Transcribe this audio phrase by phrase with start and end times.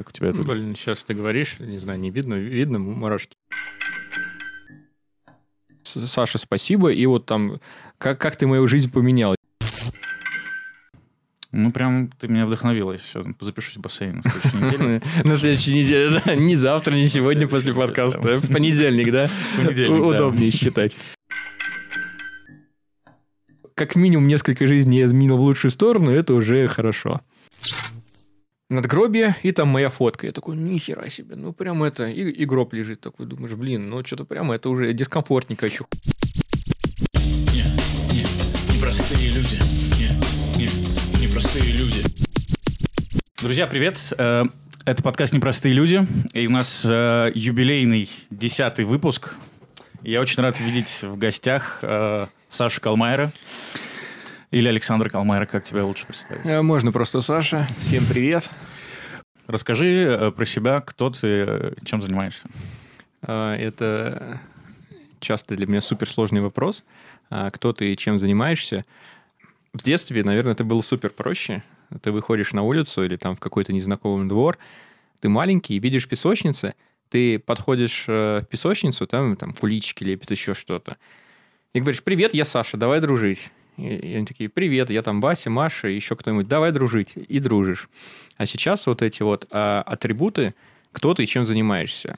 [0.00, 0.42] Как у тебя это?
[0.42, 3.34] Блин, сейчас ты говоришь, не знаю, не видно, видно мурашки.
[5.82, 6.90] Саша, спасибо.
[6.90, 7.60] И вот там,
[7.98, 9.34] как, как ты мою жизнь поменял?
[11.52, 12.96] Ну, прям ты меня вдохновила.
[12.96, 15.02] Все, запишусь в бассейн на следующей неделе.
[15.24, 16.34] На следующей неделе, да.
[16.34, 18.38] Не завтра, не сегодня после подкаста.
[18.38, 19.26] В понедельник, да?
[19.26, 20.08] В понедельник, да.
[20.08, 20.96] Удобнее считать.
[23.74, 27.20] Как минимум несколько жизней я изменил в лучшую сторону, это уже хорошо.
[28.70, 30.28] Надгробие, и там моя фотка.
[30.28, 33.00] Я такой, нихера себе, ну прям это, и, и гроб лежит.
[33.00, 35.86] Такой думаешь, блин, ну что-то прямо это уже дискомфортненько еще.
[37.52, 37.64] Не,
[38.14, 38.22] не,
[38.72, 39.58] непростые люди.
[39.98, 40.08] Не,
[40.56, 42.04] не, непростые люди.
[43.42, 43.98] Друзья, привет.
[44.16, 44.44] Э,
[44.84, 46.06] Это подкаст «Непростые люди».
[46.32, 49.34] И у нас э, юбилейный десятый выпуск.
[50.02, 53.32] Я очень рад видеть в гостях э, Сашу Калмайера.
[54.50, 56.44] Или Александра Калмайера, как тебя лучше представить?
[56.64, 57.68] Можно просто Саша.
[57.78, 58.50] Всем привет.
[59.50, 62.48] Расскажи э, про себя, кто ты, э, чем занимаешься.
[63.22, 64.40] А, Это
[65.18, 66.84] часто для меня суперсложный вопрос.
[67.30, 68.84] А, Кто ты и чем занимаешься?
[69.72, 71.64] В детстве, наверное, это было супер проще.
[72.00, 74.56] Ты выходишь на улицу или там в какой-то незнакомый двор,
[75.20, 76.74] ты маленький видишь песочницы,
[77.08, 80.96] ты подходишь э, в песочницу, там, там куличики лепят, еще что-то,
[81.72, 83.50] и говоришь, привет, я Саша, давай дружить.
[83.80, 87.88] И, они такие, привет, я там Вася, Маша, еще кто-нибудь, давай дружить, и дружишь.
[88.36, 90.54] А сейчас вот эти вот а, атрибуты,
[90.92, 92.16] кто ты и чем занимаешься.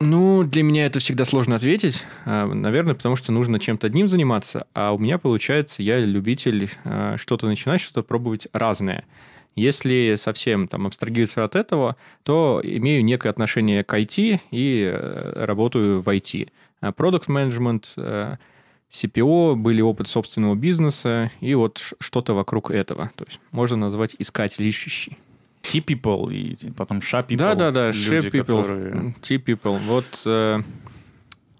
[0.00, 2.04] Ну, для меня это всегда сложно ответить.
[2.24, 7.16] А, Наверное, потому что нужно чем-то одним заниматься, а у меня получается, я любитель а,
[7.16, 9.04] что-то начинать, что-то пробовать разное.
[9.56, 16.00] Если совсем там абстрагироваться от этого, то имею некое отношение к IT и э, работаю
[16.00, 16.48] в IT.
[16.94, 17.92] Продукт менеджмент,
[18.90, 23.10] CPO, были опыт собственного бизнеса и вот что-то вокруг этого.
[23.16, 25.18] То есть можно назвать искатель ищущий.
[25.62, 27.36] T-people и потом SHA-people.
[27.36, 29.78] Да, да, да, люди, shape people, которые- T-people.
[29.80, 30.62] Вот, э,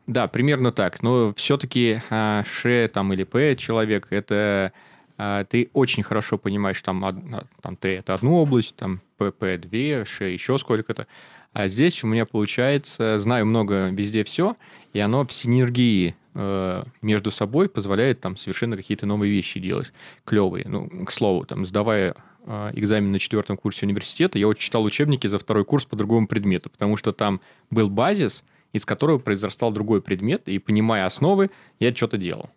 [0.06, 1.02] да, примерно так.
[1.02, 4.72] Но все-таки э, ше там или П человек, это
[5.18, 9.58] э, ты очень хорошо понимаешь, там, од- а, там Т это одну область, там ПП
[9.60, 11.06] две, ше еще сколько-то.
[11.52, 14.56] А здесь у меня получается, знаю много везде все,
[14.92, 19.92] и оно в синергии э, между собой позволяет там совершенно какие-то новые вещи делать,
[20.24, 20.66] клевые.
[20.68, 22.14] Ну, к слову, там, сдавая
[22.44, 26.28] э, экзамен на четвертом курсе университета, я вот читал учебники за второй курс по другому
[26.28, 31.50] предмету, потому что там был базис, из которого произрастал другой предмет, и понимая основы,
[31.80, 32.50] я что-то делал.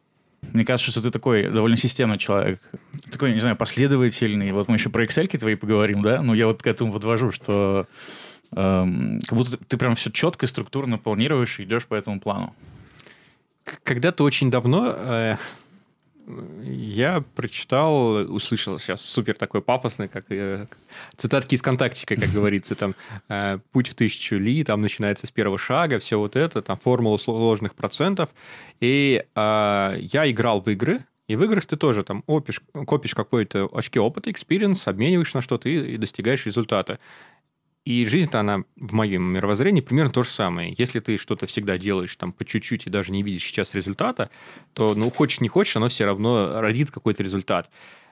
[0.53, 2.59] Мне кажется, что ты такой довольно системный человек.
[3.11, 4.51] Такой, не знаю, последовательный.
[4.51, 6.21] Вот мы еще про Excel твои поговорим, да?
[6.21, 7.87] Ну, я вот к этому подвожу, что
[8.55, 12.55] эм, как будто ты прям все четко и структурно планируешь и идешь по этому плану.
[13.83, 15.37] Когда-то очень давно э,
[16.63, 20.67] я прочитал, услышал сейчас супер такой пафосный, как э,
[21.17, 22.95] цитатки из контактика, как говорится, там
[23.29, 27.17] э, путь в тысячу ли, там начинается с первого шага, все вот это, там формула
[27.17, 28.29] сложных процентов.
[28.79, 33.69] И э, я играл в игры, и в играх ты тоже там опишь, копишь какой-то
[33.71, 36.99] очки опыта, experience, обмениваешь на что-то и, и достигаешь результата.
[37.83, 40.73] И жизнь-то, она в моем мировоззрении примерно то же самое.
[40.77, 44.29] Если ты что-то всегда делаешь там по чуть-чуть и даже не видишь сейчас результата,
[44.73, 47.71] то, ну, хочешь не хочешь, оно все равно родит какой-то результат.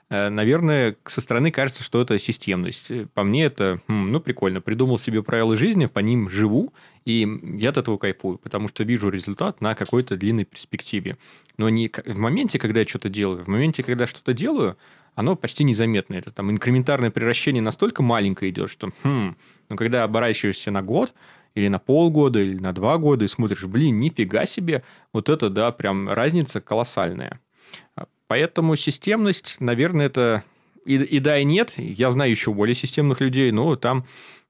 [0.10, 2.90] Э, Наверное, со стороны кажется, что это системность.
[2.90, 4.60] Э, По мне это, м, ну, прикольно.
[4.60, 6.74] Придумал себе правила жизни, по ним живу,
[7.06, 7.28] и
[7.60, 11.18] я от этого кайфую, потому что вижу результат на какой-то длинной перспективе.
[11.58, 14.78] Но не в моменте, когда я что-то делаю, в моменте, когда что-то делаю,
[15.20, 16.16] оно почти незаметно.
[16.16, 19.36] Это там инкрементарное превращение настолько маленькое идет, что, хм,
[19.68, 21.14] но когда оборачиваешься на год,
[21.56, 24.82] или на полгода, или на два года, и смотришь, блин, нифига себе,
[25.12, 27.42] вот это, да, прям разница колоссальная.
[28.28, 30.46] Поэтому системность, наверное, это
[30.86, 31.74] и, и да, и нет.
[31.76, 34.06] Я знаю еще более системных людей, но там,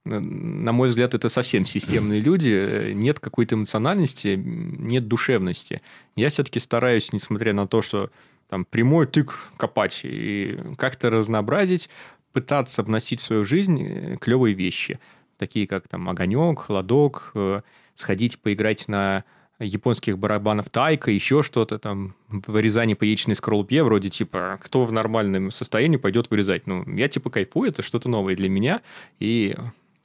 [0.06, 2.92] на мой взгляд, это совсем системные люди.
[2.94, 5.82] Нет какой-то эмоциональности, нет душевности.
[6.16, 8.12] Я все-таки стараюсь, несмотря на то, что
[8.50, 11.90] там прямой тык копать и как-то разнообразить,
[12.34, 15.00] пытаться вносить в свою жизнь клевые вещи,
[15.38, 17.62] такие как там огонек, холодок, э,
[17.96, 19.24] сходить поиграть на
[19.60, 25.52] японских барабанов тайка, еще что-то там, вырезание по яичной скорлупе, вроде типа, кто в нормальном
[25.52, 26.66] состоянии пойдет вырезать?
[26.66, 28.82] Ну, я типа кайфую, это что-то новое для меня,
[29.20, 29.56] и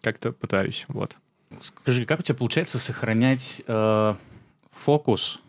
[0.01, 1.17] как-то пытаюсь, вот.
[1.61, 4.15] Скажи, как у тебя получается сохранять э,
[4.73, 5.41] фокус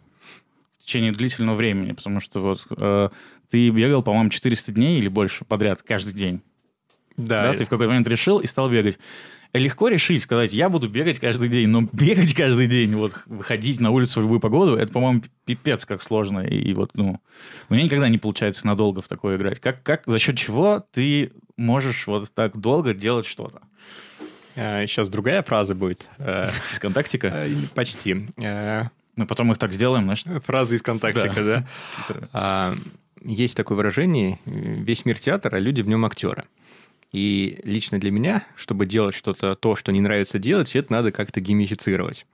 [0.85, 1.91] течение длительного времени?
[1.93, 3.09] Потому что вот э,
[3.49, 6.41] ты бегал, по-моему, 400 дней или больше подряд каждый день.
[7.17, 8.99] Да, ты в какой-то момент решил и стал бегать.
[9.53, 13.91] Легко решить, сказать, я буду бегать каждый день, но бегать каждый день, вот выходить на
[13.91, 16.39] улицу в любую погоду, это, по-моему, пипец как сложно.
[16.41, 17.21] И вот, ну,
[17.69, 19.61] у меня никогда не получается надолго в такое играть.
[19.61, 23.61] Как, как, за счет чего ты можешь вот так долго делать что-то?
[24.55, 26.07] Сейчас другая фраза будет.
[26.17, 27.27] Э, Из контактика?
[27.27, 28.27] э, Почти.
[29.15, 31.67] Мы потом их так сделаем, знаешь, Фраза из контактика, да?
[32.07, 32.27] титры.
[32.33, 32.75] А,
[33.21, 36.44] Есть такое выражение э, «весь мир театр, а люди в нем актеры».
[37.12, 41.39] И лично для меня, чтобы делать что-то, то, что не нравится делать, это надо как-то
[41.39, 42.25] геймифицировать.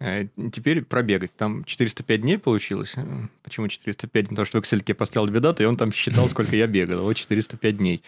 [0.00, 1.36] Э, Теперь пробегать.
[1.36, 2.94] Там 405 дней получилось.
[2.96, 3.04] Э,
[3.42, 4.28] Почему 405?
[4.30, 7.02] Потому что в Excel я поставил две даты, и он там считал, сколько я бегал.
[7.02, 8.02] Вот 405 дней.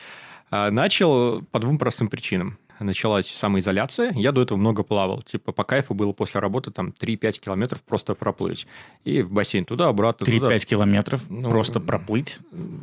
[0.50, 2.56] А Начал по двум простым причинам.
[2.80, 4.12] Началась самоизоляция.
[4.14, 5.22] Я до этого много плавал.
[5.22, 8.66] Типа по кайфу было после работы там 3-5 километров просто проплыть.
[9.04, 10.26] И в бассейн туда-обратно.
[10.26, 10.48] туда.
[10.54, 12.38] 3-5 километров Ну, просто проплыть.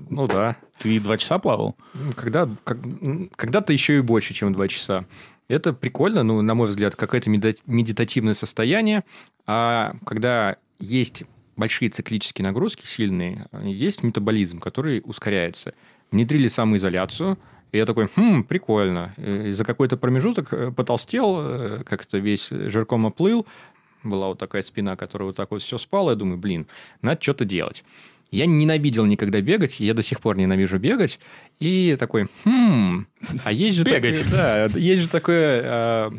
[0.10, 0.56] Ну да.
[0.80, 1.76] Ты два часа плавал?
[1.94, 2.80] Ну, Когда, как-
[3.36, 5.06] когда-то еще и больше, чем два часа.
[5.48, 9.04] Это прикольно, ну, на мой взгляд, какое-то медитативное состояние.
[9.46, 11.24] А когда есть
[11.56, 15.74] большие циклические нагрузки, сильные, есть метаболизм, который ускоряется.
[16.12, 17.38] Внедрили самоизоляцию,
[17.74, 19.14] и я такой, хм, прикольно.
[19.18, 23.46] И за какой-то промежуток э, потолстел, э, как-то весь жирком оплыл.
[24.04, 26.12] Была вот такая спина, которая вот так вот все спала.
[26.12, 26.68] Я думаю, блин,
[27.02, 27.84] надо что-то делать.
[28.30, 31.20] Я ненавидел никогда бегать, я до сих пор ненавижу бегать.
[31.60, 33.08] И такой, хм,
[33.44, 33.84] а есть же...
[33.84, 34.24] Бегать.
[34.24, 36.12] такое- да, есть же такое э,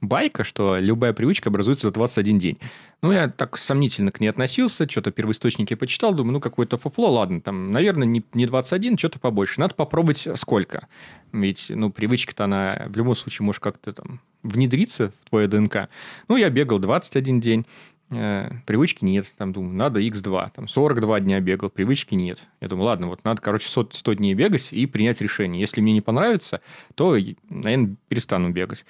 [0.00, 2.58] байка, что любая привычка образуется за 21 день.
[3.06, 7.40] Ну, я так сомнительно к ней относился, что-то первоисточники почитал, думаю, ну, какое-то фуфло, ладно,
[7.40, 9.60] там, наверное, не, не 21, что-то побольше.
[9.60, 10.88] Надо попробовать сколько.
[11.30, 15.88] Ведь, ну, привычка-то она в любом случае может как-то там внедриться в твое ДНК.
[16.26, 17.64] Ну, я бегал 21 день,
[18.08, 22.46] привычки нет, там, думаю, надо x2, там, 42 дня бегал, привычки нет.
[22.60, 25.60] Я думаю, ладно, вот надо, короче, 100, 100 дней бегать и принять решение.
[25.60, 26.60] Если мне не понравится,
[26.94, 27.16] то,
[27.50, 28.84] наверное, перестану бегать.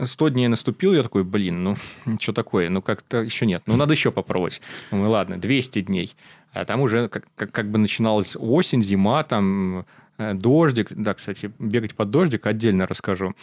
[0.00, 1.76] 100 дней наступил, я такой, блин, ну,
[2.20, 4.62] что такое, ну, как-то еще нет, ну, надо еще попробовать.
[4.90, 6.14] Думаю, ладно, 200 дней.
[6.52, 9.84] А там уже как, как, как бы начиналась осень, зима, там, э,
[10.18, 10.88] дождик.
[10.90, 13.34] Да, кстати, бегать под дождик отдельно расскажу.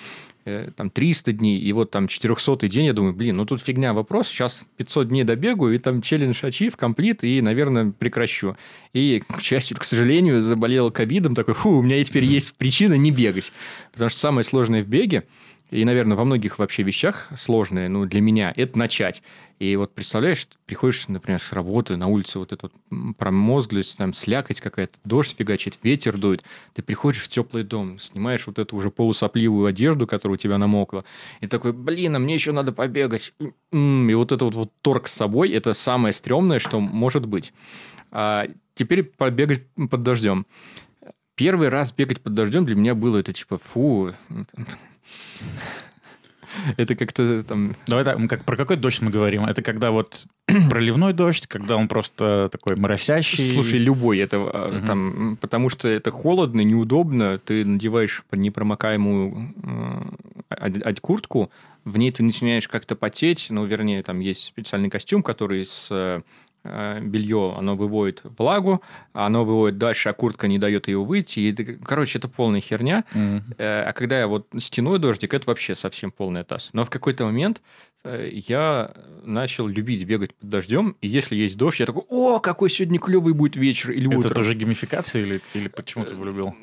[0.45, 3.94] Э, Там 300 дней, и вот там 400 день, я думаю, блин, ну тут фигня
[3.94, 8.56] вопрос, сейчас 500 дней добегаю, и там челлендж ачив, комплит, и, наверное, прекращу.
[8.94, 13.12] И, к счастью, к сожалению, заболел ковидом, такой, фу, у меня теперь есть причина не
[13.12, 13.51] бегать.
[13.92, 15.25] Потому что самое сложное в беге,
[15.71, 19.21] и, наверное, во многих вообще вещах сложное, ну, для меня, это начать.
[19.60, 24.62] И вот представляешь, приходишь, например, с работы, на улице вот эта вот промозглость, там слякоть
[24.62, 26.44] какая-то, дождь фигачит, ветер дует.
[26.74, 31.04] Ты приходишь в теплый дом, снимаешь вот эту уже полусопливую одежду, которая у тебя намокла,
[31.42, 33.33] и такой, блин, а мне еще надо побегать.
[33.72, 37.54] М, И вот это вот, вот торг с собой, это самое стрёмное, что может быть.
[38.12, 38.45] А
[38.75, 40.45] теперь побегать под дождем.
[41.36, 44.13] Первый раз бегать под дождем для меня было это типа, фу,
[46.78, 47.76] это как-то там...
[47.88, 49.46] Давай так, как, про какой дождь мы говорим?
[49.46, 50.26] Это когда вот
[50.70, 53.54] проливной дождь, когда он просто такой моросящий?
[53.54, 54.86] Слушай, любой это Мгм.
[54.86, 59.54] там, потому что это холодно, неудобно, ты надеваешь непромокаемую
[60.50, 61.52] э, куртку,
[61.86, 66.22] в ней ты начинаешь как-то потеть, ну, вернее, там есть специальный костюм, который с э,
[66.64, 68.82] белье, оно выводит влагу,
[69.14, 71.40] а оно выводит дальше, а куртка не дает ее выйти.
[71.40, 73.04] И, это- короче, это полная херня.
[73.58, 76.70] Э, А когда я вот стеной дождик, это вообще совсем полный таз.
[76.74, 77.62] Но в какой-то момент
[78.04, 82.70] э, я начал любить бегать под дождем, и если есть дождь, я такой, о, какой
[82.70, 84.34] сегодня клевый будет вечер или Это утро.
[84.36, 86.54] тоже геймификация или, или почему ты влюбил?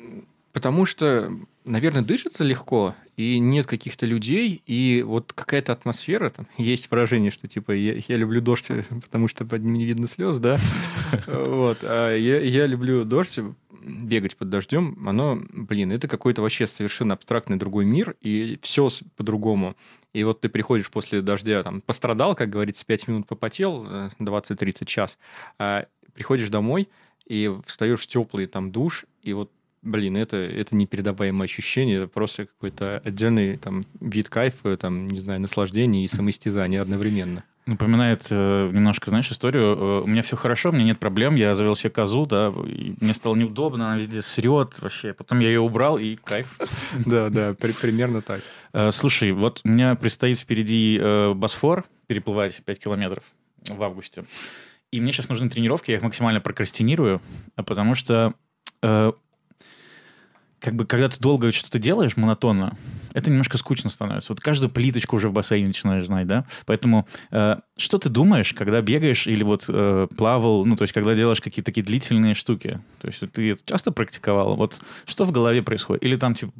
[0.57, 1.31] Потому что,
[1.65, 7.47] наверное, дышится легко, и нет каких-то людей, и вот какая-то атмосфера, там есть выражение, что
[7.47, 8.71] типа я, я люблю дождь,
[9.03, 10.57] потому что под ним не видно слез, да?
[11.27, 11.83] Вот.
[11.83, 13.37] А я, я люблю дождь,
[13.69, 19.75] бегать под дождем, оно, блин, это какой-то вообще совершенно абстрактный другой мир, и все по-другому.
[20.13, 24.85] И вот ты приходишь после дождя, там, пострадал, как говорится, 5 минут попотел, э, 20-30
[24.85, 25.19] час,
[25.59, 26.89] а приходишь домой,
[27.27, 29.51] и встаешь в теплый там душ, и вот
[29.87, 35.39] Блин, это, это непередаваемое ощущение, это просто какой-то отдельный там, вид кайфа, там, не знаю,
[35.39, 37.45] наслаждения и самоистязания одновременно.
[37.67, 39.77] Напоминает э, немножко, знаешь, историю.
[39.77, 43.13] Э, у меня все хорошо, у меня нет проблем, я завел себе козу, да, мне
[43.13, 45.13] стало неудобно, она везде срет вообще.
[45.13, 46.59] Потом я ее убрал, и кайф.
[47.05, 48.41] Да, да, примерно так.
[48.73, 53.23] Э, Слушай, вот у меня предстоит впереди э, Босфор переплывать 5 километров
[53.69, 54.25] в августе.
[54.91, 57.21] И мне сейчас нужны тренировки, я их максимально прокрастинирую,
[57.55, 58.33] потому что
[60.59, 62.77] как бы когда ты долго что-то делаешь монотонно,
[63.13, 64.33] это немножко скучно становится.
[64.33, 66.45] Вот каждую плиточку уже в бассейне начинаешь знать, да?
[66.65, 71.13] Поэтому э, что ты думаешь, когда бегаешь или вот э, плавал, ну, то есть когда
[71.15, 72.79] делаешь какие-то такие длительные штуки?
[73.01, 74.55] То есть ты это часто практиковал?
[74.55, 76.03] Вот что в голове происходит?
[76.03, 76.53] Или там, типа,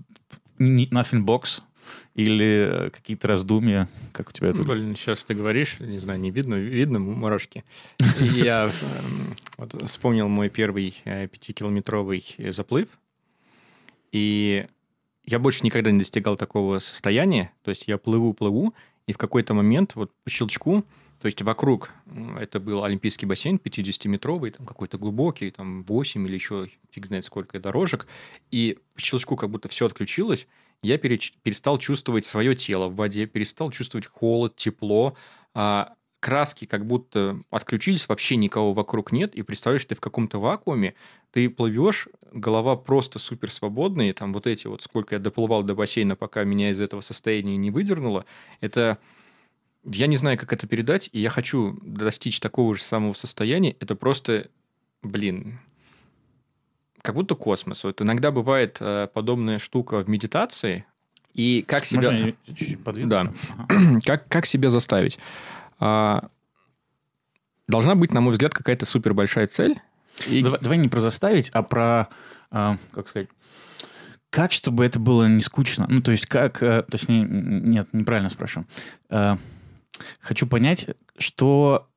[0.60, 1.62] nothing box?
[2.16, 3.88] Или э, какие-то раздумья?
[4.12, 4.64] Как у тебя это?
[4.64, 7.64] Блин, сейчас ты говоришь, не знаю, не видно, видно мурашки.
[8.20, 8.72] Я
[9.60, 12.90] эм, вспомнил мой первый э, пятикилометровый э, заплыв,
[14.12, 14.68] и
[15.24, 17.52] я больше никогда не достигал такого состояния.
[17.64, 18.74] То есть я плыву, плыву,
[19.08, 20.84] и в какой-то момент вот по щелчку,
[21.20, 21.92] то есть вокруг,
[22.40, 27.60] это был олимпийский бассейн 50-метровый, там какой-то глубокий, там 8 или еще фиг знает сколько
[27.60, 28.08] дорожек,
[28.52, 30.48] и по щелчку как будто все отключилось,
[30.84, 35.16] я перестал чувствовать свое тело в воде, перестал чувствовать холод, тепло,
[35.56, 35.96] а
[36.28, 40.94] краски как будто отключились, вообще никого вокруг нет, и представляешь, ты в каком-то вакууме,
[41.32, 46.18] ты плывешь, голова просто супер свободная, там вот эти вот, сколько я доплывал до бассейна,
[46.18, 48.26] пока меня из этого состояния не выдернуло,
[48.60, 48.98] это...
[49.86, 53.74] Я не знаю, как это передать, и я хочу достичь такого же самого состояния.
[53.80, 54.50] Это просто,
[55.02, 55.62] блин,
[57.02, 57.86] как будто космос.
[57.86, 60.84] Вот иногда бывает э, подобная штука в медитации,
[61.34, 62.12] и как себя...
[62.12, 63.10] Можно я чуть-чуть подвину?
[63.10, 63.34] Да.
[63.58, 64.00] Ага.
[64.06, 65.20] как, как себя заставить?
[65.80, 66.30] А,
[67.68, 69.80] должна быть, на мой взгляд, какая-то супер большая цель.
[70.28, 72.08] И- Давай, давай не про заставить, а про,
[72.52, 73.28] а, как сказать,
[74.30, 75.86] как, чтобы это было не скучно.
[75.90, 76.62] Ну, то есть, как...
[76.62, 78.68] э, То есть, не- нет, неправильно спрашиваю.
[79.10, 79.38] Э,
[80.20, 81.90] Хочу понять, что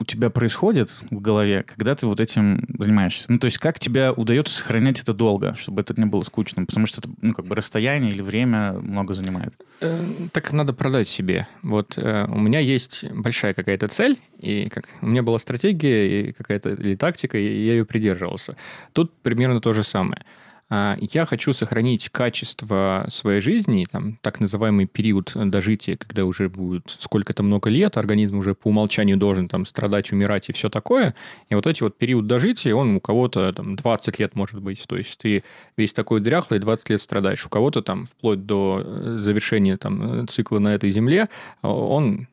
[0.00, 3.30] у тебя происходит в голове, когда ты вот этим занимаешься.
[3.30, 6.66] Ну, то есть, как тебе удается сохранять это долго, чтобы это не было скучным?
[6.66, 9.54] Потому что это, ну, как бы расстояние или время много занимает.
[9.80, 9.98] Э,
[10.32, 11.46] Так надо продать себе.
[11.62, 16.32] Вот э, у меня есть большая какая-то цель, и как у меня была стратегия и
[16.32, 18.56] какая-то или тактика, и я ее придерживался.
[18.92, 20.24] Тут примерно то же самое.
[20.70, 26.96] А, Я хочу сохранить качество своей жизни, там, так называемый период дожития, когда уже будет
[26.98, 31.14] сколько-то много лет, организм уже по умолчанию должен там страдать, умирать и все такое.
[31.48, 34.84] И вот эти вот период дожития, он у кого-то там 20 лет может быть.
[34.86, 35.44] То есть ты
[35.76, 37.44] весь такой дряхлый, 20 лет страдаешь.
[37.46, 41.28] У кого-то там вплоть до э, завершения там э, цикла на этой земле,
[41.62, 42.28] э, он...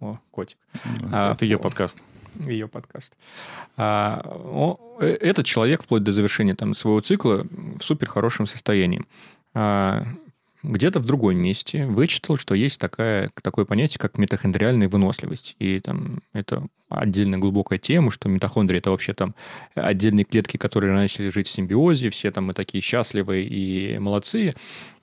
[0.00, 0.56] О, котик.
[1.12, 1.58] А, это ее о.
[1.58, 2.02] подкаст.
[2.40, 3.12] Ее подкаст.
[3.76, 4.22] А,
[5.00, 7.46] э, этот человек вплоть до завершения там, своего цикла
[7.78, 9.02] в супер хорошем состоянии.
[9.54, 10.04] А,
[10.62, 15.56] где-то в другом месте вычитал, что есть такая, такое понятие, как митохондриальная выносливость.
[15.58, 16.66] И там это
[16.98, 19.34] отдельная глубокая тема, что митохондрии это вообще там
[19.74, 24.54] отдельные клетки, которые начали жить в симбиозе, все там мы такие счастливые и молодцы.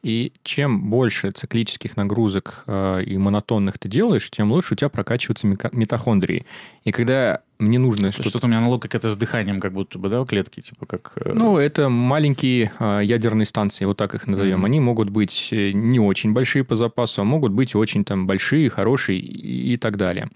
[0.01, 5.45] И чем больше циклических нагрузок э, и монотонных ты делаешь, тем лучше у тебя прокачиваются
[5.45, 6.45] митохондрии.
[6.85, 8.29] И когда мне нужно что-то...
[8.29, 10.85] Что-то у меня аналог как это с дыханием, как будто бы, да, у клетки, типа
[10.85, 11.11] как...
[11.17, 14.59] э, Ну, это маленькие э, ядерные станции, вот так их назовем.
[14.59, 14.65] Мгм.
[14.65, 19.19] Они могут быть не очень большие по запасу, а могут быть очень там большие, хорошие
[19.19, 20.29] и, и так далее.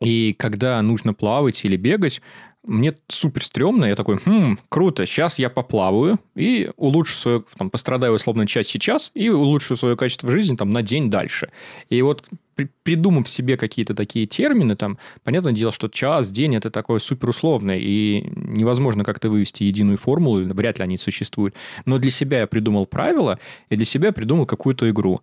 [0.00, 2.22] И когда нужно плавать или бегать,
[2.64, 8.12] мне супер стрёмно, я такой, хм, круто, сейчас я поплаваю и улучшу свою, там, пострадаю
[8.12, 11.48] условно час сейчас и улучшу свое качество жизни там на день дальше.
[11.88, 12.24] И вот
[12.56, 17.30] при- придумав себе какие-то такие термины, там, понятное дело, что час, день это такое супер
[17.30, 21.54] условное, и невозможно как-то вывести единую формулу, вряд ли они существуют.
[21.86, 23.38] Но для себя я придумал правила,
[23.70, 25.22] и для себя придумал какую-то игру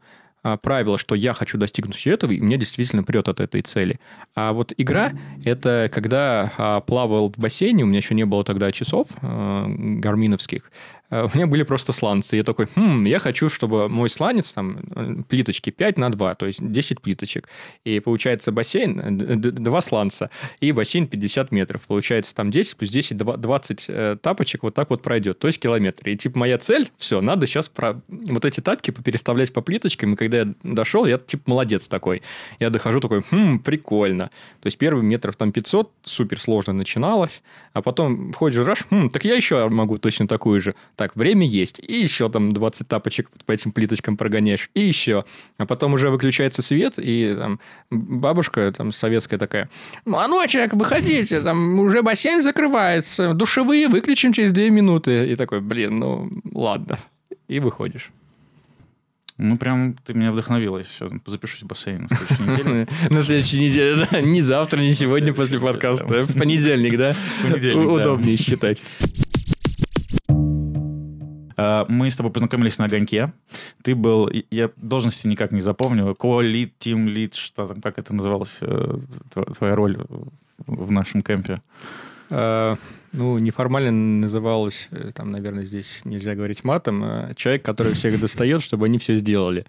[0.61, 3.99] правило, что я хочу достигнуть этого, и меня действительно прет от этой цели.
[4.35, 5.11] А вот игра—
[5.45, 10.71] это когда а, плавал в бассейне, у меня еще не было тогда часов а, гарминовских,
[11.04, 12.35] а, у меня были просто сланцы.
[12.35, 16.45] Я такой, хм, я хочу, чтобы мой сланец, там, э, плиточки 5 на 2, то
[16.45, 17.47] есть 10 плиточек.
[17.83, 20.29] И получается бассейн, э, д- д- 2 сланца,
[20.59, 21.81] и бассейн 50 метров.
[21.87, 25.59] Получается там 10 плюс 10, два- 20 э, тапочек вот так вот пройдет, то есть
[25.59, 26.09] километр.
[26.09, 28.01] И типа моя цель, все, надо сейчас про...
[28.07, 32.21] вот эти тапки переставлять по плиточкам, и когда я дошел, я типа молодец такой.
[32.59, 34.29] Я дохожу такой, хм, прикольно.
[34.61, 37.41] То есть первый метров там 500, супер сложно начиналось,
[37.73, 40.75] а потом входишь в раш, хм, так я еще могу точно такую же.
[40.95, 41.79] Так, время есть.
[41.79, 44.69] И еще там 20 тапочек по этим плиточкам прогоняешь.
[44.73, 45.25] И еще.
[45.57, 47.59] А потом уже выключается свет, и там
[47.91, 49.69] бабушка там советская такая,
[50.05, 55.27] маночек, выходите, там уже бассейн закрывается, душевые выключим через 2 минуты.
[55.27, 56.99] И такой, блин, ну ладно.
[57.47, 58.11] И выходишь.
[59.37, 60.81] Ну, прям ты меня вдохновила.
[60.83, 62.87] Все, запишусь в бассейн на следующей неделе.
[63.09, 64.21] На следующей неделе, да.
[64.21, 66.23] Не завтра, не сегодня после подкаста.
[66.23, 67.13] В понедельник, да?
[67.43, 67.93] понедельник, да.
[67.93, 68.81] Удобнее считать.
[71.57, 73.31] А, Мы с тобой познакомились на огоньке.
[73.83, 78.97] Ты был, я должности никак не запомнил, ко-лид, тим-лид, что там, как это называлось, э,
[79.33, 79.97] тво- твоя роль
[80.67, 81.55] в нашем кемпе.
[82.29, 82.77] А,
[83.17, 88.61] Ну, неформально называлось, э, там, наверное, здесь нельзя говорить матом, а человек, который всех достает,
[88.61, 89.65] чтобы они все сделали.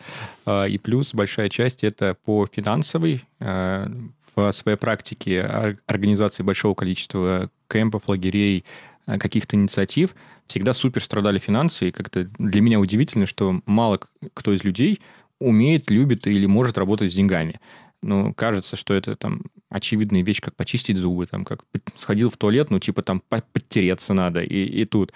[0.69, 8.09] И плюс большая часть это по финансовой, в своей практике ор- организации большого количества кемпов,
[8.09, 8.64] лагерей,
[9.07, 10.16] каких-то инициатив,
[10.47, 14.00] всегда супер страдали финансы, и как-то для меня удивительно, что мало
[14.35, 15.00] кто из людей
[15.41, 17.61] умеет, любит или может работать с деньгами.
[18.03, 21.65] Ну, кажется, что это там очевидная вещь, как почистить зубы, там, как
[21.97, 25.12] сходил в туалет, ну, типа там по- подтереться надо, и, и тут.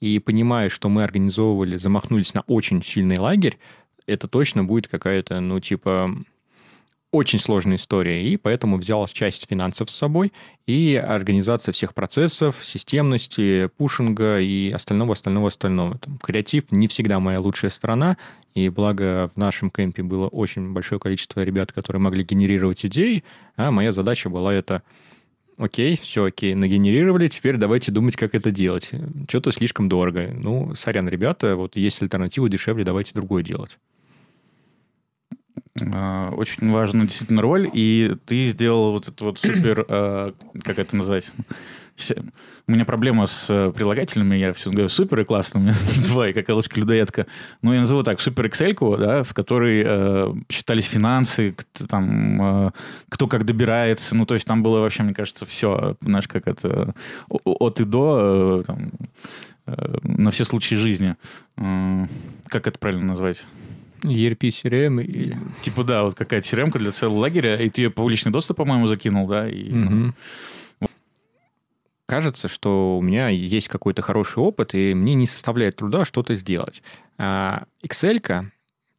[0.00, 3.58] И понимая, что мы организовывали, замахнулись на очень сильный лагерь,
[4.06, 6.14] это точно будет какая-то, ну, типа,
[7.14, 10.32] очень сложная история, и поэтому взял часть финансов с собой
[10.66, 15.98] и организация всех процессов, системности, пушинга и остального, остального, остального.
[15.98, 18.16] Там, креатив не всегда моя лучшая сторона,
[18.54, 23.22] и благо в нашем кемпе было очень большое количество ребят, которые могли генерировать идеи,
[23.56, 24.82] а моя задача была это
[25.56, 28.90] окей, все окей, нагенерировали, теперь давайте думать, как это делать.
[29.28, 30.30] Что-то слишком дорого.
[30.34, 33.78] Ну, сорян, ребята, вот есть альтернатива дешевле, давайте другое делать.
[35.80, 40.96] А, очень важна действительно роль, и ты сделал вот это вот супер, а, как это
[40.96, 41.32] назвать?
[42.66, 45.24] У меня проблема с э, прилагательными, я все говорю супер и
[45.60, 45.74] меня
[46.06, 47.26] два, как людоедка.
[47.62, 51.54] Но я назову так, супер Excel, да, в которой э, считались финансы,
[51.88, 52.70] там, э,
[53.10, 56.94] кто как добирается, ну, то есть там было вообще, мне кажется, все, знаешь, как это,
[57.28, 58.90] от и до, э, там,
[59.66, 61.16] э, на все случаи жизни.
[61.58, 62.06] Э,
[62.48, 63.46] как это правильно назвать?
[64.04, 65.02] ERP CRM.
[65.02, 65.34] И...
[65.60, 69.26] Типа, да, вот какая-то CRM для целого лагеря, и ты ее публичный доступ, по-моему, закинул,
[69.26, 69.48] да?
[69.48, 70.14] И, угу.
[72.06, 76.82] Кажется, что у меня есть какой-то хороший опыт, и мне не составляет труда что-то сделать.
[77.16, 78.50] А Excel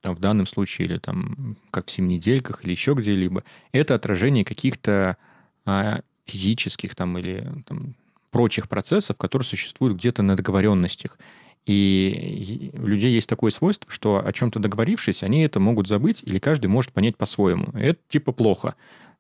[0.03, 5.17] в данном случае, или там, как в семинедельках, или еще где-либо, это отражение каких-то
[5.65, 7.95] а, физических там, или там,
[8.31, 11.17] прочих процессов, которые существуют где-то на договоренностях.
[11.65, 16.38] И у людей есть такое свойство, что о чем-то договорившись, они это могут забыть, или
[16.38, 17.67] каждый может понять по-своему.
[17.74, 18.75] Это типа плохо.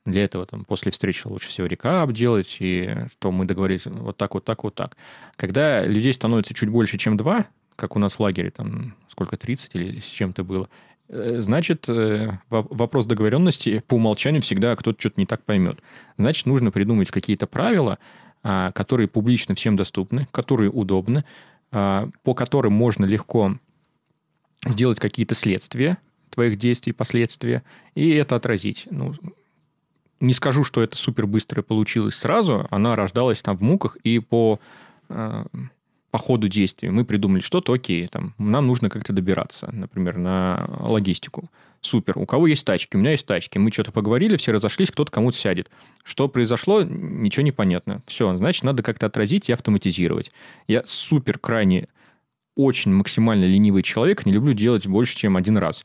[0.05, 4.35] Для этого там, после встречи лучше всего рекап делать, и что мы договорились вот так,
[4.35, 4.95] вот так, вот так.
[5.35, 9.73] Когда людей становится чуть больше, чем два, как у нас в лагере, там сколько, 30
[9.73, 10.69] или с чем-то было,
[11.09, 15.79] э, значит, э, вопрос договоренности по умолчанию всегда кто-то что-то не так поймет.
[16.17, 17.97] Значит, нужно придумать какие-то правила,
[18.43, 21.25] а, которые публично всем доступны, которые удобны,
[21.71, 23.57] по которым можно легко
[24.65, 25.97] сделать какие-то следствия
[26.29, 27.63] твоих действий, последствия,
[27.95, 28.87] и это отразить.
[28.91, 29.13] Ну,
[30.19, 34.59] не скажу, что это супер быстро получилось сразу, она рождалась там в муках, и по,
[35.09, 35.45] э,
[36.15, 41.51] по ходу действия мы придумали что-то, окей, там, нам нужно как-то добираться, например, на логистику.
[41.81, 42.17] Супер.
[42.17, 42.95] У кого есть тачки?
[42.95, 43.57] У меня есть тачки.
[43.57, 45.69] Мы что-то поговорили, все разошлись, кто-то кому-то сядет.
[46.05, 46.83] Что произошло?
[46.83, 48.01] Ничего не понятно.
[48.07, 50.31] Все, значит, надо как-то отразить и автоматизировать.
[50.67, 51.89] Я супер крайне
[52.55, 55.83] очень максимально ленивый человек, не люблю делать больше, чем один раз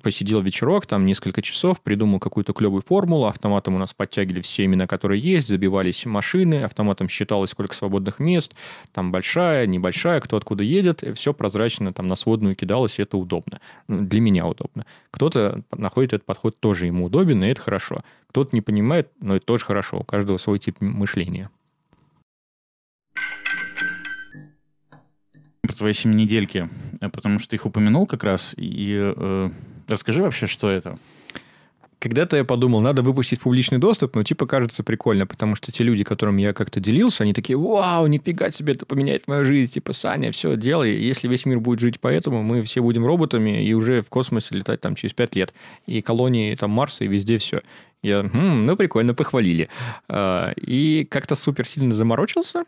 [0.00, 4.86] посидел вечерок, там несколько часов, придумал какую-то клевую формулу, автоматом у нас подтягивали все имена,
[4.86, 8.54] которые есть, забивались машины, автоматом считалось, сколько свободных мест,
[8.92, 13.18] там большая, небольшая, кто откуда едет, и все прозрачно там на сводную кидалось, и это
[13.18, 13.60] удобно.
[13.88, 14.86] Ну, для меня удобно.
[15.10, 18.02] Кто-то находит этот подход тоже ему удобен, и это хорошо.
[18.28, 19.98] Кто-то не понимает, но это тоже хорошо.
[19.98, 21.50] У каждого свой тип мышления.
[25.60, 26.68] Про твои семинедельки,
[27.00, 29.48] потому что ты их упомянул как раз, и э,
[29.92, 30.98] Расскажи вообще, что это.
[31.98, 36.02] Когда-то я подумал, надо выпустить публичный доступ, но типа кажется прикольно, потому что те люди,
[36.02, 40.32] которым я как-то делился, они такие, вау, нифига себе, это поменяет мою жизнь, типа, Саня,
[40.32, 44.08] все, делай, если весь мир будет жить поэтому, мы все будем роботами и уже в
[44.08, 45.52] космосе летать там через пять лет,
[45.86, 47.60] и колонии там Марса, и везде все.
[48.02, 49.68] Я, хм, ну прикольно, похвалили.
[50.08, 52.64] А, и как-то супер сильно заморочился,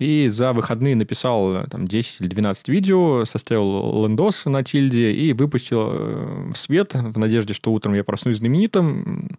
[0.00, 5.34] и за выходные написал э, там, 10 или 12 видео, составил лендос на тильде и
[5.34, 9.38] выпустил э, в свет в надежде, что утром я проснусь знаменитым.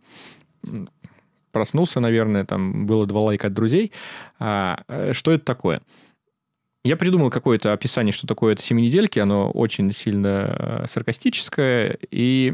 [1.52, 3.91] Проснулся, наверное, там было два лайка от друзей.
[4.38, 5.82] А, э, что это такое?
[6.86, 9.17] Я придумал какое-то описание, что такое это семинедельки.
[9.17, 11.97] Оно очень сильно саркастическое.
[12.12, 12.54] И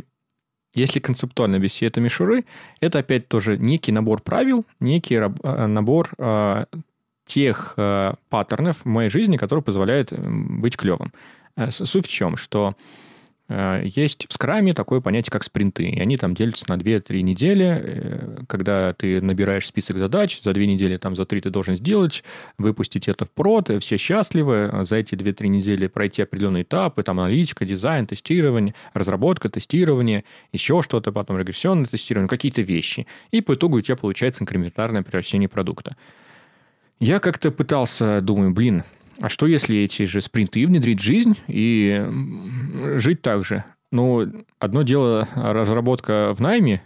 [0.74, 2.46] если концептуально без всей этой мишуры,
[2.80, 6.12] это опять тоже некий набор правил, некий набор
[7.28, 11.12] тех э, паттернов в моей жизни, которые позволяют быть клевым.
[11.58, 12.76] Э, суть в чем, что
[13.50, 15.90] э, есть в скраме такое понятие, как спринты.
[15.90, 20.64] И они там делятся на 2-3 недели, э, когда ты набираешь список задач, за 2
[20.66, 22.24] недели, там, за 3 ты должен сделать,
[22.60, 27.66] выпустить это в прод, все счастливы, за эти 2-3 недели пройти определенные этапы, там, аналитика,
[27.66, 33.08] дизайн, тестирование, разработка, тестирование, еще что-то, потом регрессионное тестирование, какие-то вещи.
[33.32, 35.98] И по итогу у тебя получается инкрементарное превращение продукта.
[37.00, 38.84] Я как-то пытался, думаю, блин,
[39.20, 42.06] а что если эти же спринты внедрить в жизнь и
[42.96, 43.64] жить так же?
[43.92, 44.28] Ну,
[44.60, 46.82] одно дело разработка в найме,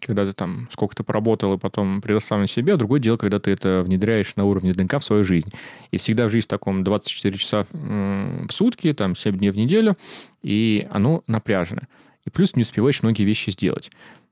[0.00, 3.82] когда ты там сколько-то поработал и потом предоставлен себе, а другое дело, когда ты это
[3.84, 5.50] внедряешь на уровне ДНК в свою жизнь.
[5.90, 9.96] И всегда в жизнь таком 24 часа в сутки, там 7 дней в неделю,
[10.42, 11.82] и оно напряжено.
[12.26, 13.90] И плюс не успеваешь многие вещи сделать.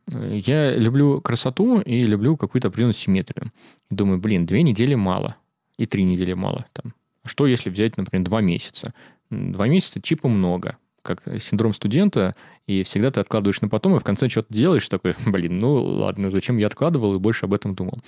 [0.09, 3.53] Я люблю красоту и люблю какую-то определенную симметрию.
[3.90, 5.37] Думаю, блин, две недели мало.
[5.77, 6.66] И три недели мало.
[6.73, 6.94] Там.
[7.25, 8.94] что если взять, например, два месяца?
[9.31, 12.35] Два месяца типа много как синдром студента,
[12.66, 16.31] и всегда ты откладываешь на потом, и в конце что-то делаешь, такой, блин, ну ладно,
[16.31, 18.01] зачем я откладывал и больше об этом думал.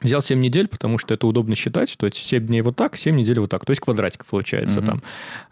[0.00, 3.16] Взял 7 недель, потому что это удобно считать, то есть 7 дней вот так, 7
[3.16, 4.86] недель вот так, то есть квадратик получается угу.
[4.86, 5.02] там.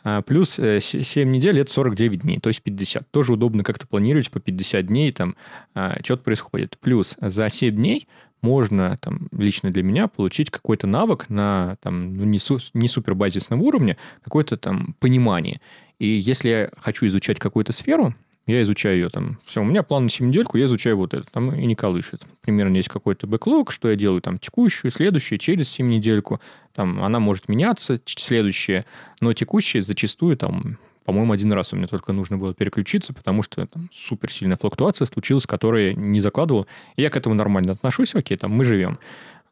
[0.04, 3.10] А, плюс 7 э, недель– это 49 дней, то есть 50.
[3.10, 5.34] Тоже удобно как-то планировать по 50 дней, там
[5.74, 6.78] а, что-то происходит.
[6.80, 8.06] Плюс за 7 дней
[8.40, 13.14] можно там, лично для меня получить какой-то навык на там, ну, не, су- не супер
[13.16, 15.60] базисном уровне, какое-то там понимание.
[15.98, 18.14] И если я хочу изучать какую-то сферу,
[18.46, 19.38] я изучаю ее там.
[19.44, 21.26] Все, у меня план на 7 недельку, я изучаю вот это.
[21.30, 22.22] Там и не колышет.
[22.42, 26.40] Примерно есть какой-то бэклог, что я делаю там текущую, следующую, через 7 недельку.
[26.74, 28.84] Там она может меняться, следующая.
[29.20, 33.64] Но текущая зачастую там по-моему, один раз у меня только нужно было переключиться, потому что
[33.64, 36.66] там супер сильная флуктуация случилась, которую я не закладывал.
[36.96, 38.98] Я к этому нормально отношусь, окей, там мы живем.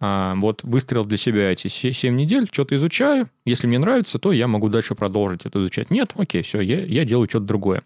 [0.07, 3.31] А, вот выстрел для себя эти 7 недель, что-то изучаю.
[3.47, 5.91] Если мне нравится, то я могу дальше продолжить это изучать.
[5.91, 7.85] Нет, окей, все, я, я делаю что-то другое.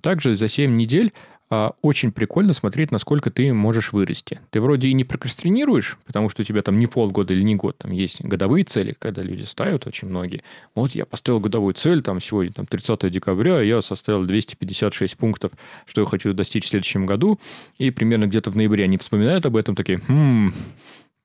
[0.00, 1.12] Также за 7 недель
[1.50, 4.40] а, очень прикольно смотреть, насколько ты можешь вырасти.
[4.50, 7.76] Ты вроде и не прокрастинируешь, потому что у тебя там не полгода или не год,
[7.78, 10.44] там есть годовые цели, когда люди ставят, очень многие.
[10.76, 15.50] Вот я поставил годовую цель, там сегодня там 30 декабря, я составил 256 пунктов,
[15.86, 17.40] что я хочу достичь в следующем году,
[17.78, 20.52] и примерно где-то в ноябре они вспоминают об этом, такие, хм,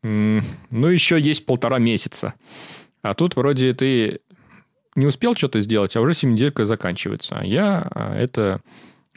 [0.04, 2.34] ну еще есть полтора месяца.
[3.02, 4.20] А тут вроде ты
[4.96, 7.39] не успел что-то сделать, а уже семиделька заканчивается.
[7.39, 8.62] А я а, это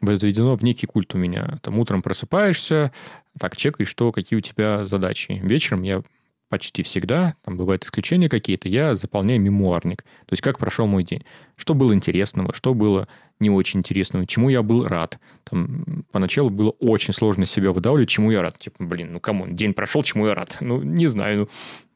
[0.01, 1.59] возведено в некий культ у меня.
[1.63, 2.93] Там утром просыпаешься,
[3.39, 5.41] так, чекаешь, что, какие у тебя задачи.
[5.43, 6.03] Вечером я
[6.49, 10.03] почти всегда, там бывают исключения какие-то, я заполняю мемуарник.
[10.03, 11.25] То есть, как прошел мой день.
[11.57, 13.09] Что было интересного, что было
[13.41, 15.19] не очень интересного, чему я был рад.
[15.45, 18.59] Там, поначалу было очень сложно себя выдавливать, чему я рад.
[18.59, 20.59] Типа, блин, ну кому, день прошел, чему я рад.
[20.61, 21.49] Ну, не знаю,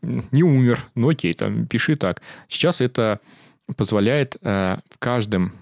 [0.03, 0.85] ну, не умер.
[0.95, 2.23] Ну, окей, там, пиши так.
[2.49, 3.21] Сейчас это
[3.77, 5.53] позволяет э, в каждом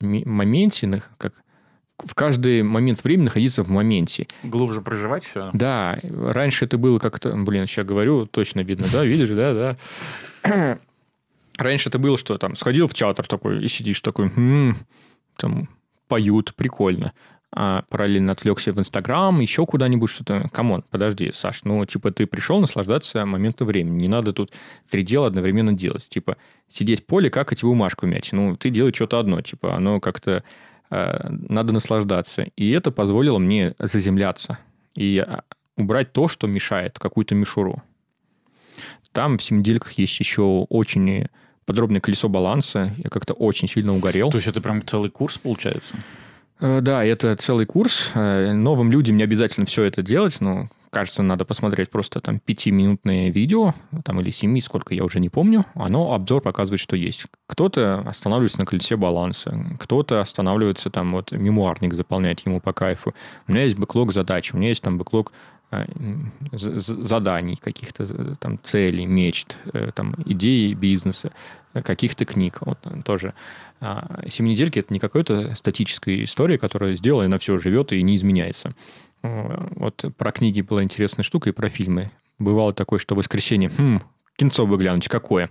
[0.00, 1.34] моменте, как
[2.02, 4.26] в каждый момент времени находиться в моменте.
[4.42, 5.50] Глубже проживать все?
[5.52, 5.98] Да.
[6.02, 7.34] Раньше это было как-то...
[7.36, 9.04] Блин, сейчас говорю, точно видно, да?
[9.04, 9.76] Видишь, да,
[10.42, 10.78] да.
[11.56, 14.76] Раньше это было, что там сходил в театр такой и сидишь такой, м-м,
[15.36, 15.68] там
[16.08, 17.12] поют, прикольно.
[17.56, 20.48] А параллельно отвлекся в Инстаграм, еще куда-нибудь что-то.
[20.52, 24.02] Come on, подожди, Саш, ну, типа, ты пришел наслаждаться моментом времени.
[24.02, 24.52] Не надо тут
[24.90, 26.08] три дела одновременно делать.
[26.08, 26.36] Типа,
[26.68, 28.30] сидеть в поле, как эти бумажку мять.
[28.32, 29.40] Ну, ты делаешь что-то одно.
[29.40, 30.42] Типа, оно как-то
[31.30, 32.46] надо наслаждаться.
[32.56, 34.58] И это позволило мне заземляться
[34.94, 35.38] и э,
[35.76, 37.82] убрать то, что мешает, какую-то мишуру.
[39.12, 41.28] Там в семидельках есть еще очень
[41.66, 42.94] подробное колесо баланса.
[42.98, 44.30] Я как-то очень сильно угорел.
[44.30, 45.96] То есть это прям целый курс получается?
[46.60, 48.10] Э, да, это целый курс.
[48.14, 53.74] Новым людям не обязательно все это делать, но кажется, надо посмотреть просто там пятиминутное видео,
[54.04, 55.66] там или семи, сколько я уже не помню.
[55.74, 57.26] Оно, обзор показывает, что есть.
[57.48, 63.12] Кто-то останавливается на колесе баланса, кто-то останавливается там, вот мемуарник заполняет ему по кайфу.
[63.48, 65.32] У меня есть бэклог задач, у меня есть там бэклог
[65.72, 65.84] э,
[66.52, 71.32] заданий, каких-то э, там целей, мечт, э, там идеи бизнеса,
[71.72, 72.58] каких-то книг.
[72.60, 73.34] Вот тоже.
[73.80, 78.14] А, Семинедельки— это не какая-то статическая история, которая сделана и на все живет и не
[78.14, 78.74] изменяется.
[79.24, 82.10] Вот про книги была интересная штука и про фильмы.
[82.38, 84.00] Бывало такое, что в воскресенье, хм,
[84.36, 85.50] кинцо бы глянуть, какое.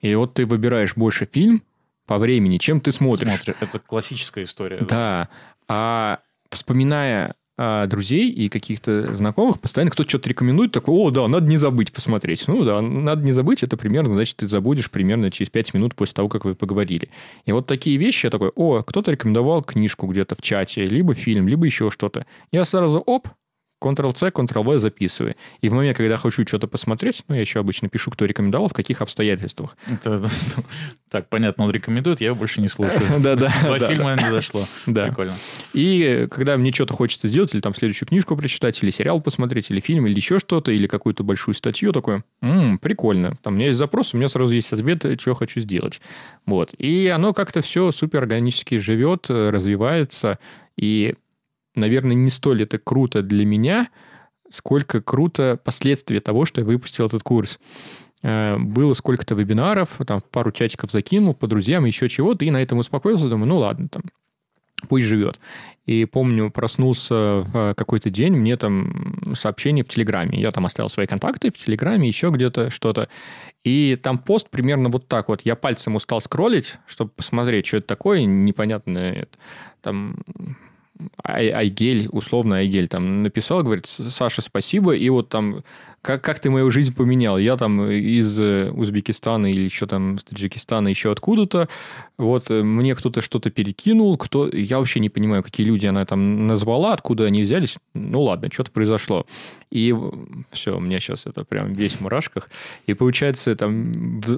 [0.00, 1.62] И вот ты выбираешь больше фильм
[2.06, 3.32] по времени, чем ты смотришь.
[3.32, 4.78] Смотри, это классическая история.
[4.80, 4.86] Да.
[4.86, 5.28] да.
[5.68, 6.18] А
[6.50, 11.58] вспоминая а, друзей и каких-то знакомых, постоянно кто-то что-то рекомендует, такой, о, да, надо не
[11.58, 12.44] забыть посмотреть.
[12.46, 16.14] Ну да, надо не забыть, это примерно, значит, ты забудешь примерно через 5 минут после
[16.14, 17.10] того, как вы поговорили.
[17.44, 21.48] И вот такие вещи, я такой, о, кто-то рекомендовал книжку где-то в чате, либо фильм,
[21.48, 22.24] либо еще что-то.
[22.50, 23.28] Я сразу, оп,
[23.80, 25.34] Ctrl-C, Ctrl-V записываю.
[25.60, 28.72] И в момент, когда хочу что-то посмотреть, ну, я еще обычно пишу, кто рекомендовал, в
[28.72, 29.76] каких обстоятельствах.
[31.10, 33.02] так, понятно, он рекомендует, я его больше не слушаю.
[33.20, 33.52] Да-да.
[33.62, 34.66] Два фильма не зашло.
[34.86, 35.06] Да.
[35.06, 35.34] Прикольно.
[35.72, 39.80] И когда мне что-то хочется сделать, или там следующую книжку прочитать, или сериал посмотреть, или
[39.80, 43.34] фильм, или еще что-то, или какую-то большую статью, такое, м прикольно.
[43.42, 46.00] Там у меня есть запрос, у меня сразу есть ответ, что хочу сделать.
[46.46, 46.74] Вот.
[46.78, 50.38] И оно как-то все супер органически живет, развивается,
[50.76, 51.14] и
[51.80, 53.88] наверное, не столь это круто для меня,
[54.50, 57.58] сколько круто последствия того, что я выпустил этот курс.
[58.22, 62.78] Э, было сколько-то вебинаров, там пару чатиков закинул по друзьям, еще чего-то, и на этом
[62.78, 64.02] успокоился, думаю, ну ладно, там,
[64.88, 65.40] пусть живет.
[65.86, 70.40] И помню, проснулся в какой-то день, мне там сообщение в Телеграме.
[70.40, 73.08] Я там оставил свои контакты в Телеграме, еще где-то что-то.
[73.64, 75.42] И там пост примерно вот так вот.
[75.42, 79.28] Я пальцем устал скроллить, чтобы посмотреть, что это такое непонятное.
[79.80, 80.18] Там
[81.24, 85.62] Ай- Айгель, условно Айгель, там написал, говорит, Саша, спасибо, и вот там,
[86.02, 87.36] как, как ты мою жизнь поменял?
[87.38, 91.68] Я там из э, Узбекистана или еще там с Таджикистана, еще откуда-то,
[92.20, 94.48] вот э, мне кто-то что-то перекинул, кто...
[94.48, 97.76] Я вообще не понимаю, какие люди она там назвала, откуда они взялись.
[97.94, 99.26] Ну ладно, что-то произошло.
[99.70, 99.94] И
[100.50, 102.50] все, у меня сейчас это прям весь в мурашках.
[102.86, 103.92] И получается, там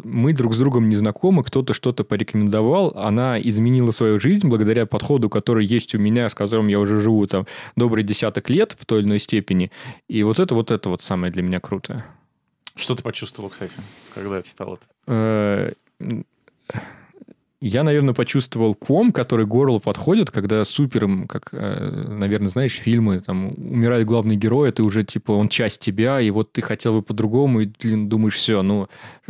[0.05, 5.31] мы друг с другом не знакомы, кто-то что-то порекомендовал, она изменила свою жизнь благодаря подходу,
[5.31, 7.47] который есть у меня, с которым я уже живу там
[7.77, 9.71] добрый десяток лет в той или иной степени.
[10.09, 12.05] И вот это вот это вот самое для меня крутое.
[12.75, 13.75] Что ты почувствовал, кстати,
[14.15, 15.75] когда читал это?
[17.65, 23.21] Я, наверное, почувствовал ком, который к горлу подходит, когда супером, как, э, наверное, знаешь, фильмы,
[23.21, 27.03] там, умирает главный герой, это уже, типа, он часть тебя, и вот ты хотел бы
[27.03, 28.89] по-другому, и блин, думаешь, все, ну,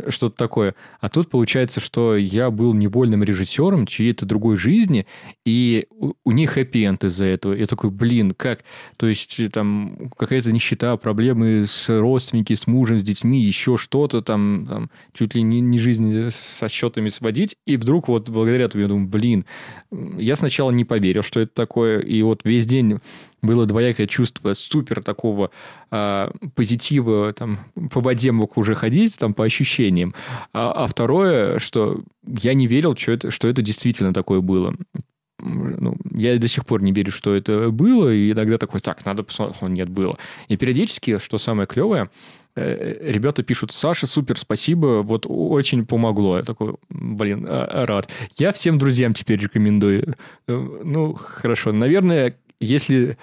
[0.09, 0.73] что-то такое.
[0.99, 5.05] А тут получается, что я был невольным режиссером чьей-то другой жизни,
[5.45, 7.53] и у, у них хэппи-энд из-за этого.
[7.53, 8.63] Я такой, блин, как?
[8.97, 14.23] То есть, э, там, какая-то нищета, проблемы с родственниками, с мужем, с детьми, еще что-то
[14.23, 18.65] там, там чуть ли не, не жизнь со счетами сводить, и вдруг вот вот благодаря
[18.65, 19.45] этому я думаю, блин,
[20.17, 22.99] я сначала не поверил, что это такое, и вот весь день
[23.41, 25.51] было двоякое чувство супер такого
[25.91, 27.59] э, позитива, там,
[27.91, 30.13] по воде мог уже ходить, там, по ощущениям.
[30.53, 34.75] А, а второе, что я не верил, что это, что это действительно такое было.
[35.39, 39.23] Ну, я до сих пор не верю, что это было, и иногда такой, так, надо
[39.23, 40.17] посмотреть, нет, было.
[40.47, 42.09] И периодически, что самое клевое,
[42.55, 46.37] ребята пишут, Саша, супер, спасибо, вот очень помогло.
[46.37, 48.09] Я такой, блин, а, рад.
[48.37, 50.15] Я всем друзьям теперь рекомендую.
[50.47, 53.17] Э, ну, хорошо, наверное, если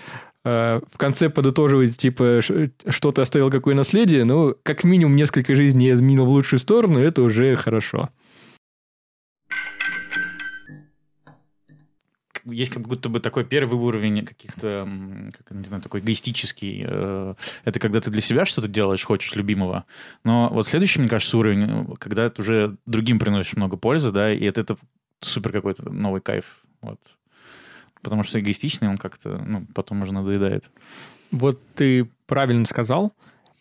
[0.44, 5.86] э, в конце подытоживать, типа, что ты оставил, какое наследие, ну, как минимум несколько жизней
[5.86, 8.10] я изменил в лучшую сторону, это уже хорошо.
[12.44, 14.88] Есть как будто бы такой первый уровень каких-то,
[15.32, 16.84] как, не знаю, такой эгоистический.
[16.86, 19.84] Э, это когда ты для себя что-то делаешь, хочешь любимого.
[20.24, 24.44] Но вот следующий, мне кажется, уровень, когда ты уже другим приносишь много пользы, да, и
[24.44, 24.76] это, это
[25.20, 26.62] супер какой-то новый кайф.
[26.82, 27.18] Вот.
[28.02, 30.70] Потому что эгоистичный он как-то, ну, потом уже надоедает.
[31.30, 33.12] Вот ты правильно сказал.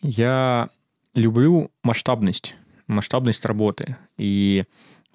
[0.02, 0.70] Я
[1.14, 2.54] люблю масштабность,
[2.86, 3.96] масштабность работы.
[4.16, 4.64] И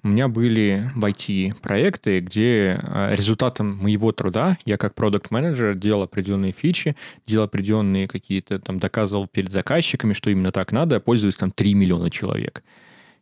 [0.02, 5.74] у меня были в IT проекты, где э, результатом моего труда я как продукт менеджер
[5.74, 11.36] делал определенные фичи, делал определенные какие-то там, доказывал перед заказчиками, что именно так надо, пользовались
[11.36, 12.62] там 3 миллиона человек.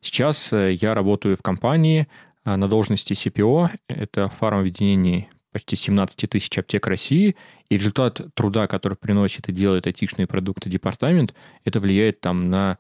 [0.01, 2.07] Сейчас э, я работаю в компании
[2.45, 7.37] э, на должности CPO, это фармобъединение почти 17 тысяч аптек России,
[7.71, 11.33] и результат труда, который приносит и делает айтишные продукты департамент,
[11.65, 12.77] это влияет там на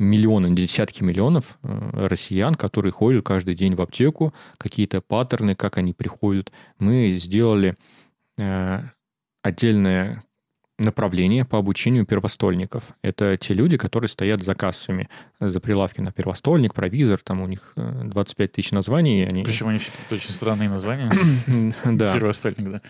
[0.00, 5.92] миллионы, десятки миллионов э, россиян, которые ходят каждый день в аптеку, какие-то паттерны, как они
[5.92, 6.50] приходят.
[6.78, 7.76] Мы сделали
[8.38, 8.82] э,
[9.42, 10.24] отдельное
[10.78, 12.84] направление по обучению первостольников.
[13.02, 15.08] Это те люди, которые стоят за кассами,
[15.38, 19.26] за прилавки на первостольник, провизор, там у них 25 э, тысяч названий.
[19.30, 19.44] Они...
[19.44, 21.12] Причем они все очень странные названия.
[21.84, 22.12] Да.
[22.12, 22.80] Первостольник, да.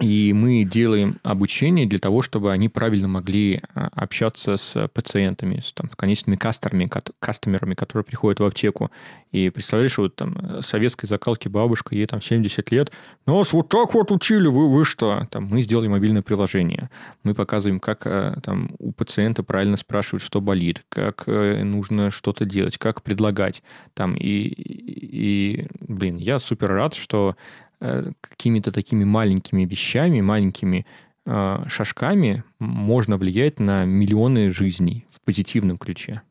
[0.00, 5.72] И мы делаем обучение для того, чтобы они правильно могли а, общаться с пациентами, с
[5.72, 8.90] там, конечными кастерами, кастомерами, которые приходят в аптеку.
[9.30, 12.90] И представляешь, вот там советской закалки бабушка, ей там 70 лет,
[13.26, 15.28] нас вот так вот учили, вы, вы что?
[15.30, 16.90] Там, мы сделали мобильное приложение.
[17.22, 22.44] Мы показываем, как а, там, у пациента правильно спрашивать, что болит, как э, нужно что-то
[22.44, 23.62] делать, как предлагать.
[23.94, 30.86] Там, и, и, блин, я супер рад, что Э, какими-то такими маленькими вещами, маленькими
[31.26, 36.22] э, шажками можно влиять на миллионы жизней в позитивном ключе.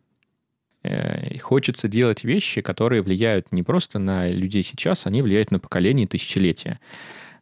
[0.84, 6.08] Э, хочется делать вещи, которые влияют не просто на людей сейчас, они влияют на поколение
[6.08, 6.80] тысячелетия.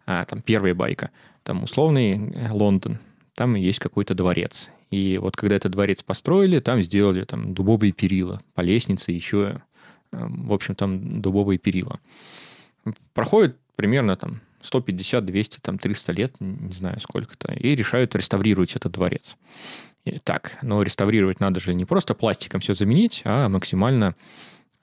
[0.05, 1.11] А, там первая байка.
[1.43, 2.99] Там условный Лондон.
[3.35, 4.69] Там есть какой-то дворец.
[4.89, 9.61] И вот когда этот дворец построили, там сделали там дубовые перила по лестнице, еще,
[10.11, 11.99] в общем, там дубовые перила.
[13.13, 18.91] Проходит примерно там 150, 200, там 300 лет, не знаю сколько-то, и решают реставрировать этот
[18.91, 19.37] дворец.
[20.05, 24.15] И так, но реставрировать надо же не просто пластиком все заменить, а максимально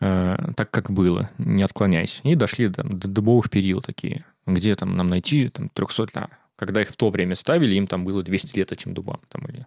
[0.00, 2.20] э, так, как было, не отклоняясь.
[2.22, 6.82] И дошли до, до дубовых перил такие, где там нам найти там 300, а, когда
[6.82, 9.20] их в то время ставили, им там было 200 лет этим дубам.
[9.28, 9.66] Там, или...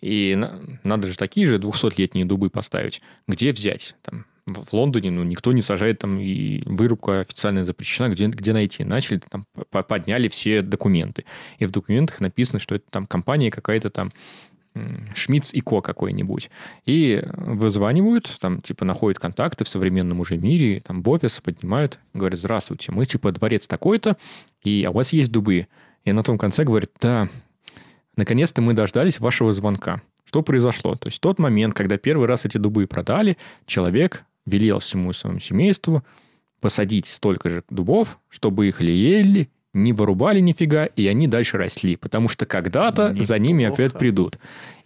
[0.00, 3.00] И на, надо же такие же 200-летние дубы поставить.
[3.26, 3.96] Где взять?
[4.02, 8.84] Там, в Лондоне ну, никто не сажает там, и вырубка официально запрещена, где, где найти.
[8.84, 11.24] Начали, там, подняли все документы.
[11.58, 14.12] И в документах написано, что это там компания какая-то там,
[15.14, 16.50] Шмидц и Ко какой-нибудь.
[16.84, 22.38] И вызванивают, там, типа, находят контакты в современном уже мире, там, в офис поднимают, говорят,
[22.38, 24.16] здравствуйте, мы, типа, дворец такой-то,
[24.62, 25.68] и а у вас есть дубы.
[26.04, 27.28] и на том конце говорит, да,
[28.16, 30.02] наконец-то мы дождались вашего звонка.
[30.24, 30.96] Что произошло?
[30.96, 36.04] То есть тот момент, когда первый раз эти дубы продали, человек велел всему своему семейству
[36.60, 42.28] посадить столько же дубов, чтобы их лелеяли, не вырубали нифига, и они дальше росли, потому
[42.28, 43.26] что когда-то Неплохо.
[43.26, 44.38] за ними опять придут.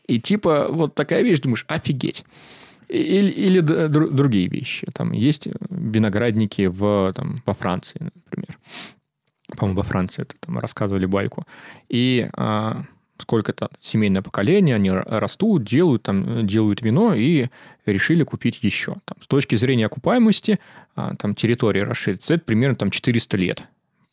[0.06, 2.24] И типа вот такая вещь, думаешь, офигеть.
[2.88, 4.86] Или, или д- дру- другие вещи.
[4.94, 8.58] Там есть виноградники в, там, во Франции, например.
[9.56, 11.46] По-моему, во Франции это там рассказывали байку.
[11.90, 12.84] И а,
[13.18, 17.48] сколько-то семейное поколение, они растут, делают, там, делают вино и
[17.86, 18.94] решили купить еще.
[19.04, 20.58] Там, с точки зрения окупаемости,
[20.94, 23.64] а, там территория расширится, это примерно там 400 лет.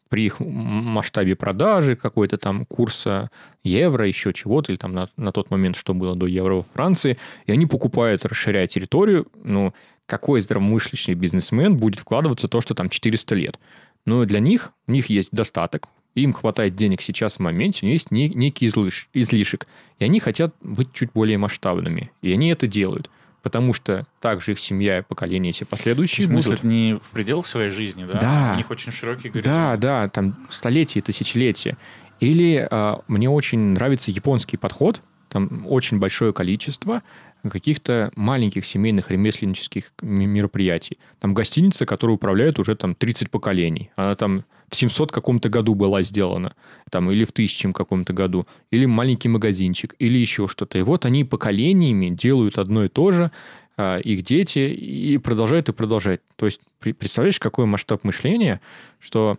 [0.09, 3.31] При их масштабе продажи, какой-то там курса
[3.63, 7.17] евро, еще чего-то, или там на, на тот момент, что было до евро во Франции,
[7.45, 9.73] и они покупают, расширяя территорию, ну,
[10.05, 13.59] какой здравомыслящий бизнесмен будет вкладываться то, что там 400 лет?
[14.05, 15.87] Но для них, у них есть достаток,
[16.21, 19.67] им хватает денег сейчас в моменте, у них есть не- некий излиш- излишек,
[19.99, 23.09] и они хотят быть чуть более масштабными, и они это делают,
[23.43, 26.63] потому что также их семья и поколения все последующие В смысле, будут.
[26.63, 28.19] не в пределах своей жизни, да?
[28.19, 28.51] Да.
[28.53, 29.45] У них очень широкий горизонт.
[29.55, 31.77] Да, да, там столетия, тысячелетия.
[32.21, 37.01] Или а, мне очень нравится японский подход, там очень большое количество
[37.43, 40.97] каких-то маленьких семейных ремесленнических мероприятий.
[41.19, 43.91] Там гостиница, которая управляет уже там 30 поколений.
[43.95, 46.55] Она там в 700 каком-то году была сделана,
[46.89, 50.77] там, или в 1000 каком-то году, или маленький магазинчик, или еще что-то.
[50.77, 53.31] И вот они поколениями делают одно и то же,
[53.77, 56.21] а, их дети, и продолжают и продолжают.
[56.35, 58.61] То есть, представляешь, какой масштаб мышления,
[58.99, 59.37] что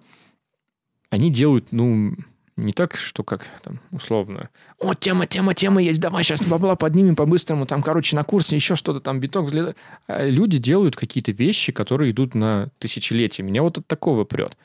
[1.10, 2.14] они делают, ну,
[2.56, 4.48] не так, что как там условно.
[4.78, 8.76] О, тема, тема, тема есть, давай сейчас бабла поднимем по-быстрому, там, короче, на курсе еще
[8.76, 9.76] что-то там, биток взлетает.
[10.06, 13.42] А люди делают какие-то вещи, которые идут на тысячелетия.
[13.42, 14.56] Меня вот от такого прет.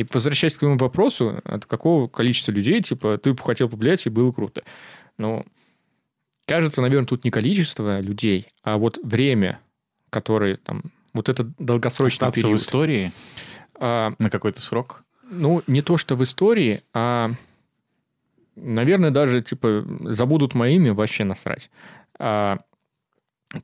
[0.00, 4.10] И возвращаясь к твоему вопросу, от какого количества людей, типа, ты бы хотел повлиять, и
[4.10, 4.62] было круто.
[5.18, 5.44] Ну,
[6.46, 9.60] кажется, наверное, тут не количество людей, а вот время,
[10.08, 10.82] которое там,
[11.12, 12.60] вот это долгосрочный Остаться в период.
[12.60, 13.12] истории
[13.78, 15.04] А, на какой-то срок.
[15.30, 17.30] ну, не то, что в истории, а,
[18.56, 21.70] наверное, даже, типа, забудут мое имя, вообще насрать.
[22.18, 22.58] А,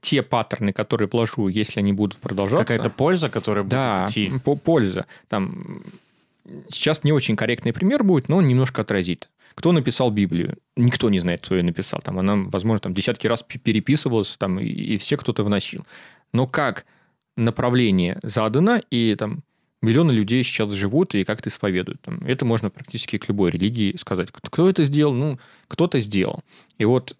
[0.00, 2.64] те паттерны, которые вложу, если они будут продолжаться...
[2.66, 4.32] Какая-то польза, которая будет Да, идти.
[4.44, 5.06] по- польза.
[5.28, 5.82] Там,
[6.68, 9.30] сейчас не очень корректный пример будет, но он немножко отразит.
[9.54, 10.58] Кто написал Библию?
[10.76, 12.00] Никто не знает, кто ее написал.
[12.00, 15.86] Там она, возможно, там десятки раз пе- переписывалась, там, и, и все кто-то вносил.
[16.32, 16.84] Но как
[17.36, 19.42] направление задано, и там
[19.86, 22.04] миллионы людей сейчас живут и как-то исповедуют.
[22.24, 24.28] Это можно практически к любой религии сказать.
[24.32, 25.14] Кто это сделал?
[25.14, 26.42] Ну, кто-то сделал.
[26.78, 27.16] И вот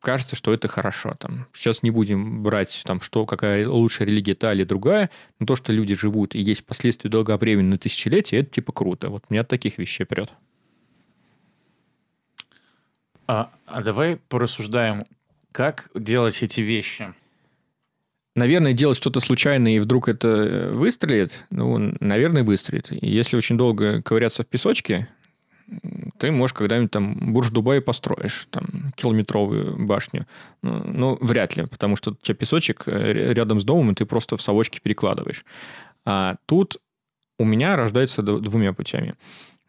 [0.00, 1.14] кажется, что это хорошо.
[1.18, 5.56] Там, сейчас не будем брать, там, что, какая лучшая религия, та или другая, но то,
[5.56, 9.10] что люди живут и есть последствия долговременные на тысячелетия, это типа круто.
[9.10, 10.32] Вот меня от таких вещей прет.
[13.26, 15.04] А, а давай порассуждаем,
[15.52, 17.12] как делать эти вещи.
[18.36, 22.92] Наверное, делать что-то случайно и вдруг это э, выстрелит, ну, наверное, выстрелит.
[22.92, 25.08] И если очень долго ковыряться в песочке,
[26.18, 30.26] ты можешь когда-нибудь там Бурж-Дубай построишь, там, километровую башню.
[30.60, 33.94] Ну, ну, вряд ли, потому что у тебя песочек э, ря- рядом с домом, и
[33.94, 35.46] ты просто в совочки перекладываешь.
[36.04, 36.76] А тут
[37.38, 39.14] у меня рождается двумя путями.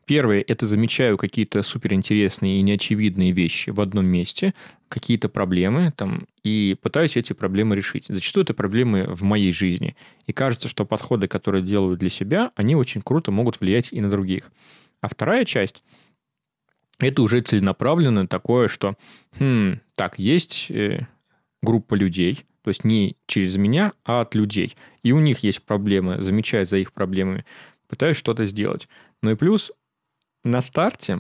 [0.07, 4.53] Первое– это замечаю какие-то суперинтересные и неочевидные вещи в одном месте,
[4.87, 8.05] какие-то проблемы, там, и пытаюсь эти проблемы решить.
[8.07, 9.97] Зачастую это проблемы в моей жизни.
[10.25, 14.09] И кажется, что подходы, которые делаю для себя, они очень круто могут влиять и на
[14.09, 14.49] других.
[15.01, 15.83] А вторая часть–
[16.99, 18.95] это уже целенаправленно такое, что,
[19.37, 21.05] хм, так, есть э,
[21.61, 24.77] группа людей, то есть не через меня, а от людей.
[25.03, 27.43] И у них есть проблемы, замечая за их проблемами,
[27.89, 28.87] пытаюсь что-то сделать.
[29.21, 29.73] Ну и плюс
[30.47, 31.19] на старте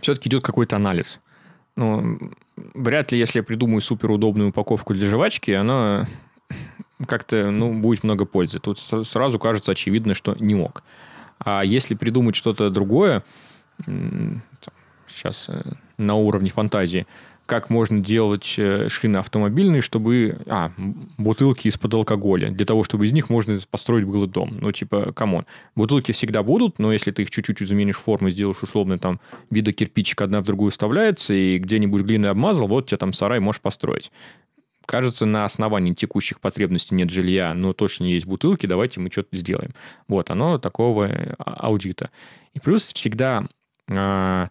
[0.00, 1.20] все-таки идет какой-то анализ.
[1.76, 2.18] Ну,
[2.74, 6.06] вряд ли, если я придумаю суперудобную упаковку для жвачки, она
[7.06, 8.58] как-то, ну, будет много пользы.
[8.58, 10.82] Тут сразу кажется очевидно, что не ок.
[11.38, 13.24] А если придумать что-то другое,
[15.08, 15.62] сейчас э,
[15.96, 17.06] на уровне фантазии,
[17.50, 20.38] как можно делать э, шины автомобильные, чтобы...
[20.46, 20.70] А,
[21.18, 22.52] бутылки из-под алкоголя.
[22.52, 24.58] Для того, чтобы из них можно построить был дом.
[24.60, 25.46] Ну, типа, come on.
[25.74, 29.18] Бутылки всегда будут, но если ты их чуть-чуть изменишь форму сделаешь условно там
[29.50, 33.60] вида кирпичика одна в другую вставляется, и где-нибудь глиной обмазал, вот тебе там сарай можешь
[33.60, 34.12] построить.
[34.86, 39.72] Кажется, на основании текущих потребностей нет жилья, но точно есть бутылки, давайте мы что-то сделаем.
[40.06, 42.10] Вот, оно такого а- аудита.
[42.54, 43.44] И плюс всегда
[43.88, 44.50] а,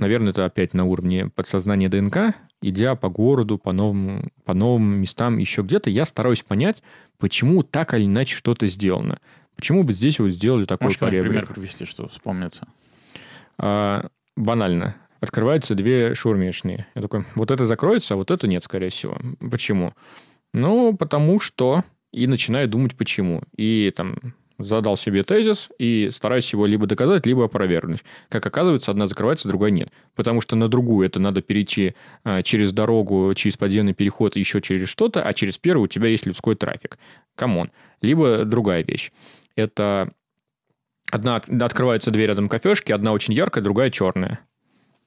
[0.00, 5.38] наверное, это опять на уровне подсознания ДНК, идя по городу, по новым, по новым местам,
[5.38, 6.82] еще где-то, я стараюсь понять,
[7.18, 9.18] почему так или иначе что-то сделано.
[9.54, 11.28] Почему бы здесь вот сделали такой Можешь порядок?
[11.28, 12.66] пример привести, что вспомнится?
[13.58, 14.96] А, банально.
[15.20, 16.86] Открываются две шаурмечные.
[16.94, 19.18] Я такой, вот это закроется, а вот это нет, скорее всего.
[19.38, 19.92] Почему?
[20.54, 21.84] Ну, потому что...
[22.12, 23.42] И начинаю думать, почему.
[23.56, 24.16] И там
[24.64, 28.04] задал себе тезис и стараюсь его либо доказать, либо опровергнуть.
[28.28, 29.90] Как оказывается, одна закрывается, другая нет.
[30.14, 31.94] Потому что на другую это надо перейти
[32.24, 36.26] а, через дорогу, через подземный переход, еще через что-то, а через первую у тебя есть
[36.26, 36.98] людской трафик.
[37.34, 37.70] Come on.
[38.02, 39.12] Либо другая вещь.
[39.56, 40.12] Это
[41.10, 44.40] одна открывается дверь рядом кафешки, одна очень яркая, другая черная.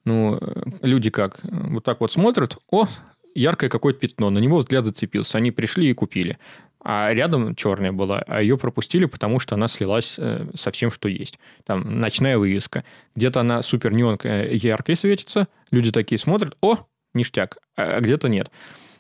[0.05, 1.39] Ну, э, люди как?
[1.43, 2.87] Вот так вот смотрят, о,
[3.35, 5.37] яркое какое-то пятно, на него взгляд зацепился.
[5.37, 6.37] Они пришли и купили
[6.84, 11.07] а рядом черная была, а ее пропустили, потому что она слилась э, со всем, что
[11.07, 11.39] есть.
[11.65, 12.84] Там ночная вывеска.
[13.15, 16.77] Где-то она супер неонкая, яркой светится, люди такие смотрят, о,
[17.13, 18.51] ништяк, а где-то нет.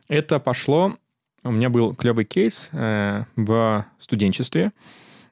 [0.07, 0.97] Это пошло...
[1.45, 4.71] У меня был клевый кейс э, в студенчестве.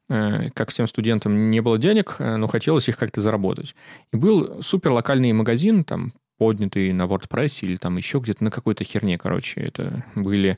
[0.10, 3.76] Э, как всем студентам не было денег, но хотелось их как-то заработать.
[4.12, 8.84] И был супер локальный магазин, там, поднятый на WordPress или там еще где-то на какой-то
[8.84, 9.62] херне, короче.
[9.62, 10.58] Это были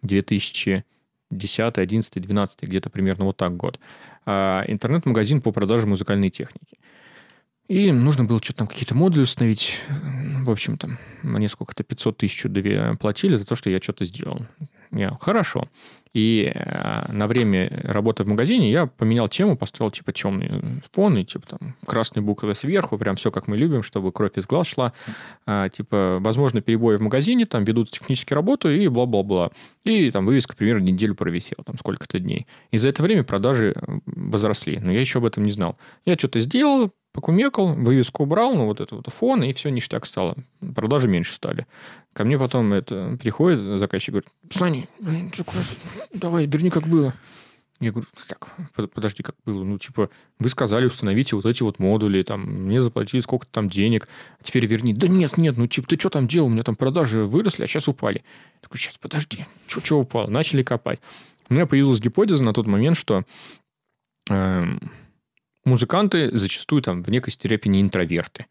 [0.00, 0.84] 2000
[1.30, 3.80] 10, 11, 12, где-то примерно вот так год.
[4.24, 6.76] А, интернет-магазин по продаже музыкальной техники.
[7.68, 9.80] И нужно было что-то там какие-то модули установить.
[10.42, 12.46] В общем, там мне сколько-то 500 тысяч
[13.00, 14.46] платили за то, что я что-то сделал.
[14.92, 15.68] Я, хорошо.
[16.16, 21.24] И э, на время работы в магазине я поменял тему, поставил типа темный фон и
[21.24, 24.94] типа там красные буквы сверху, прям все как мы любим, чтобы кровь из глаз шла.
[25.44, 29.50] А, типа, возможно, перебои в магазине, там ведут технические работы и бла-бла-бла.
[29.84, 32.46] И там вывеска примерно неделю провисела, там сколько-то дней.
[32.70, 33.74] И за это время продажи
[34.06, 34.78] возросли.
[34.78, 35.76] Но я еще об этом не знал.
[36.06, 40.36] Я что-то сделал, покумекал, вывеску убрал, ну, вот это вот фон, и все ништяк стало.
[40.74, 41.66] Продажи меньше стали.
[42.12, 44.88] Ко мне потом это приходит заказчик, говорит, Сани,
[46.14, 47.12] давай, верни, как было.
[47.78, 48.48] Я говорю, как?
[48.94, 49.62] Подожди, как было?
[49.62, 50.08] Ну, типа,
[50.38, 54.08] вы сказали, установите вот эти вот модули, там, мне заплатили сколько-то там денег,
[54.40, 54.94] а теперь верни.
[54.94, 56.46] Да нет, нет, ну, типа, ты что там делал?
[56.46, 58.24] У меня там продажи выросли, а сейчас упали.
[58.54, 60.28] Я такой, сейчас, подожди, что упало?
[60.28, 61.00] Начали копать.
[61.50, 63.24] У меня появилась гипотеза на тот момент, что
[64.30, 64.64] э,
[65.66, 68.46] музыканты зачастую там в некой степени интроверты.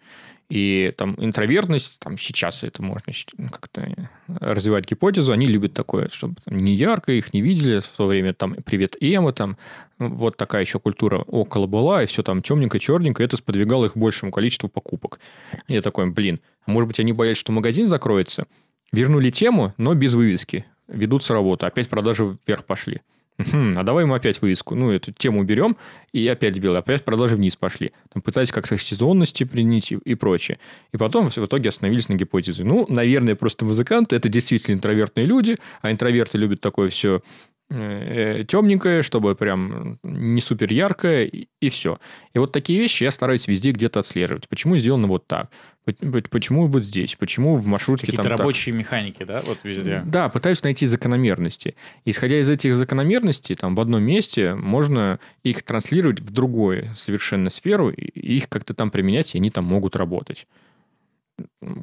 [0.47, 3.11] И там интровертность, там сейчас это можно
[3.51, 8.05] как-то развивать гипотезу, они любят такое, чтобы там, не ярко, их не видели, в то
[8.05, 9.57] время там привет Эма, там
[9.97, 14.32] вот такая еще культура около была, и все там темненько, черненько, это сподвигало их большему
[14.32, 15.20] количеству покупок.
[15.68, 18.45] Я такой, блин, может быть, они боялись, что магазин закроется,
[18.91, 23.01] вернули тему, но без вывески, ведутся работы, опять продажи вверх пошли.
[23.38, 25.75] А давай мы опять вывеску, ну, эту тему уберем,
[26.13, 27.91] и опять белый, опять продажи вниз пошли.
[28.13, 30.57] Там пытались как-то сезонности принять и, и прочее.
[30.93, 32.63] И потом в итоге остановились на гипотезе.
[32.63, 37.21] Ну, наверное, просто музыканты– это действительно интровертные люди, а интроверты любят такое все
[37.68, 41.99] темненькое, чтобы прям не супер яркое, и, и все.
[42.34, 44.47] И вот такие вещи я стараюсь везде где-то отслеживать.
[44.47, 45.49] Почему сделано вот так?
[45.84, 47.16] Почему вот здесь?
[47.16, 48.80] Почему в маршрутке Какие-то там рабочие так?
[48.80, 50.03] механики, да, вот везде?
[50.05, 51.76] Да, пытаюсь найти закономерности.
[52.05, 57.89] Исходя из этих закономерностей, там в одном месте можно их транслировать в другую совершенно сферу,
[57.89, 60.47] и их как-то там применять, и они там могут работать.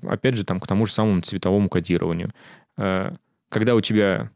[0.02, 2.32] Опять же, там к тому же самому цветовому кодированию.
[2.78, 3.14] Э,
[3.50, 4.30] когда у тебя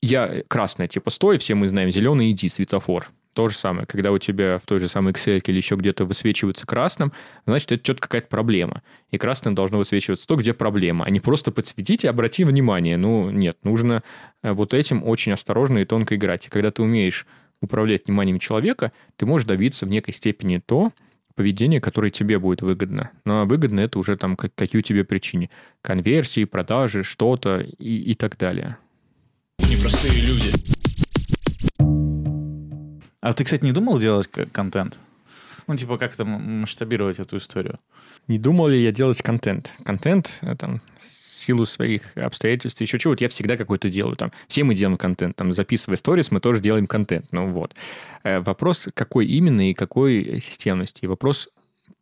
[0.00, 3.08] я красная, типа, стой, все мы знаем, зеленый, иди, светофор.
[3.34, 6.66] То же самое, когда у тебя в той же самой Excel или еще где-то высвечивается
[6.66, 7.12] красным,
[7.46, 8.82] значит, это что-то какая-то проблема.
[9.10, 12.96] И красным должно высвечиваться то, где проблема, а не просто подсветите, обрати внимание.
[12.96, 14.02] Ну, нет, нужно
[14.42, 16.46] э, вот этим очень осторожно и тонко играть.
[16.46, 17.26] И когда ты умеешь
[17.60, 20.92] управлять вниманием человека, ты можешь добиться в некой степени то,
[21.36, 23.12] поведение, которое тебе будет выгодно.
[23.24, 25.50] Но выгодно это уже там какие у тебя причины.
[25.82, 28.78] Конверсии, продажи, что-то и, и так далее
[29.60, 30.52] непростые люди.
[33.20, 34.96] А ты, кстати, не думал делать контент?
[35.66, 37.76] Ну, типа, как там масштабировать эту историю?
[38.26, 39.72] Не думал ли я делать контент?
[39.84, 44.16] Контент, там, силу своих обстоятельств, еще чего-то, я всегда какой-то делаю.
[44.16, 45.36] Там, все мы делаем контент.
[45.36, 47.26] Там, записывая сторис, мы тоже делаем контент.
[47.32, 47.74] Ну, вот.
[48.22, 51.06] Э, вопрос, какой именно и какой системности.
[51.06, 51.48] Вопрос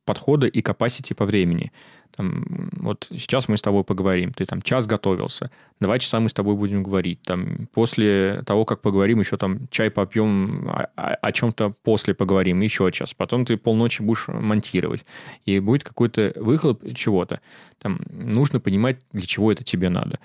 [0.05, 1.73] подхода и capacity по времени.
[2.17, 5.51] Там, вот сейчас мы с тобой поговорим, ты там час готовился,
[5.81, 9.91] два часа мы с тобой будем говорить, там, после того, как поговорим, еще там чай
[9.91, 15.05] попьем, о, о, о чем-то после поговорим, еще час, потом ты полночи будешь монтировать,
[15.45, 17.41] и будет какой-то выхлоп чего-то.
[17.79, 20.19] Там нужно понимать, для чего это тебе надо.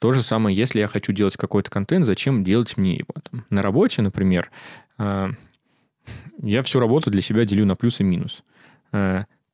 [0.00, 3.14] То же самое, если я хочу делать какой-то контент, зачем делать мне его?
[3.30, 4.50] Там, на работе, например,
[4.98, 5.30] э,
[6.42, 8.42] я всю работу для себя делю на плюс и минус.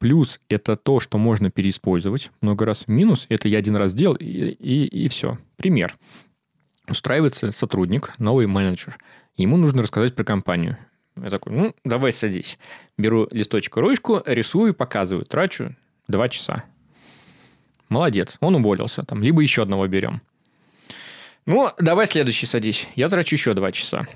[0.02, 2.88] Плюс– это то, что можно переиспользовать много раз.
[2.88, 5.38] Минус– это я один раз сделал, и, и, и все.
[5.54, 5.96] Пример.
[6.88, 8.98] Устраивается сотрудник, новый менеджер.
[9.36, 10.76] Ему нужно рассказать про компанию.
[11.14, 12.58] Я такой, ну, давай садись.
[12.98, 15.76] Беру листочек и ручку, рисую, показываю, трачу
[16.08, 16.64] два часа.
[17.88, 19.04] Молодец, он уволился.
[19.04, 20.20] Там, либо еще одного берем.
[21.46, 22.88] Ну, давай следующий садись.
[22.96, 24.08] Я трачу еще два часа.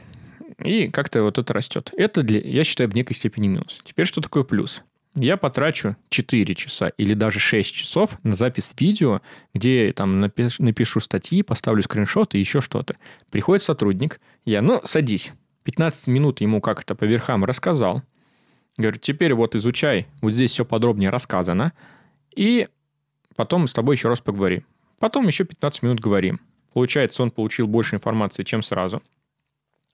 [0.58, 1.92] И как-то вот это растет.
[1.96, 3.82] Это, для, я считаю, в некой степени минус.
[3.84, 4.82] Теперь что такое плюс?
[5.18, 9.22] Я потрачу 4 часа или даже 6 часов на запись видео,
[9.54, 12.96] где там напишу, напишу статьи, поставлю скриншоты и еще что-то.
[13.30, 15.32] Приходит сотрудник, я, ну, садись.
[15.64, 18.02] 15 минут ему как то по верхам рассказал.
[18.76, 21.72] Говорю, теперь вот изучай, вот здесь все подробнее рассказано.
[22.34, 22.68] И
[23.36, 24.66] потом с тобой еще раз поговорим.
[24.98, 26.40] Потом еще 15 минут говорим.
[26.74, 29.02] Получается, он получил больше информации, чем сразу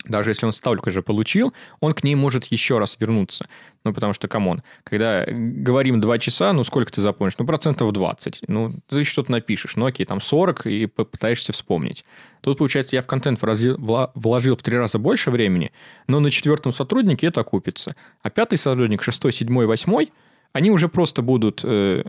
[0.05, 3.46] даже если он столько же получил, он к ней может еще раз вернуться.
[3.84, 7.34] Ну, потому что, come on, когда говорим 2 часа, ну, сколько ты запомнишь?
[7.38, 8.42] Ну, процентов 20.
[8.48, 9.76] Ну, ты что-то напишешь.
[9.76, 12.05] Ну, окей, там 40, и попытаешься вспомнить.
[12.40, 15.72] Тут, получается, я в контент вложил в три раза больше времени,
[16.07, 17.94] но на четвертом сотруднике это окупится.
[18.22, 20.12] А пятый сотрудник, шестой, седьмой, восьмой,
[20.53, 22.05] они уже просто будут э,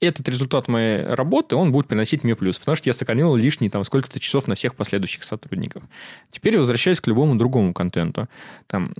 [0.00, 3.84] этот результат моей работы, он будет приносить мне плюс, потому что я сэкономил лишние там
[3.84, 5.82] сколько-то часов на всех последующих сотрудников.
[6.30, 8.28] Теперь возвращаюсь к любому другому контенту.
[8.66, 8.92] Там,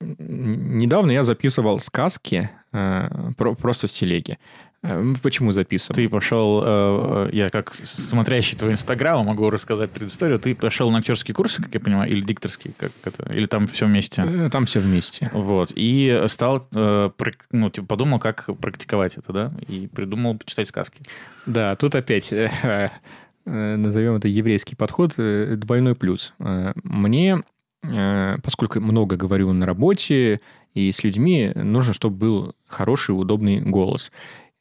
[0.00, 4.38] недавно я записывал сказки э, про, просто в телеге.
[4.82, 5.94] Э, почему записывал?
[5.94, 10.38] Ты пошел, э, э, я как смотрящий твой инстаграм могу рассказать предысторию.
[10.38, 13.86] Ты пошел на актерские курсы, как я понимаю, или дикторские, как это, или там все
[13.86, 14.48] вместе?
[14.50, 15.30] Там все вместе.
[15.34, 15.72] Вот.
[15.74, 19.52] И стал, ну, типа, подумал, как практиковать это, да?
[19.68, 21.02] И придумал почитать сказки.
[21.46, 22.32] Да, тут опять
[23.44, 26.32] назовем это еврейский подход, двойной плюс.
[26.84, 27.42] Мне
[28.42, 30.42] поскольку много говорю на работе
[30.74, 34.12] и с людьми, нужно, чтобы был хороший, удобный голос.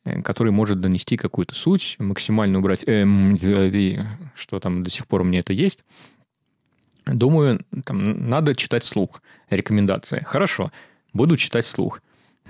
[0.10, 3.06] Э, который может донести какую-то суть, максимально убрать, э,
[4.36, 5.84] что там до сих пор у меня это есть.
[7.06, 10.24] Думаю, там надо читать вслух рекомендации.
[10.26, 10.72] Хорошо,
[11.14, 12.02] буду читать вслух.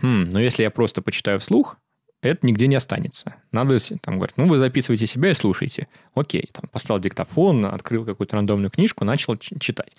[0.02, 1.78] Хм, но если я просто почитаю вслух,
[2.22, 3.36] это нигде не останется.
[3.54, 5.88] Надо там говорить, ну, вы записывайте себя и слушайте.
[6.14, 9.96] Окей, там, поставил диктофон, открыл какую-то рандомную книжку, начал читать.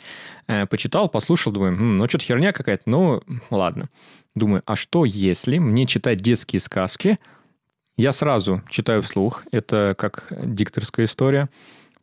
[0.47, 3.89] Э, почитал, послушал, думаю, хм, ну, что-то херня какая-то, ну, ладно.
[4.35, 7.19] Думаю, а что если мне читать детские сказки,
[8.01, 9.45] я сразу читаю вслух.
[9.53, 11.49] Это как дикторская история.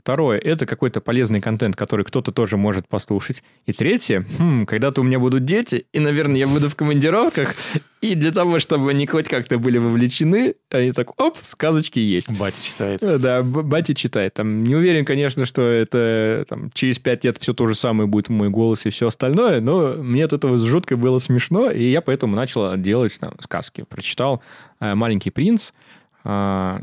[0.07, 3.43] Второе, это какой-то полезный контент, который кто-то тоже может послушать.
[3.65, 7.55] И третье, хм, когда-то у меня будут дети, и, наверное, я буду в командировках,
[7.99, 12.31] и для того, чтобы они хоть как-то были вовлечены, они так, оп, сказочки есть.
[12.31, 13.03] Батя читает.
[13.03, 14.35] Э, да, батя читает.
[14.35, 18.29] Там, не уверен, конечно, что это там, через пять лет все то же самое будет
[18.29, 22.33] мой голос и все остальное, но мне от этого жутко было смешно, и я поэтому
[22.33, 23.83] начал делать там, сказки.
[23.89, 24.41] Прочитал
[24.79, 25.73] э, «Маленький принц»,
[26.23, 26.79] э,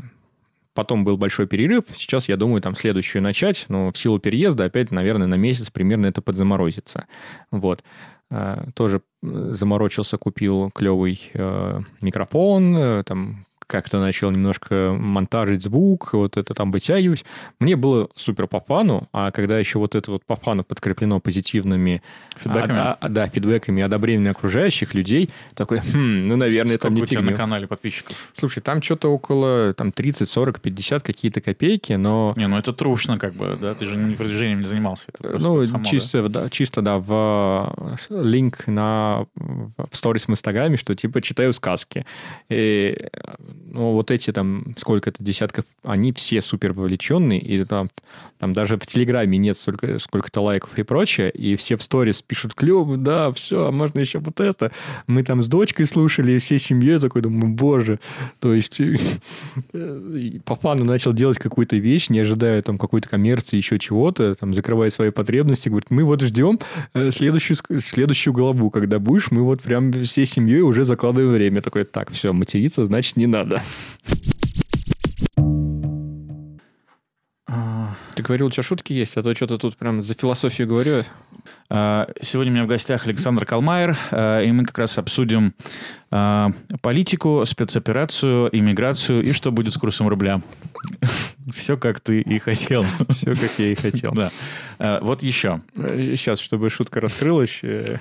[0.75, 1.85] Потом был большой перерыв.
[1.95, 3.65] Сейчас, я думаю, там следующую начать.
[3.69, 7.07] Но в силу переезда опять, наверное, на месяц примерно это подзаморозится.
[7.49, 7.83] Вот.
[8.29, 16.37] Э, тоже заморочился, купил клевый э, микрофон, э, там как-то начал немножко монтажить звук, вот
[16.37, 17.25] это там вытягивать.
[17.59, 22.01] Мне было супер по фану, а когда еще вот это вот по фану подкреплено позитивными
[22.37, 26.93] фидбэками, а, а, да, фидбэками и одобрениями окружающих людей, такой, хм, ну, наверное, Сколько там
[26.95, 28.31] не у тебя на канале подписчиков?
[28.33, 32.33] Слушай, там что-то около там 30, 40, 50 какие-то копейки, но...
[32.35, 35.07] Не, ну это трушно как бы, да, ты же не продвижением не занимался.
[35.21, 36.43] Ну, само, чисто, да?
[36.43, 37.73] Да, чисто, да, в
[38.09, 42.05] линк на в сторис в Инстаграме, что типа читаю сказки.
[42.49, 42.97] И
[43.71, 47.89] ну, вот эти там, сколько это десятков, они все супер вовлеченные, и там,
[48.39, 52.53] там даже в Телеграме нет столько, сколько-то лайков и прочее, и все в сторис пишут,
[52.53, 54.71] клево, да, все, а можно еще вот это.
[55.07, 57.99] Мы там с дочкой слушали, и всей семьей такой, думаю, боже.
[58.39, 58.79] То есть
[60.45, 64.89] по фану начал делать какую-то вещь, не ожидая там какой-то коммерции, еще чего-то, там, закрывая
[64.89, 66.59] свои потребности, говорит, мы вот ждем
[66.93, 71.61] э, следующую, следующую главу, когда будешь, мы вот прям всей семьей уже закладываем время.
[71.61, 73.44] Такой, так, все, материться, значит, не надо.
[78.15, 81.03] Ты говорил, у тебя шутки есть, а то что-то тут прям за философию говорю.
[81.69, 85.53] А, сегодня у меня в гостях Александр Калмайер, а, и мы как раз обсудим
[86.11, 90.41] а, политику, спецоперацию, иммиграцию и что будет с курсом рубля.
[91.55, 92.85] Все, как ты и хотел.
[93.09, 94.13] Все, как я и хотел.
[94.13, 94.31] Да.
[95.01, 95.61] Вот еще.
[95.75, 97.97] Сейчас, чтобы шутка раскрылась, э,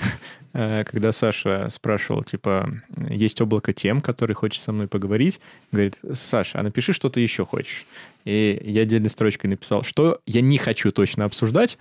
[0.55, 2.69] э, когда Саша спрашивал, типа,
[3.11, 5.41] есть облако тем, который хочет со мной поговорить,
[5.73, 7.87] говорит, Саша, а напиши, что ты еще хочешь.
[8.25, 11.79] И я отдельной строчкой написал, что я не хочу точно обсуждать,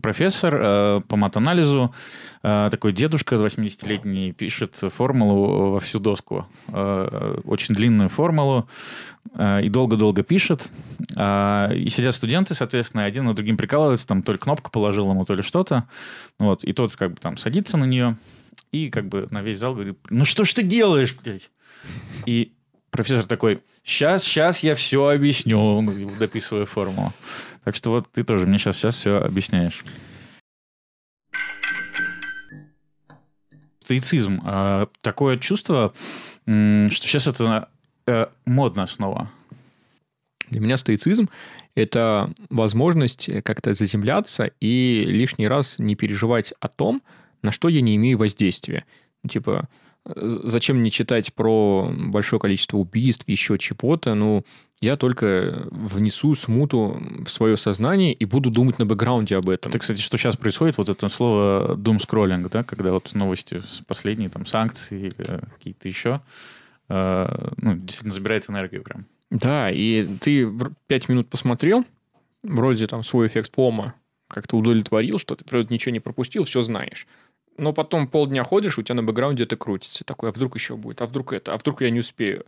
[0.00, 1.94] профессор э, по матанализу,
[2.42, 6.46] э, такой дедушка 80-летний, пишет формулу во всю доску.
[6.68, 8.68] Э, очень длинную формулу.
[9.34, 10.70] Э, и долго-долго пишет.
[11.16, 15.24] Э, и сидят студенты, соответственно, один на другим прикалывается, там то ли кнопку положил ему,
[15.24, 15.88] то ли что-то.
[16.38, 16.64] Вот.
[16.64, 18.16] И тот как бы там садится на нее
[18.72, 21.50] и как бы на весь зал говорит, ну что ж ты делаешь, блядь?
[22.26, 22.52] И
[22.92, 25.82] профессор такой, сейчас, сейчас я все объясню,
[26.20, 27.12] дописывая формулу.
[27.64, 29.82] Так что вот ты тоже мне сейчас, сейчас все объясняешь.
[33.80, 34.40] Стоицизм.
[34.44, 35.92] Э, такое чувство,
[36.44, 37.68] что сейчас это
[38.06, 39.30] э, модно снова.
[40.50, 41.30] Для меня стоицизм–
[41.74, 47.02] это возможность как-то заземляться и лишний раз не переживать о том,
[47.40, 48.84] на что я не имею воздействия.
[49.28, 49.68] Типа,
[50.04, 54.14] зачем мне читать про большое количество убийств, еще чего-то?
[54.14, 54.44] Ну,
[54.80, 59.70] я только внесу смуту в свое сознание и буду думать на бэкграунде об этом.
[59.70, 64.28] Это, кстати, что сейчас происходит, вот это слово doom scrolling, да, когда вот новости последние,
[64.28, 66.20] там, санкции или какие-то еще,
[66.88, 69.06] э, ну, действительно забирает энергию прям.
[69.30, 70.52] Да, и ты
[70.88, 71.84] пять минут посмотрел,
[72.42, 73.94] вроде там свой эффект фома
[74.26, 77.06] как-то удовлетворил, что ты вроде ничего не пропустил, все знаешь.
[77.58, 80.04] Но потом полдня ходишь, у тебя на бэкграунде это крутится.
[80.04, 82.46] Такой, а вдруг еще будет, а вдруг это, а вдруг я не успею.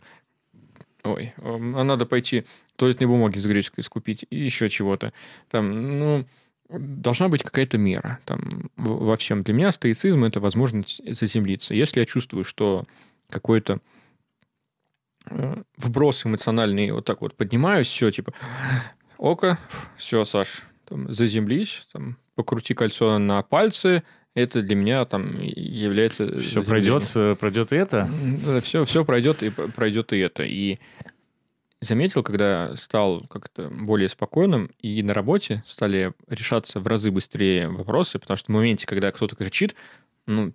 [1.03, 2.45] Ой, эм, а надо пойти
[2.75, 5.13] туалетной бумаги с гречкой скупить и еще чего-то.
[5.49, 6.25] Там, ну,
[6.69, 8.41] должна быть какая-то мера там,
[8.75, 9.43] во всем.
[9.43, 11.75] Для меня стоицизм– это возможность заземлиться.
[11.75, 12.85] Если я чувствую, что
[13.29, 13.79] какой-то
[15.29, 18.33] э, вброс эмоциональный вот так вот поднимаюсь, все, типа,
[19.17, 19.59] око,
[19.97, 24.03] все, Саш, там, заземлись, там, покрути кольцо на пальцы,
[24.35, 26.37] это для меня там является...
[26.39, 28.09] Все пройдет, э, пройдет и это.
[28.61, 30.43] Все, все пройдет и пройдет и это.
[30.43, 30.77] И
[31.81, 38.19] заметил, когда стал как-то более спокойным, и на работе стали решаться в разы быстрее вопросы,
[38.19, 39.75] потому что в моменте, когда кто-то кричит,
[40.27, 40.53] ну,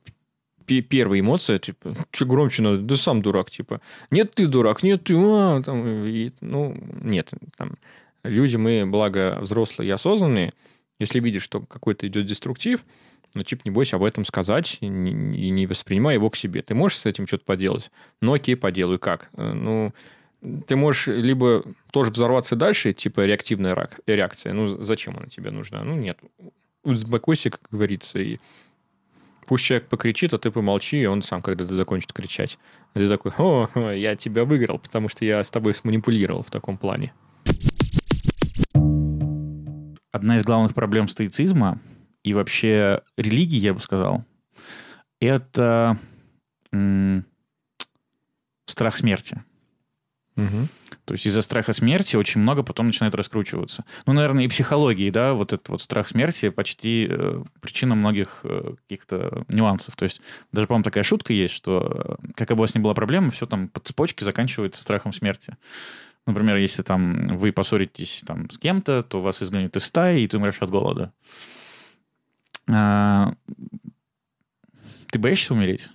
[0.67, 5.15] первая эмоция, типа, что громче надо, да сам дурак, типа, нет, ты дурак, нет, ты,
[5.17, 7.77] а, там, и, ну, нет, там,
[8.23, 10.53] люди мы, благо, взрослые и осознанные,
[10.99, 12.85] если видишь, что какой-то идет деструктив,
[13.35, 16.63] ну, типа, не бойся об этом сказать и не, воспринимай его к себе.
[16.63, 17.91] Ты можешь с этим что-то поделать?
[18.21, 18.99] Ну, окей, поделаю.
[18.99, 19.31] Как?
[19.35, 19.93] Э, Ну,
[20.67, 24.53] ты можешь либо тоже взорваться дальше, типа реактивная реакция.
[24.53, 25.85] Ну, зачем она тебе нужна?
[25.85, 26.19] Ну, нет.
[26.83, 28.39] Успокойся, как говорится, и
[29.47, 32.59] пусть человек покричит, а ты помолчи, и он сам когда-то закончит кричать.
[32.95, 36.79] А ты такой, о, я тебя выиграл, потому что я с тобой сманипулировал в таком
[36.79, 37.13] плане.
[40.13, 41.81] Одна из главных проблем стоицизма
[42.23, 44.25] и вообще религии, я бы сказал,
[45.21, 45.99] это
[46.73, 47.25] м,
[48.67, 49.43] страх смерти.
[51.05, 53.85] То есть из-за страха смерти очень много потом начинает раскручиваться.
[54.07, 58.75] Ну, наверное, и психологии, да, вот этот вот страх смерти почти э, причина многих э,
[58.83, 59.97] каких-то нюансов.
[59.97, 60.21] То есть
[60.53, 63.47] даже, по-моему, такая шутка есть, что э, какая бы у вас ни была проблема, все
[63.47, 65.57] там по цепочке заканчивается страхом смерти.
[66.27, 70.37] Например, если там вы поссоритесь там с кем-то, то вас изгонят из стаи, и ты
[70.37, 71.13] умрешь от голода.
[72.69, 73.35] А,
[75.11, 75.89] Ты боишься умереть?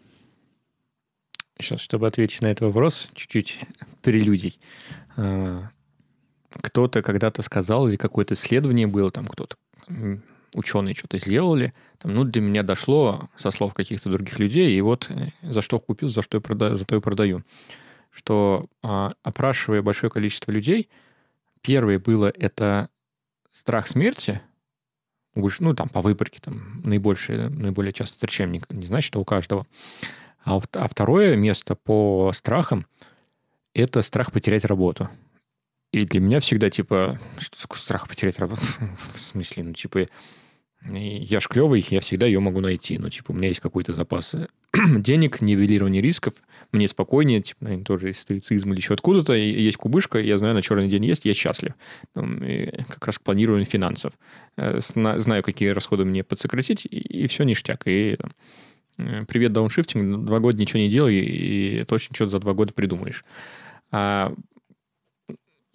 [1.60, 3.60] Сейчас, чтобы ответить на этот вопрос, чуть-чуть
[4.02, 4.60] прелюдий.
[5.16, 5.70] А,
[6.50, 9.58] Кто-то когда-то сказал, или какое-то исследование было, там кто-то,
[10.56, 15.10] ученые что-то сделали, там, ну, для меня дошло со слов каких-то других людей, и вот
[15.10, 17.44] э, за что купил, за что и продаю, за то и продаю.
[18.10, 20.90] Что, а, опрашивая большое количество людей,
[21.62, 22.90] первое было это
[23.52, 24.42] страх смерти,
[25.36, 29.68] ну, там, по выборке, там, наибольшее, наиболее часто встречаем, не, не значит, что у каждого.
[30.44, 32.86] А, а второе место по страхам–
[33.74, 35.10] это страх потерять работу.
[35.92, 38.62] И для меня всегда, типа, что страх потерять работу?
[39.14, 40.08] В смысле, ну, типа,
[40.94, 42.98] я ж клевый, я всегда ее могу найти.
[42.98, 44.48] Ну, типа, у меня есть какой-то запас э,
[44.98, 46.34] денег, нивелирование рисков,
[46.72, 50.54] мне спокойнее, типа, наверное, тоже из стоицизма или еще откуда-то, и есть кубышка, я знаю,
[50.54, 51.74] на черный день есть, я счастлив.
[52.14, 54.14] Там, и как раз к планированию финансов.
[54.58, 57.84] Э, Знаю, какие расходы мне подсократить, и, все ништяк.
[57.86, 58.32] И там,
[59.00, 63.26] э, привет, дауншифтинг, два года ничего не делай, и точно что-то за два года придумаешь.
[63.92, 64.34] А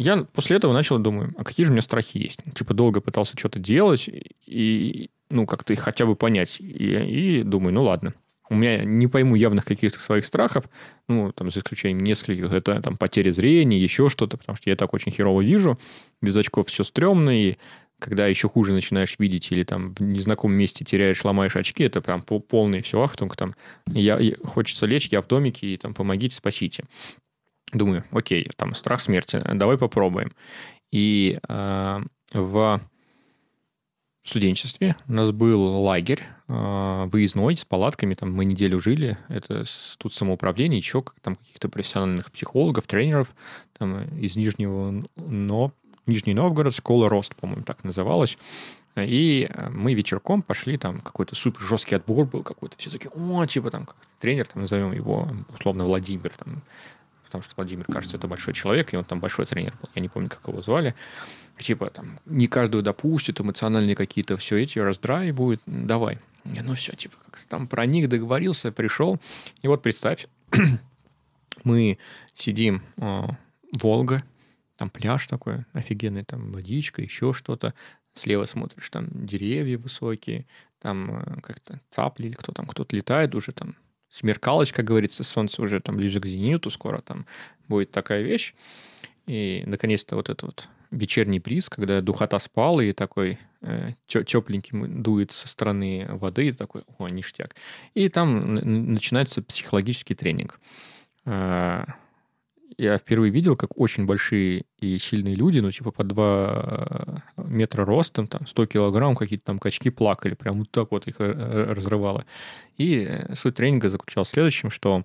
[0.01, 2.41] я после этого начал думаю, а какие же у меня страхи есть?
[2.55, 4.09] Типа долго пытался что-то делать
[4.47, 6.57] и, ну, как-то их хотя бы понять.
[6.61, 8.15] И, и думаю, ну ладно.
[8.49, 10.65] У меня не пойму явных каких-то своих страхов,
[11.07, 14.93] ну, там, за исключением нескольких, это там потеря зрения, еще что-то, потому что я так
[14.93, 15.79] очень херово вижу,
[16.21, 17.59] без очков все стрёмно, и
[18.01, 22.23] когда еще хуже начинаешь видеть или там в незнакомом месте теряешь, ломаешь очки, это прям
[22.23, 23.55] по- полный все ахтунг, там,
[23.93, 26.85] я, я- хочется лечь, я в домике, и там, помогите, спасите.
[27.73, 30.33] Думаю, окей, там страх смерти, давай попробуем.
[30.91, 32.01] И э,
[32.33, 32.81] в
[34.25, 39.65] студенчестве у нас был лагерь э, выездной с палатками, там мы неделю жили, это
[39.99, 43.29] тут самоуправление, еще там каких-то профессиональных психологов, тренеров
[43.79, 45.73] там, из Нижнего, но,
[46.07, 48.37] Нижний Новгород, школа Рост, по-моему, так называлась.
[48.97, 53.71] И мы вечерком пошли, там какой-то супер жесткий отбор был какой-то, все такие, о, типа
[53.71, 56.63] там как тренер, там назовем его условно Владимир, там,
[57.31, 60.09] потому что Владимир, кажется, это большой человек, и он там большой тренер был, я не
[60.09, 60.97] помню, как его звали.
[61.59, 66.19] Типа там не каждую допустит, эмоциональные какие-то все эти раздраи будет, давай.
[66.45, 69.21] Я, ну все, типа, как там про них договорился, пришел.
[69.63, 70.27] И вот представь,
[71.65, 71.99] мы
[72.35, 73.23] сидим, э,
[73.73, 74.25] Волга,
[74.77, 77.75] там пляж такой офигенный, там водичка, еще что-то.
[78.13, 80.47] Слева смотришь, там деревья высокие,
[80.81, 83.77] там э, как-то цапли или кто там, кто-то летает уже там
[84.11, 87.27] смеркалось, как говорится, солнце уже там ближе к зениту, скоро там
[87.69, 88.55] будет такая вещь.
[89.27, 95.31] И, наконец-то, вот это вот вечерний приз, когда духота спала, и такой э, тепленький дует
[95.31, 97.55] со стороны воды, и такой, о, ништяк.
[97.95, 100.59] И там начинается психологический тренинг.
[101.27, 101.85] Э,
[102.79, 107.85] я впервые видел, как очень большие и сильные люди, ну, типа по 2 э, метра
[107.85, 112.25] ростом, там, 100 килограмм, какие-то там качки плакали, прям вот так вот их э, разрывало.
[112.77, 115.05] И э, суть тренинга заключалась в следующем, что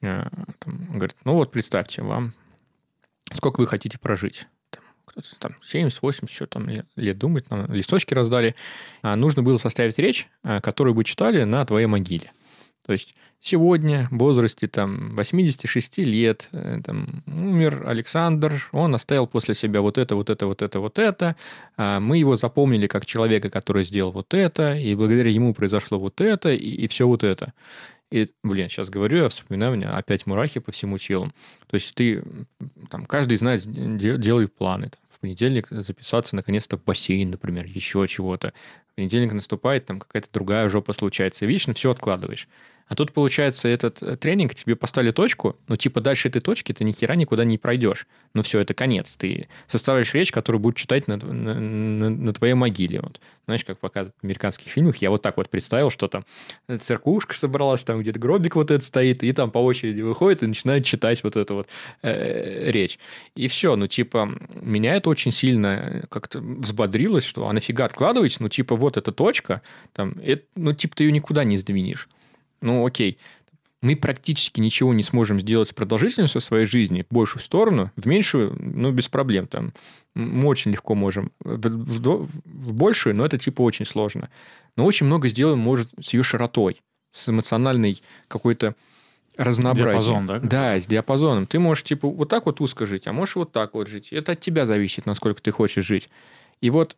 [0.00, 0.30] там,
[0.90, 2.34] говорит, ну вот представьте, вам
[3.32, 4.46] сколько вы хотите прожить?
[5.38, 8.54] там 70, 80, что там лет думать, нам листочки раздали.
[9.00, 12.30] А нужно было составить речь, которую бы читали на твоей могиле.
[12.86, 19.54] То есть сегодня в возрасте там 86 лет э, там, умер Александр, он оставил после
[19.54, 21.34] себя вот это, вот это, вот это, вот это.
[21.76, 26.20] А мы его запомнили как человека, который сделал вот это, и благодаря ему произошло вот
[26.20, 27.52] это, и, и все вот это.
[28.12, 31.32] И, блин, сейчас говорю, я вспоминаю, у меня опять мурахи по всему телу.
[31.66, 32.22] То есть ты,
[32.88, 34.90] там, каждый из нас делает планы.
[34.90, 38.52] Там, в понедельник записаться наконец-то в бассейн, например, еще чего-то.
[38.92, 41.46] В понедельник наступает, там какая-то другая жопа случается.
[41.46, 42.48] Вечно все откладываешь.
[42.88, 46.84] А тут, получается, этот э, тренинг, тебе поставили точку, но типа дальше этой точки ты
[46.84, 48.06] ни хера никуда не пройдешь.
[48.32, 49.16] Ну все, это конец.
[49.16, 53.00] Ты составляешь речь, которую будут читать на, на, на, на твоей могиле.
[53.00, 53.20] Вот.
[53.46, 56.24] Знаешь, как показывают в американских фильмах, я вот так вот представил, что там
[56.78, 60.84] церквушка собралась, там где-то гробик вот этот стоит, и там по очереди выходит и начинает
[60.84, 61.68] читать вот эту вот
[62.02, 63.00] э, речь.
[63.34, 68.48] И все, ну типа, меня это очень сильно как-то взбодрилось, что а нафига откладывать, ну
[68.48, 69.62] типа вот эта точка,
[69.92, 72.08] там, это, ну типа ты ее никуда не сдвинешь
[72.66, 73.18] ну окей,
[73.82, 78.56] мы практически ничего не сможем сделать с продолжительностью своей жизни в большую сторону, в меньшую,
[78.58, 79.46] ну, без проблем.
[79.46, 79.72] Там,
[80.14, 81.30] мы очень легко можем.
[81.40, 84.28] В, в, в большую, но это типа очень сложно.
[84.76, 88.74] Но очень много сделаем может с ее широтой, с эмоциональной какой-то
[89.36, 89.90] разнообразием.
[89.90, 90.38] Диапазон, да?
[90.40, 91.46] Да, с диапазоном.
[91.46, 94.12] Ты можешь типа вот так вот узко жить, а можешь вот так вот жить.
[94.12, 96.08] Это от тебя зависит, насколько ты хочешь жить.
[96.60, 96.96] И вот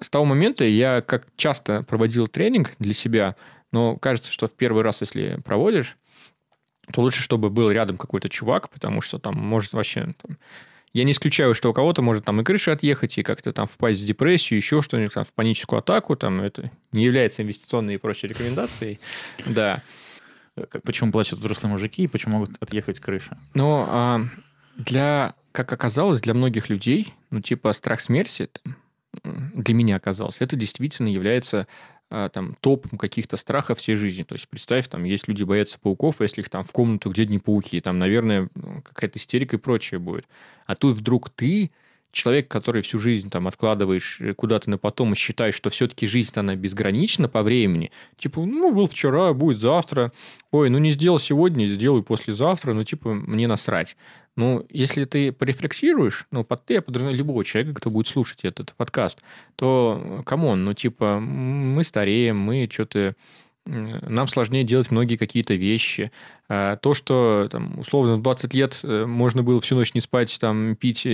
[0.00, 3.36] с того момента я как часто проводил тренинг для себя,
[3.72, 5.96] но кажется, что в первый раз, если проводишь,
[6.92, 10.14] то лучше, чтобы был рядом какой-то чувак, потому что там может вообще...
[10.22, 10.38] Там,
[10.94, 14.02] я не исключаю, что у кого-то может там и крыша отъехать, и как-то там впасть
[14.02, 18.28] в депрессию, еще что-нибудь, там, в паническую атаку, там, это не является инвестиционной и прочей
[18.28, 18.98] рекомендацией,
[19.46, 19.82] да.
[20.82, 23.38] Почему плачут взрослые мужики и почему могут отъехать крыша?
[23.54, 24.24] Но а,
[24.76, 28.50] для, как оказалось, для многих людей, ну, типа страх смерти,
[29.22, 31.66] для меня оказалось, это действительно является
[32.08, 34.22] там, топом каких-то страхов всей жизни.
[34.22, 37.26] То есть, представь, там, есть люди боятся пауков, а если их там в комнату, где
[37.26, 38.48] не пауки, там, наверное,
[38.82, 40.26] какая-то истерика и прочее будет.
[40.66, 41.70] А тут вдруг ты,
[42.12, 46.32] человек, который всю жизнь там откладываешь э, куда-то на потом и считаешь, что все-таки жизнь,
[46.36, 47.90] она безгранична по времени.
[48.18, 50.12] Типа, ну, был вчера, будет завтра.
[50.50, 52.72] Ой, ну, не сделал сегодня, сделаю послезавтра.
[52.72, 53.96] Ну, типа, мне насрать.
[54.36, 58.72] Ну, если ты порефлексируешь, ну, под ты, я подразумеваю любого человека, кто будет слушать этот
[58.76, 59.18] подкаст,
[59.56, 63.16] то, come on, ну, типа, мы стареем, мы что-то
[63.68, 66.10] нам сложнее делать многие какие-то вещи.
[66.48, 70.38] А то, что там, условно в 20 лет э, можно было всю ночь не спать,
[70.40, 71.06] там, пить,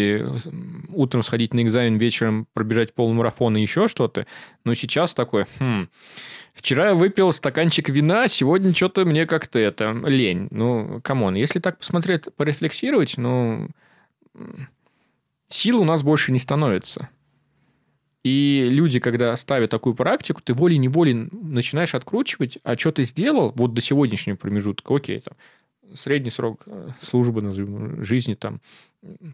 [0.93, 4.27] утром сходить на экзамен, вечером пробежать полумарафон и еще что-то,
[4.65, 5.89] но сейчас такое, хм,
[6.53, 10.47] вчера я выпил стаканчик вина, сегодня что-то мне как-то это, лень.
[10.53, 13.69] Ну, come on, если так посмотреть, порефлексировать, ну,
[15.49, 17.09] сил у нас больше не становится.
[18.25, 23.75] И люди, когда ставят такую практику, ты волей-неволей начинаешь откручивать, а что ты сделал вот
[23.75, 25.37] до сегодняшнего промежутка, окей, там,
[25.95, 28.63] средний срок э, службы, назовем, жизни, там,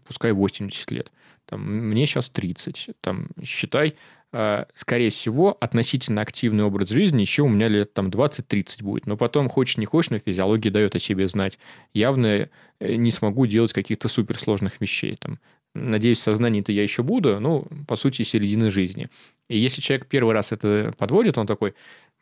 [0.05, 1.11] пускай 80 лет.
[1.45, 2.89] Там, мне сейчас 30.
[3.01, 3.95] Там, считай,
[4.33, 9.07] э, скорее всего, относительно активный образ жизни еще у меня лет там 20-30 будет.
[9.07, 11.57] Но потом, хочешь не хочешь, но физиология дает о себе знать.
[11.93, 15.15] Явно э, не смогу делать каких-то суперсложных вещей.
[15.15, 15.39] Там,
[15.73, 19.07] надеюсь, в сознании-то я еще буду, ну, по сути, середины жизни.
[19.47, 21.73] И если человек первый раз это подводит, он такой,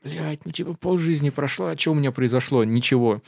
[0.04, 2.64] блядь, ну, типа, полжизни прошло, а что у меня произошло?
[2.64, 3.22] Ничего.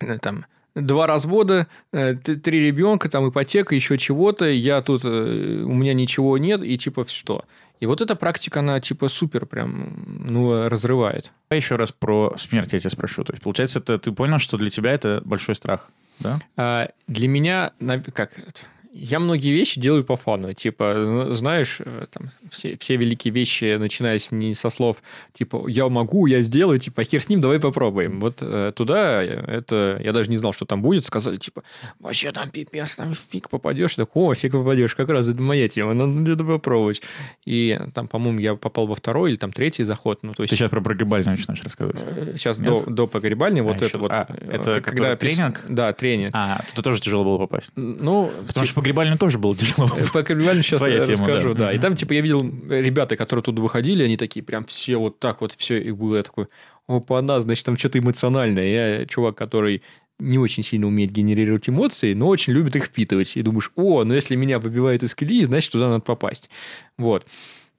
[0.00, 5.72] Э, Там, два развода, э, три ребенка, там, ипотека, еще чего-то, я тут, э, у
[5.74, 7.44] меня ничего нет, и типа, что?
[7.78, 11.32] И вот эта практика, она, типа, супер прям, ну, разрывает.
[11.50, 13.22] Давай еще раз про смерть я тебя спрошу.
[13.22, 16.40] То есть, получается, это, ты понял, что для тебя это большой страх, да?
[16.56, 17.72] А, для меня,
[18.14, 18.62] как это,
[18.98, 20.52] я многие вещи делаю по фану.
[20.54, 24.96] Типа, зна- знаешь, э, там, все, все великие вещи, начиная с, не со слов,
[25.32, 28.20] типа, я могу, я сделаю, типа, хер с ним, давай попробуем.
[28.20, 31.62] Вот э, туда, э, это, я даже не знал, что там будет, сказали, типа,
[32.00, 33.94] вообще там пипец, там фиг попадешь.
[33.96, 37.02] Так, о, фиг попадешь, как раз это моя тема, надо попробовать.
[37.44, 40.20] И там, по-моему, я попал во второй или там третий заход.
[40.22, 42.00] Ну, то есть Ты сейчас про прогребальную начинаешь рассказывать.
[42.04, 42.68] э, сейчас Нет?
[42.68, 44.10] до, до погребальни, вот еще- это вот.
[44.10, 45.62] а, э, это пис- тренинг?
[45.68, 46.30] Да, тренинг.
[46.34, 47.70] А, туда тоже тяжело было попасть.
[47.76, 49.90] Ну, Потому что погребальную тоже было тяжело.
[49.96, 51.66] Э, По криминальному сейчас Твоя тема, расскажу, да.
[51.66, 51.72] да.
[51.72, 55.40] И там, типа, я видел ребята, которые тут выходили, они такие прям все вот так
[55.40, 56.46] вот, все, и было такой,
[56.86, 58.98] опа, она, значит, там что-то эмоциональное.
[59.00, 59.82] Я чувак, который
[60.18, 63.36] не очень сильно умеет генерировать эмоции, но очень любит их впитывать.
[63.36, 66.48] И думаешь, о, ну если меня выбивают из колеи, значит, туда надо попасть.
[66.96, 67.26] Вот.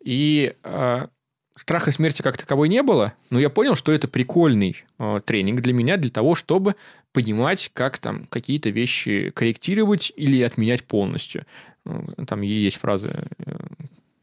[0.04, 1.10] И а,
[1.58, 5.74] страха смерти как таковой не было, но я понял, что это прикольный а, тренинг для
[5.74, 6.76] меня, для того, чтобы
[7.14, 11.46] понимать, как там какие-то вещи корректировать или отменять полностью.
[11.86, 13.56] Э, Там есть фразы э,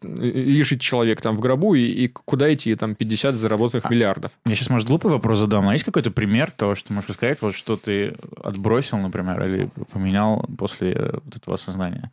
[0.03, 4.33] лежит человек там в гробу, и, и куда идти там 50 заработанных миллиардов.
[4.47, 7.55] Я сейчас, может, глупый вопрос задам, а есть какой-то пример того, что можешь рассказать, вот
[7.55, 12.11] что ты отбросил, например, или поменял после э, вот этого осознания?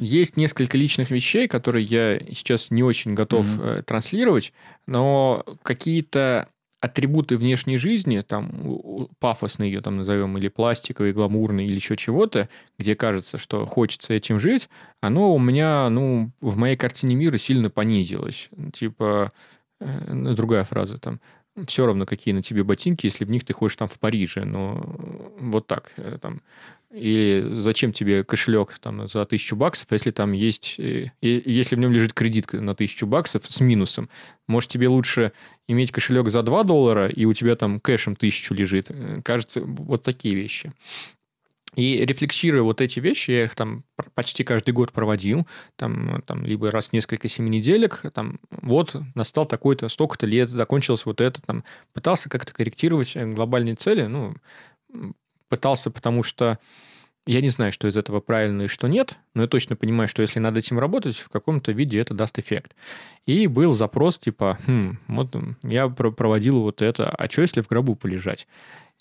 [0.00, 4.54] Есть несколько личных вещей, которые я сейчас не очень готов э, транслировать,
[4.86, 6.48] но какие-то
[6.80, 12.48] атрибуты внешней жизни, там пафосные ее там назовем, или пластиковые, гламурные, или еще чего-то,
[12.78, 14.70] где кажется, что хочется этим жить,
[15.02, 18.48] оно у меня, ну, в моей картине мира сильно понизилось.
[18.72, 19.32] Типа,
[19.80, 21.20] э, другая фраза там,
[21.66, 24.80] все равно, какие на тебе ботинки, если в них ты ходишь там в Париже, но
[25.38, 26.42] вот так, э, там,
[26.90, 31.92] или зачем тебе кошелек там за тысячу баксов, если там есть, э, если в нем
[31.92, 34.08] лежит кредитка на тысячу баксов с минусом?
[34.48, 35.32] Может, тебе лучше
[35.68, 38.90] иметь кошелек за 2 доллара, и у тебя там кэшем тысячу лежит?
[38.90, 40.72] Э, Кажется, вот такие вещи.
[41.76, 45.46] И рефлексируя вот эти вещи, я их там почти каждый год проводил,
[45.76, 51.06] там, там либо раз в несколько семи неделек, там, вот настал такой-то, столько-то лет, закончилось
[51.06, 54.34] вот это, там, пытался как-то корректировать э, глобальные цели, ну,
[55.48, 56.58] пытался, потому что
[57.26, 60.22] я не знаю, что из этого правильно и что нет, но я точно понимаю, что
[60.22, 62.74] если над этим работать, в каком-то виде это даст эффект.
[63.26, 67.68] И был запрос типа, хм, вот я про- проводил вот это, а что если в
[67.68, 68.48] гробу полежать?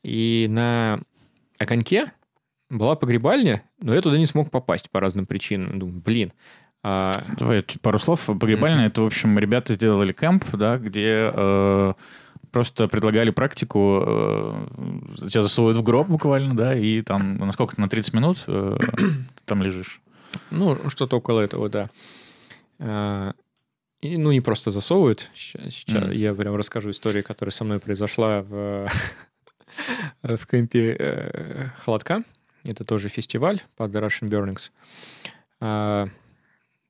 [0.04, 1.00] И на
[1.58, 2.12] огоньке
[2.70, 5.80] была погребальня, но я туда не смог попасть по разным причинам.
[5.80, 6.34] Думаю, блин,
[6.84, 8.26] а, Давай пару слов.
[8.26, 11.94] Погребальная, это, в общем, ребята сделали кемп, да, где э,
[12.52, 14.68] просто предлагали практику, э,
[15.30, 19.62] тебя засовывают в гроб буквально, да, и там, насколько на 30 минут э, ты там
[19.62, 20.02] лежишь.
[20.52, 21.90] Ну, что-то около этого, да.
[22.80, 23.34] А,
[24.02, 25.30] И, ну, не просто засовывают.
[25.36, 26.12] Ща- Сейчас Мгм.
[26.12, 28.88] я прям расскажу историю, которая со мной произошла в,
[30.24, 32.24] в кемпе э, Холодка.
[32.64, 34.72] Это тоже фестиваль под Russian Burnings.
[35.62, 36.08] А,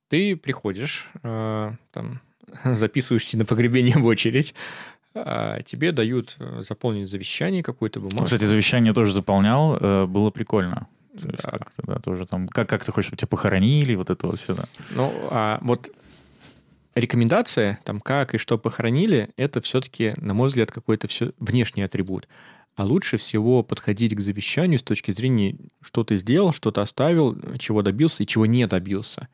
[0.10, 2.22] Ты приходишь, а, там,
[2.64, 4.54] записываешься на погребение в очередь,
[5.16, 8.26] а тебе дают э, заполнить завещание, какую-то бумагу.
[8.26, 10.88] Кстати, завещание тоже заполнял, э, было прикольно.
[11.20, 11.50] То есть Да.
[11.50, 14.54] как-то, да, тоже там, как, как ты хочешь, чтобы тебя похоронили, вот это вот все,
[14.54, 14.66] да.
[14.92, 15.90] Ну, а вот
[16.96, 22.28] рекомендация, там, как и что похоронили, это все-таки, на мой взгляд, какой-то все внешний атрибут.
[22.80, 27.38] А лучше всего подходить к завещанию с точки зрения, что ты сделал, что ты оставил,
[27.58, 29.28] чего добился и чего не добился.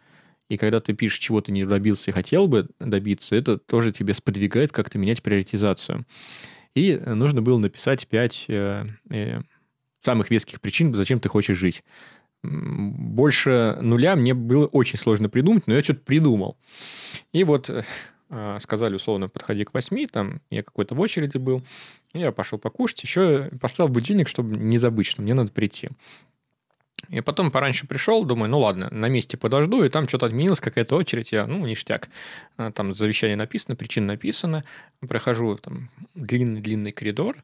[0.50, 4.16] И когда ты пишешь, чего ты не добился и хотел бы добиться, это тоже тебе
[4.16, 6.08] сподвигает как-то менять приоритизацию.
[6.74, 9.42] И нужно было написать пять э, э,
[10.00, 11.84] самых веских причин, зачем ты хочешь жить.
[12.42, 16.58] Больше нуля мне было очень сложно придумать, но я что-то придумал.
[17.32, 17.84] И вот э,
[18.60, 21.64] сказали условно, подходи к восьми, там я какой-то в очереди был,
[22.14, 25.90] я пошел покушать, еще поставил будильник, чтобы не забыть, что мне надо прийти.
[27.10, 30.96] И потом пораньше пришел, думаю, ну ладно, на месте подожду, и там что-то отменилась какая-то
[30.96, 32.10] очередь, я, ну, ништяк.
[32.58, 34.64] А, Там завещание написано, причина написана.
[35.08, 37.44] Прохожу там длинный-длинный коридор,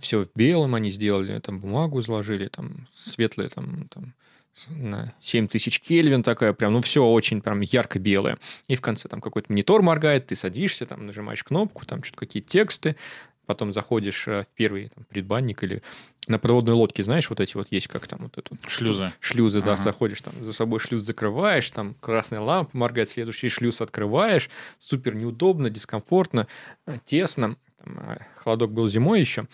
[0.00, 4.14] все в белом они сделали, там бумагу изложили, там светлые, там, там
[5.20, 8.38] 7000 Кельвин такая, прям, ну, все очень прям ярко белое.
[8.68, 12.48] И в конце там какой-то монитор моргает, ты садишься, там нажимаешь кнопку, там что-то какие-то
[12.48, 12.96] тексты,
[13.46, 15.82] потом заходишь э, в первый там, предбанник или
[16.26, 18.56] на подводной лодке, знаешь, вот эти вот есть, как там вот эту...
[18.66, 19.12] Шлюзы.
[19.20, 19.82] Шлюзы, да, Ага.
[19.82, 25.70] заходишь там, за собой шлюз закрываешь, там красная лампа моргает, следующий шлюз открываешь, супер неудобно,
[25.70, 26.48] дискомфортно,
[26.86, 27.56] э, тесно.
[27.78, 29.46] Там, э, холодок был зимой еще.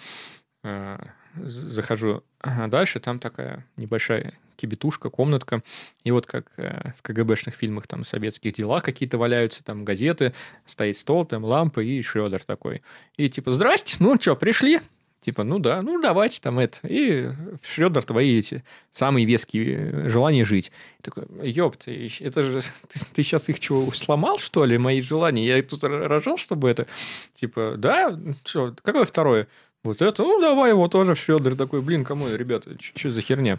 [1.34, 5.62] Захожу а дальше, там такая небольшая кибетушка, комнатка.
[6.04, 10.34] И вот как э, в КГБшных фильмах, там, советских делах какие-то валяются, там, газеты,
[10.66, 12.82] стоит стол, там, лампа и Шредер такой.
[13.16, 14.80] И типа, здрасте, ну что, пришли?
[15.22, 16.78] Типа, ну да, ну давайте там это.
[16.82, 17.30] И
[17.62, 20.72] Шредер твои эти самые веские э, желания жить.
[20.98, 22.60] И такой, ёпт, это же
[23.12, 25.46] ты, сейчас их что, сломал, что ли, мои желания?
[25.46, 26.88] Я тут рожал, чтобы это...
[27.34, 29.46] Типа, да, что, какое второе?
[29.84, 31.56] Вот это, ну, давай его тоже в Шредер.
[31.56, 33.58] Такой, блин, кому, ребята, что за херня?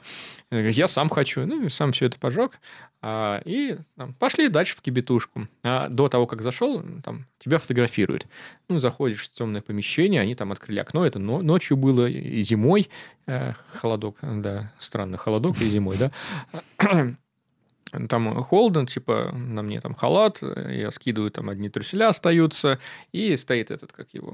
[0.51, 1.45] Я сам хочу.
[1.45, 2.61] Ну, и сам все это пожег.
[3.01, 5.49] А, и там, пошли дальше в кибетушку.
[5.63, 8.25] А до того, как зашел, там, тебя фотографируют.
[8.69, 11.05] Ну, заходишь в темное помещение, они там открыли окно.
[11.05, 12.89] Это но- ночью было и зимой.
[13.27, 16.11] Э, холодок, да, странно, холодок и зимой, да.
[18.09, 22.79] Там холодно, типа, на мне там халат, я скидываю, там одни труселя остаются,
[23.11, 24.33] и стоит этот, как его,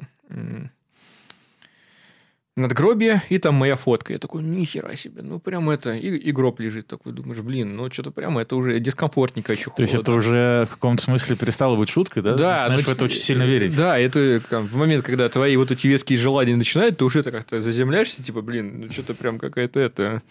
[2.56, 4.14] надгробие, и там моя фотка.
[4.14, 6.88] Я такой, нихера себе, ну прям это, и, и гроб лежит.
[6.88, 10.76] Такой думаешь, блин, ну что-то прямо это уже дискомфортненько еще То есть это уже в
[10.76, 12.36] каком-то смысле перестало быть шуткой, да?
[12.36, 13.76] Ты начинаешь ну, в это очень сильно верить.
[13.76, 17.62] Да, это там, в момент, когда твои вот эти веские желания начинают, ты уже как-то
[17.62, 20.22] заземляешься, типа, блин, ну что-то прям какая-то это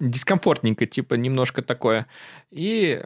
[0.00, 2.06] дискомфортненько, типа, немножко такое.
[2.50, 3.02] И...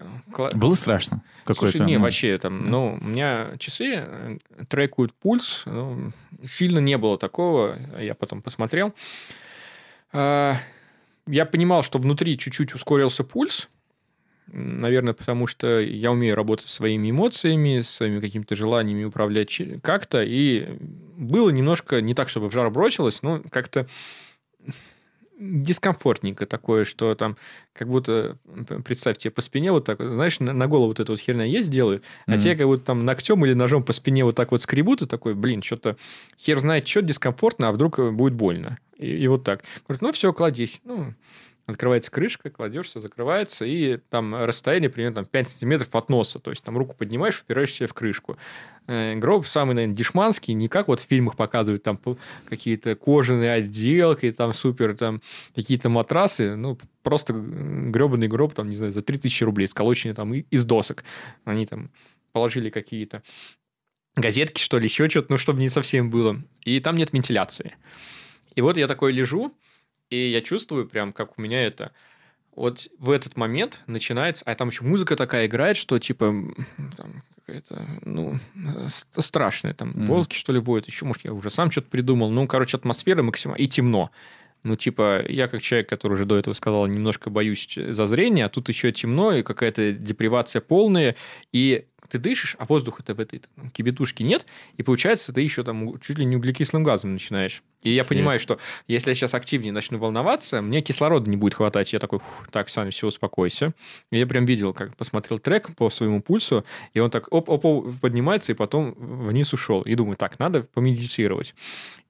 [0.55, 1.23] Было страшно?
[1.45, 4.39] Какое-то, Слушай, не, ну, вообще там, ну, у меня часы э,
[4.69, 6.13] трекают пульс, ну,
[6.45, 8.95] сильно не было такого, я потом посмотрел.
[10.13, 10.57] А,
[11.27, 13.69] Я понимал, что внутри чуть-чуть ускорился пульс,
[14.49, 20.77] наверное, потому что я умею работать своими эмоциями, своими какими-то желаниями управлять как-то, и
[21.17, 23.87] было немножко не так, чтобы в жар бросилось, но как-то
[25.43, 27.37] дискомфортненько такое, что там
[27.73, 28.39] как будто,
[28.69, 31.45] п- представь, тебе по спине вот так, знаешь, на, на голову вот эта вот херня
[31.45, 32.41] есть делают, а Мгм.
[32.41, 35.35] тебе как будто там ногтем или ножом по спине вот так вот скребут, и такой,
[35.35, 35.97] блин, что-то
[36.39, 38.79] хер знает, что дискомфортно, а вдруг будет больно.
[38.99, 39.63] И, и вот так.
[39.89, 40.81] Говорит, ну все, кладись.
[40.85, 41.15] Ну,
[41.67, 46.39] открывается крышка, кладешься, закрывается, и там расстояние примерно там, 5 сантиметров от носа.
[46.39, 48.37] То есть там руку поднимаешь, упираешь в крышку.
[48.89, 51.99] Э, Гроб самый, наверное, дешманский, не как вот в фильмах показывают там
[52.49, 55.21] какие-то кожаные отделки, там супер, там
[55.55, 60.65] какие-то матрасы, ну, просто гребаный гроб, там, не знаю, за 3000 рублей, сколоченный там из
[60.65, 61.05] досок.
[61.45, 61.91] Они там
[62.33, 63.23] положили какие-то
[64.17, 66.43] газетки, что ли, еще что-то, ну, чтобы не совсем было.
[66.63, 67.77] И там нет вентиляции.
[68.55, 69.55] И вот я такой лежу,
[70.13, 71.93] и я чувствую прям, как у меня это...
[72.55, 74.45] Вот в этот момент начинается...
[74.45, 76.35] А там еще музыка такая играет, что типа...
[76.97, 78.39] Там какая-то, ну,
[78.89, 79.73] с- страшная.
[79.73, 80.05] Там Мгм.
[80.05, 80.87] волки, что ли, будет.
[80.87, 82.31] Еще, может, я уже сам что-то придумал.
[82.31, 83.63] Ну, короче, атмосфера максимально...
[83.63, 84.11] И темно.
[84.65, 88.49] Ну, типа, я как человек, который уже до этого сказал, немножко боюсь за зрение, а
[88.49, 91.17] тут еще темно, и какая-то депривация полная,
[91.53, 94.45] и ты дышишь, а воздуха-то в этой там, кибетушке нет,
[94.77, 97.63] и получается, ты еще там чуть ли не углекислым газом начинаешь.
[97.83, 101.93] И я понимаю, что если я сейчас активнее начну волноваться, мне кислорода не будет хватать.
[101.93, 103.73] Я такой, «Фух, так, Саня, все, успокойся.
[104.11, 108.53] И я прям видел, как посмотрел трек по своему пульсу, и он так оп-оп поднимается,
[108.53, 109.83] и потом вниз ушел.
[109.83, 111.55] И думаю, так, надо помедитировать.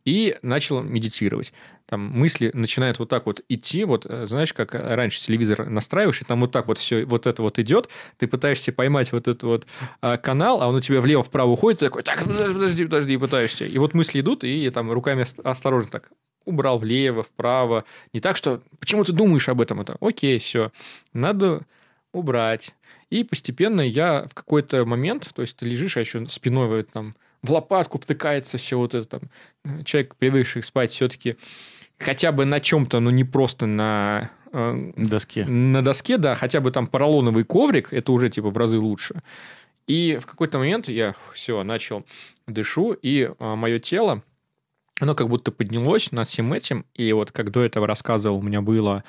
[0.05, 1.53] И начал медитировать.
[1.86, 6.24] Там мысли начинают вот так вот идти, вот э, знаешь, как раньше телевизор настраиваешь, и
[6.24, 7.88] там вот так вот все вот это вот идет,
[8.18, 9.66] ты пытаешься поймать вот этот вот
[10.00, 13.18] а, канал, а он у тебя влево-вправо уходит, ты такой, так, подожди, подожди, подожди, и
[13.18, 13.64] пытаешься.
[13.66, 16.11] И вот мысли идут, и там руками ос- осторожно так
[16.44, 17.84] убрал влево, вправо.
[18.12, 19.80] Не так, что почему ты думаешь об этом?
[19.80, 20.72] Это окей, все.
[21.12, 21.62] Надо
[22.12, 22.74] убрать.
[23.11, 27.14] И постепенно я в какой-то момент, то есть ты лежишь, а еще спиной вот там
[27.43, 29.84] в лопатку втыкается все вот это там.
[29.84, 31.36] Человек, привыкший спать, все-таки
[31.99, 35.45] хотя бы на чем-то, но не просто на э, Доске.
[35.45, 39.22] на доске, да, хотя бы там поролоновый коврик, это уже типа в разы лучше.
[39.86, 42.05] И в какой-то момент я все начал
[42.47, 44.22] дышу, и мое тело,
[45.01, 46.86] оно как будто поднялось над всем этим.
[46.95, 49.03] И вот как до этого рассказывал, у меня было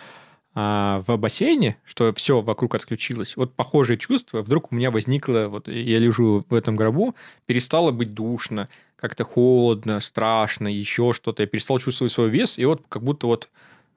[0.55, 3.35] а, в бассейне, что все вокруг отключилось.
[3.35, 8.13] Вот похожее чувство вдруг у меня возникло, вот я лежу в этом гробу, перестало быть
[8.13, 11.43] душно, как-то холодно, страшно, еще что-то.
[11.43, 13.49] Я перестал чувствовать свой вес, и вот как будто вот,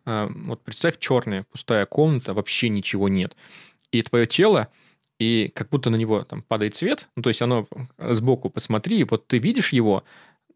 [0.07, 3.37] а, вот представь, черная пустая комната, вообще ничего нет.
[3.93, 4.69] И твое тело,
[5.19, 7.67] и как будто на него там падает свет, ну, то есть оно
[7.99, 10.05] сбоку посмотри, и вот ты видишь его,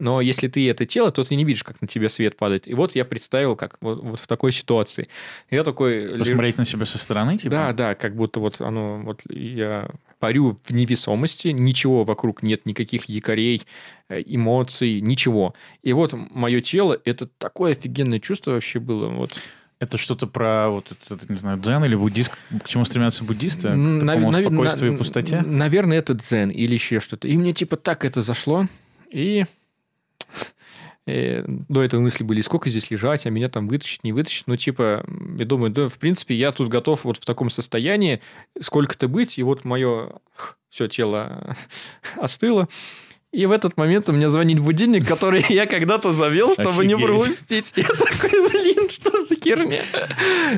[0.01, 2.67] но если ты это тело, то ты не видишь, как на тебя свет падает.
[2.67, 5.09] И вот я представил, как вот, вот в такой ситуации.
[5.51, 6.19] Я такой...
[6.19, 7.51] Посмотреть на себя со стороны, типа?
[7.51, 9.89] Да, да, как будто вот оно, вот я
[10.19, 13.63] парю в невесомости, ничего вокруг нет, никаких якорей,
[14.09, 15.55] э, эмоций, ничего.
[15.83, 19.09] И вот мое тело, это такое офигенное чувство вообще было.
[19.09, 19.39] Вот.
[19.79, 22.33] Это что-то про, вот это, не знаю, дзен или буддист,
[22.63, 23.69] к чему стремятся буддисты?
[23.69, 25.41] К Н- такому нав- спокойствию на- и пустоте?
[25.41, 27.27] Наверное, это дзен или еще что-то.
[27.29, 28.67] И мне типа так это зашло.
[29.11, 29.47] И
[31.47, 34.47] до этого мысли были, сколько здесь лежать, а меня там вытащить, не вытащить.
[34.47, 35.05] Ну, типа,
[35.39, 38.21] я думаю, да, в принципе, я тут готов вот в таком состоянии
[38.61, 40.13] сколько-то быть, и вот мое
[40.69, 41.57] все тело
[42.17, 42.69] остыло.
[43.33, 47.07] И в этот момент у меня звонит будильник, который я когда-то завел, чтобы не Офигеть.
[47.07, 47.73] пропустить.
[47.77, 49.79] Я такой, блин, что за херня?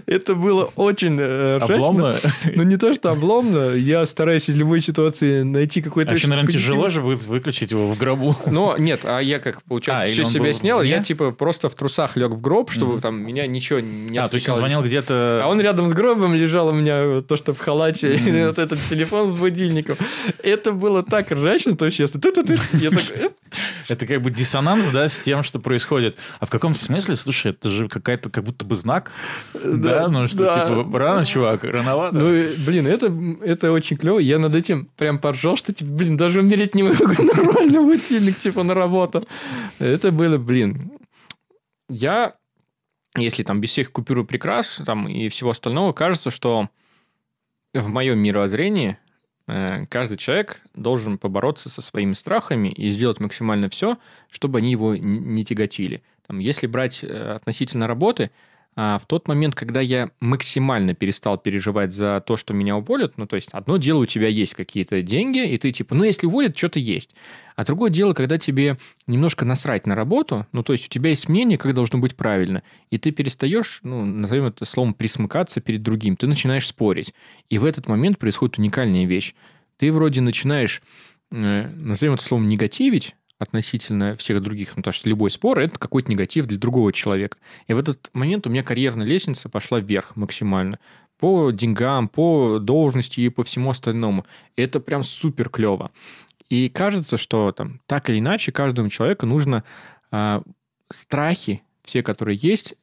[0.06, 1.58] Это было очень э.
[1.60, 2.18] Обломно?
[2.54, 3.74] Ну, не то, что обломно.
[3.74, 6.12] Я стараюсь из любой ситуации найти какой-то...
[6.12, 6.64] А еще, наверное, позитив.
[6.66, 8.34] тяжело же будет выключить его в гробу.
[8.46, 11.04] Но нет, а я как, А, получается, или все себя снял, я вне?
[11.04, 13.00] типа просто в трусах лег в гроб, чтобы Мгм.
[13.02, 15.42] там меня ничего не А, то есть он звонил где-то...
[15.44, 18.46] А он рядом с гробом лежал у меня то, что в халате, Мгм.
[18.48, 19.96] вот этот телефон с будильником.
[20.42, 21.98] Это было так ржачно, то есть.
[21.98, 22.58] Я такой, «Э,
[23.88, 26.18] Это как бы диссонанс, да, с тем, что происходит.
[26.40, 29.12] А в каком-то смысле, слушай, это же какая-то как будто бы знак.
[29.54, 32.18] Да, ну что, типа, рано, чувак, рановато.
[32.18, 33.12] Ну, блин, это,
[33.44, 34.18] это очень клево.
[34.18, 38.62] Я над этим прям поржал, что, типа, блин, даже умереть не могу нормально будильник, типа,
[38.62, 39.26] на работу.
[39.78, 40.92] Это было, блин.
[41.88, 42.34] Я,
[43.16, 46.68] если там без всех купюр и прикрас там, и всего остального, кажется, что
[47.74, 49.11] в моем мировоззрении э,
[49.46, 53.98] каждый человек должен побороться со своими страхами и сделать максимально все,
[54.30, 56.02] чтобы они его не тяготили.
[56.26, 58.30] Там, если брать э, относительно работы,
[58.74, 63.26] а в тот момент, когда я максимально перестал переживать за то, что меня уволят, ну,
[63.26, 66.56] то есть, одно дело, у тебя есть какие-то деньги, и ты типа, ну, если уволят,
[66.56, 67.14] что-то есть.
[67.54, 71.28] А другое дело, когда тебе немножко насрать на работу, ну, то есть, у тебя есть
[71.28, 76.16] мнение, как должно быть правильно, и ты перестаешь, ну, назовем это словом, присмыкаться перед другим,
[76.16, 77.12] ты начинаешь спорить.
[77.50, 79.34] И в этот момент происходит уникальная вещь.
[79.76, 80.82] Ты вроде начинаешь,
[81.30, 86.10] э, назовем это словом, негативить, относительно всех других, ну, потому что любой спор– это какой-то
[86.10, 87.36] негатив для другого человека.
[87.66, 90.78] И в этот момент у меня карьерная лестница пошла вверх максимально.
[91.18, 94.26] По деньгам, по должности и по всему остальному.
[94.56, 95.90] Это прям супер клево.
[96.48, 99.64] И кажется, что там так или иначе каждому человеку нужно
[100.10, 100.42] а,
[100.90, 102.74] страхи, все, которые есть,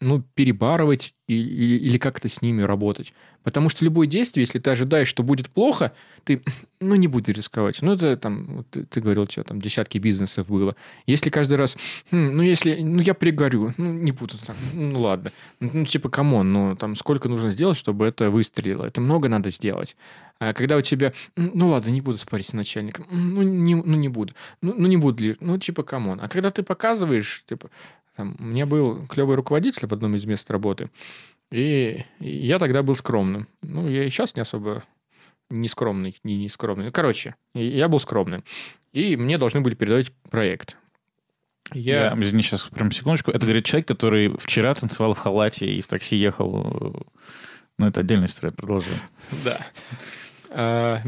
[0.00, 3.12] ну, перебарывать и- или как-то с ними работать.
[3.42, 5.92] Потому что любое действие, если ты ожидаешь, что будет плохо,
[6.24, 6.42] ты,
[6.80, 7.82] ну, не буду рисковать.
[7.82, 10.76] Ну, это там, ты, ты говорил, у тебя там десятки бизнесов было.
[11.06, 11.76] Если каждый раз,
[12.10, 15.32] «Хм, ну, если, ну, я пригорю, ну, не буду так, ну, ладно.
[15.60, 18.84] Ну, типа, come on, ну, там, сколько нужно сделать, чтобы это выстрелило?
[18.84, 19.96] Это много надо сделать.
[20.38, 23.96] А когда у тебя, «М, ну, ладно, не буду спорить с начальником, ну, не, ну,
[23.96, 24.32] не буду.
[24.62, 26.20] Ну, ну, не буду ли, ну, типа, come on.
[26.22, 27.70] А когда ты показываешь, типа,
[28.18, 30.90] там, у меня был клевый руководитель в одном из мест работы,
[31.52, 33.46] и я тогда был скромным.
[33.62, 34.82] Ну, я и сейчас не особо
[35.50, 36.86] не скромный, не, не скромный.
[36.86, 38.42] Ну, короче, я был скромным.
[38.92, 40.76] И мне должны были передавать проект.
[41.72, 42.20] Я, Я...
[42.20, 43.30] извини, сейчас прям секундочку.
[43.30, 47.06] Это говорит человек, который вчера танцевал в халате и в такси ехал.
[47.78, 48.94] Ну, это отдельная история, продолжай.
[50.50, 51.02] Да.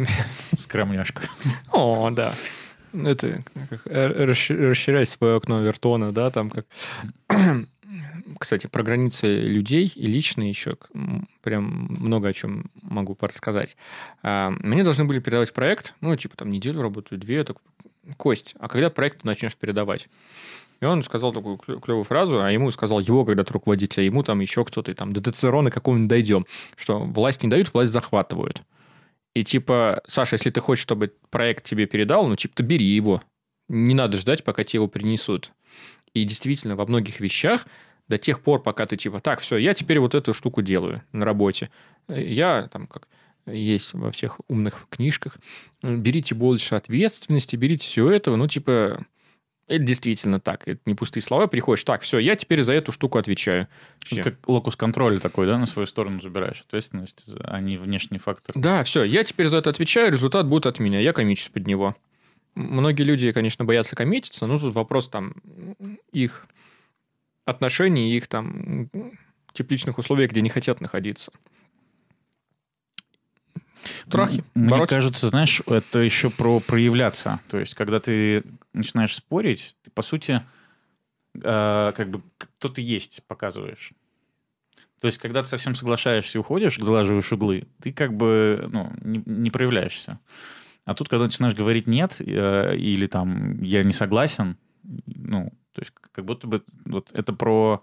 [0.56, 1.22] Скромняшка.
[1.72, 2.32] О, да.
[2.92, 6.66] Это как, расш- расширять свое окно Вертона, да, там как...
[8.38, 10.72] Кстати, про границы людей и личные еще
[11.42, 13.76] прям много о чем могу порассказать.
[14.22, 17.58] А, Мне должны были передавать проект, ну, типа там неделю работаю, две, так,
[18.16, 20.08] Кость, а когда проект ты начнешь передавать?
[20.80, 24.40] И он сказал такую клевую фразу, а ему сказал его когда-то руководитель, а ему там
[24.40, 28.62] еще кто-то, и там до Децерона какого-нибудь дойдем, что власть не дают, власть захватывают.
[29.34, 33.22] И типа, Саша, если ты хочешь, чтобы проект тебе передал, ну, типа, ты бери его.
[33.68, 35.52] Не надо ждать, пока тебе его принесут.
[36.14, 37.66] И действительно, во многих вещах
[38.08, 41.24] до тех пор, пока ты типа, так, все, я теперь вот эту штуку делаю на
[41.24, 41.70] работе.
[42.08, 43.06] Я там как
[43.46, 45.38] есть во всех умных книжках.
[45.82, 48.34] Берите больше ответственности, берите все этого.
[48.36, 49.06] Ну, типа,
[49.70, 50.66] это действительно так.
[50.66, 51.46] Это не пустые слова.
[51.46, 53.68] Приходишь, так, все, я теперь за эту штуку отвечаю.
[54.04, 54.22] Всё.
[54.22, 58.54] Как локус контроля такой, да, на свою сторону забираешь ответственность, а не внешний фактор.
[58.58, 61.96] Да, все, я теперь за это отвечаю, результат будет от меня, я комичусь под него.
[62.56, 65.34] Многие люди, конечно, боятся коммититься, но тут вопрос там
[66.10, 66.46] их
[67.44, 68.90] отношений, их там
[69.52, 71.30] тепличных условий, где не хотят находиться.
[74.06, 74.38] Страхи.
[74.38, 74.96] М- Мне бороться.
[74.96, 77.40] кажется, знаешь, это еще про проявляться.
[77.48, 78.42] То есть, когда ты
[78.72, 80.42] начинаешь спорить, ты, по сути,
[81.34, 83.92] э, как бы кто ты есть показываешь.
[85.00, 89.22] То есть, когда ты совсем соглашаешься и уходишь, залаживаешь углы, ты как бы ну, не,
[89.24, 90.18] не проявляешься.
[90.84, 94.56] А тут, когда начинаешь говорить «нет» э, или там «я не согласен»,
[95.06, 97.82] ну, то есть как будто бы вот это про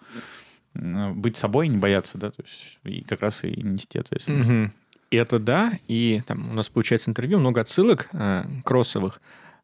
[0.73, 4.49] быть собой, не бояться, да, то есть и как раз и нести ответственность.
[4.49, 4.73] Мгм.
[5.09, 9.21] Это да, и там у нас получается интервью, много отсылок э, кроссовых.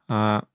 [0.07, 0.45] А,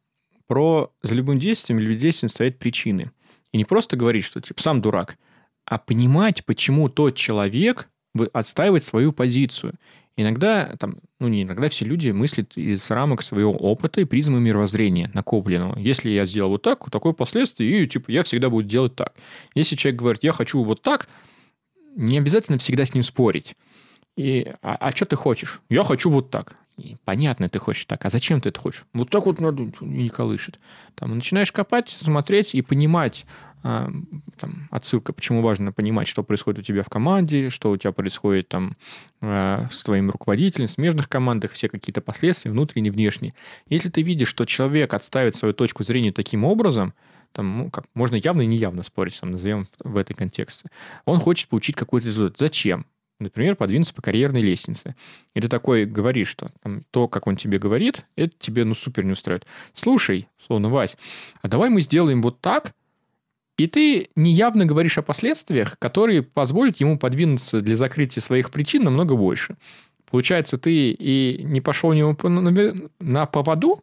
[0.47, 3.13] про за любым действием или бездействием стоят причины.
[3.53, 5.19] И не просто говорить, что типа сам дурак,
[5.65, 7.89] а понимать, почему тот человек
[8.33, 9.75] отстаивает свою позицию.
[10.17, 15.11] Иногда, там, ну не иногда, все люди мыслят из рамок своего опыта и призмы мировоззрения
[15.15, 15.79] накопленного.
[15.79, 19.15] Если я сделал вот так, вот такое последствие, и типа я всегда буду делать так.
[19.55, 21.09] Если человек говорит, я хочу вот так,
[21.95, 23.55] не обязательно всегда с ним спорить.
[24.19, 25.61] И, а, а что ты хочешь?
[25.71, 26.57] Я хочу вот так.
[26.77, 28.05] И понятно, ты хочешь так.
[28.05, 28.85] А зачем ты это хочешь?
[28.93, 30.59] Вот так вот надо, не колышет.
[30.97, 33.27] Там начинаешь копать, смотреть и понимать,
[33.63, 33.89] а,
[34.37, 38.49] там, отсылка, почему важно понимать, что происходит у тебя в команде, что у тебя происходит
[38.49, 38.77] там
[39.21, 43.35] а, с твоим руководителем, в смежных командах, все какие-то последствия, внутренние, внешние.
[43.69, 46.93] Если ты видишь, что человек отставит свою точку зрения таким образом,
[47.31, 50.71] там, ну, как, можно явно и неявно спорить, там, назовем в этой контексте.
[51.05, 52.37] Он хочет получить какой-то результат.
[52.41, 52.85] Зачем?
[53.21, 54.95] Например, подвинуться по карьерной лестнице.
[55.35, 59.05] И ты такой говоришь, что там, то, как он тебе говорит, это тебе ну супер
[59.05, 59.47] не устраивает.
[59.73, 60.97] Слушай, словно Вась,
[61.43, 62.75] а давай мы сделаем вот так,
[63.57, 69.17] и ты неявно говоришь о последствиях, которые позволят ему подвинуться для закрытия своих причин намного
[69.17, 69.57] больше.
[70.09, 72.17] Получается, ты и не пошел него
[73.01, 73.83] на поводу,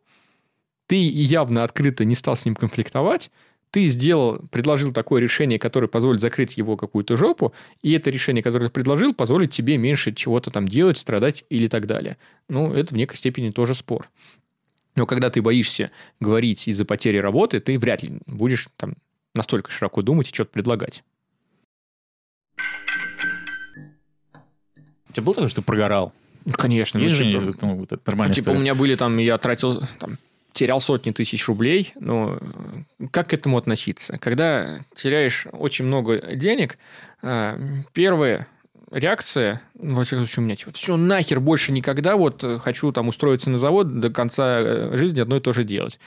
[0.88, 3.32] ты явно открыто не стал с ним конфликтовать,
[3.76, 8.68] ты сделал, предложил такое решение, которое позволит закрыть его какую-то жопу, и это решение, которое
[8.68, 12.16] ты предложил, позволит тебе меньше чего-то там делать, страдать или так далее.
[12.48, 14.10] Ну, это в некой степени тоже спор.
[14.96, 15.92] Но когда ты боишься
[16.22, 18.94] говорить из-за потери работы, ты вряд ли будешь там
[19.34, 21.04] настолько широко думать и что-то предлагать.
[25.10, 26.14] У тебя было такое, что ты прогорал?
[26.50, 26.98] Конечно.
[26.98, 28.34] Есть ну, же типа, ну, это нормально.
[28.34, 30.18] типа у меня были там, я тратил там,
[30.56, 32.40] терял сотни тысяч рублей, но
[33.12, 34.18] как к этому относиться?
[34.18, 36.78] Когда теряешь очень много денег,
[37.22, 37.60] а,
[37.94, 38.48] первая
[38.90, 43.50] реакция, во всяком случае, у меня, типа, все нахер, больше никогда, вот хочу там устроиться
[43.50, 46.00] на завод, до конца э, жизни одно и то же делать.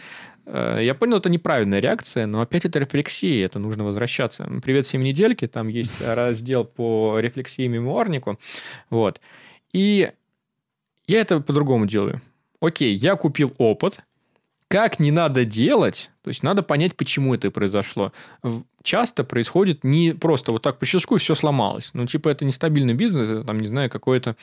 [0.46, 4.48] Э, я понял, это неправильная реакция, но опять это рефлексия, это нужно возвращаться.
[4.62, 8.38] Привет, 7 недельки, там есть раздел по рефлексии мемуарнику.
[8.88, 9.20] Вот.
[9.74, 10.10] И
[11.06, 12.22] я это по-другому делаю.
[12.60, 14.00] Окей, я купил опыт,
[14.68, 18.12] как не надо делать, то есть надо понять, почему это произошло.
[18.82, 21.90] Часто происходит не просто вот так по щелчку и все сломалось.
[21.94, 24.36] Ну, типа, это нестабильный бизнес, это, там, не знаю, какое-то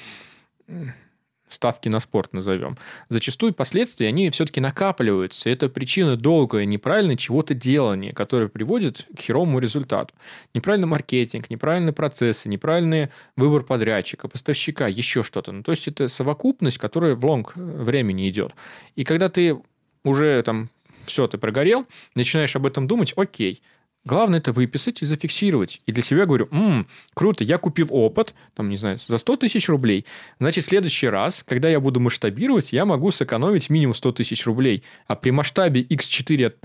[1.48, 2.76] ставки на спорт назовем.
[3.10, 5.48] Зачастую последствия, они все-таки накапливаются.
[5.50, 10.16] Это причина долгое неправильное чего-то делания, которое приводит к херовому результату.
[10.56, 15.52] Неправильный маркетинг, неправильные процессы, неправильный выбор подрядчика, поставщика, еще что-то.
[15.52, 18.56] Ну, то есть это совокупность, которая в лонг времени идет.
[18.96, 19.62] И когда ты
[20.06, 20.70] уже там
[21.04, 23.62] все, ты прогорел, начинаешь об этом думать, окей,
[24.06, 25.82] Главное это выписать и зафиксировать.
[25.88, 29.68] И для себя говорю, м круто, я купил опыт, там, не знаю, за 100 тысяч
[29.68, 30.06] рублей.
[30.40, 34.84] Значит, в следующий раз, когда я буду масштабировать, я могу сэкономить минимум 100 тысяч рублей.
[35.08, 36.60] А при масштабе x4 от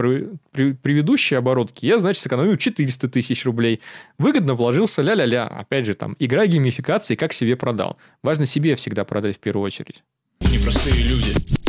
[0.82, 3.80] предыдущей оборотки я, значит, сэкономил 400 тысяч рублей.
[4.18, 5.46] Выгодно вложился, ля-ля-ля.
[5.46, 7.96] Опять же, там, игра геймификации, как себе продал.
[8.22, 10.02] Важно себе всегда продать в первую очередь.
[10.40, 11.60] Непростые люди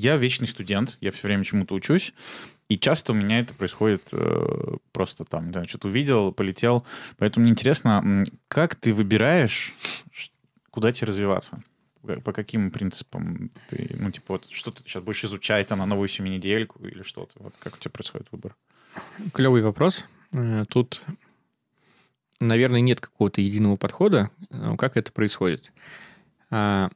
[0.00, 2.14] я вечный студент, я все время чему-то учусь,
[2.68, 6.86] и часто у меня это происходит э, просто там, не что-то увидел, полетел.
[7.18, 9.74] Поэтому мне интересно, как ты выбираешь,
[10.70, 11.62] куда тебе развиваться?
[12.24, 16.08] По каким принципам ты, ну, типа, вот что ты сейчас будешь изучать там на новую
[16.08, 17.34] семинедельку или что-то?
[17.42, 18.56] Вот как у тебя происходит выбор?
[19.34, 20.06] Клевый вопрос.
[20.32, 21.02] Э, тут,
[22.40, 24.30] наверное, нет какого-то единого подхода,
[24.78, 25.72] как это происходит.
[26.50, 26.90] А,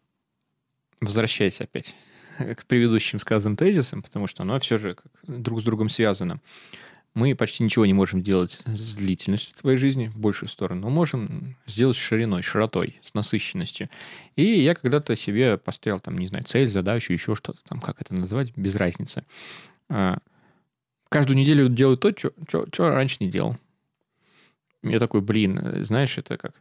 [1.01, 1.95] возвращаясь опять
[2.39, 4.97] к предыдущим сказанным тезисам, потому что оно все же
[5.27, 6.40] друг с другом связано.
[7.15, 11.56] Мы почти ничего не можем делать с длительностью твоей жизни в большую сторону, но можем
[11.65, 13.89] сделать с шириной, широтой, с насыщенностью.
[14.35, 18.15] И я когда-то себе поставил, там, не знаю, цель, задачу, еще что-то, там, как это
[18.16, 19.24] назвать, без разницы.
[19.89, 20.19] А,
[21.09, 23.56] каждую неделю делаю то, что раньше не делал.
[24.82, 26.52] Я такой, блин, знаешь, это как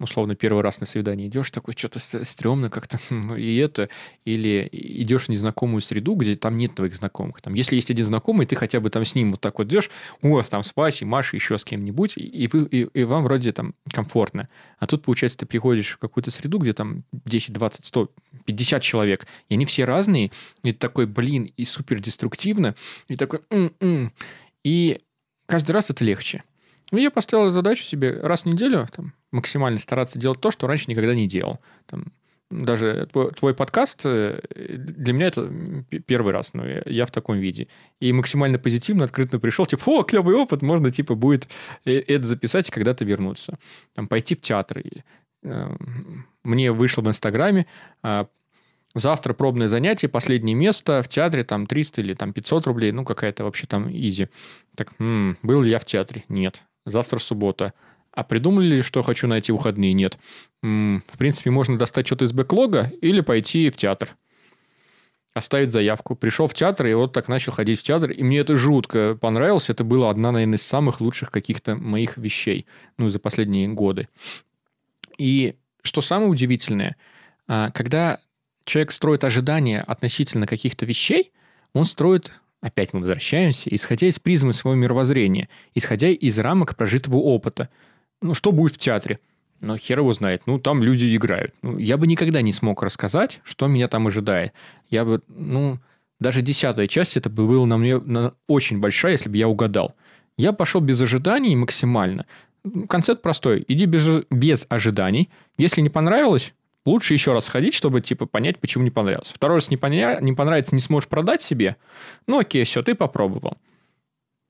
[0.00, 2.98] условно первый раз на свидание идешь, такой что-то стрёмно как-то,
[3.36, 3.88] и это,
[4.24, 7.40] или идешь в незнакомую среду, где там нет твоих знакомых.
[7.40, 9.90] Там, если есть один знакомый, ты хотя бы там с ним вот так вот идешь,
[10.22, 13.74] о, там с Васей, Машей, еще с кем-нибудь, и, вы, и, и вам вроде там
[13.90, 14.48] комфортно.
[14.78, 18.10] А тут, получается, ты приходишь в какую-то среду, где там 10, 20, 100,
[18.44, 22.74] 50 человек, и они все разные, и ты такой, блин, и супер деструктивно,
[23.08, 24.12] и такой, м-м.
[24.64, 25.00] и
[25.46, 26.42] каждый раз это легче.
[26.96, 30.86] И я поставил задачу себе раз в неделю там, максимально стараться делать то, что раньше
[30.88, 31.60] никогда не делал.
[31.86, 32.06] Там,
[32.50, 34.40] даже твой, твой подкаст, э,
[34.76, 35.50] для меня это
[36.06, 37.68] первый раз, но я, я в таком виде.
[38.00, 41.48] И максимально позитивно, открыто пришел, типа, о, клевый опыт, можно, типа, будет
[41.84, 43.58] э- это записать и когда-то вернуться.
[43.94, 44.78] Там, пойти в театр.
[44.78, 45.04] Или,
[45.42, 45.76] э,
[46.44, 47.66] мне вышло в Инстаграме,
[48.02, 48.28] а,
[48.94, 53.44] завтра пробное занятие, последнее место в театре, там 300 или там 500 рублей, ну, какая-то
[53.44, 54.28] вообще там изи.
[54.76, 56.24] Так, м, был ли я в театре?
[56.28, 56.62] Нет.
[56.86, 57.72] Завтра суббота.
[58.12, 59.92] А придумали ли, что хочу на эти выходные?
[59.92, 60.18] Нет.
[60.62, 64.16] В принципе, можно достать что-то из бэклога или пойти в театр.
[65.32, 66.14] Оставить заявку.
[66.14, 68.12] Пришел в театр, и вот так начал ходить в театр.
[68.12, 69.68] И мне это жутко понравилось.
[69.68, 72.66] Это было одна, наверное, из самых лучших каких-то моих вещей.
[72.98, 74.08] Ну, за последние годы.
[75.18, 76.96] И что самое удивительное,
[77.48, 78.20] а, когда
[78.64, 81.32] человек строит ожидания относительно каких-то вещей,
[81.72, 82.32] он строит,
[82.64, 87.68] опять мы возвращаемся, исходя из призмы своего мировоззрения, исходя из рамок прожитого опыта.
[88.22, 89.18] Ну, что будет в театре?
[89.60, 90.42] Ну, хер его знает.
[90.46, 91.54] Ну, там люди играют.
[91.60, 94.54] Ну, я бы никогда не смог рассказать, что меня там ожидает.
[94.88, 95.78] Я бы, ну,
[96.20, 99.94] даже десятая часть, это бы было на мне на- очень большая, если бы я угадал.
[100.38, 102.24] Я пошел без ожиданий максимально.
[102.88, 103.62] Концепт простой.
[103.68, 105.28] Иди без, без ожиданий.
[105.58, 106.54] Если не понравилось,
[106.84, 109.30] лучше еще раз сходить, чтобы, типа, понять, почему не понравилось.
[109.34, 111.76] Второй раз не, поня- не понравится, не сможешь продать себе.
[112.26, 113.56] Ну, окей, все, ты попробовал.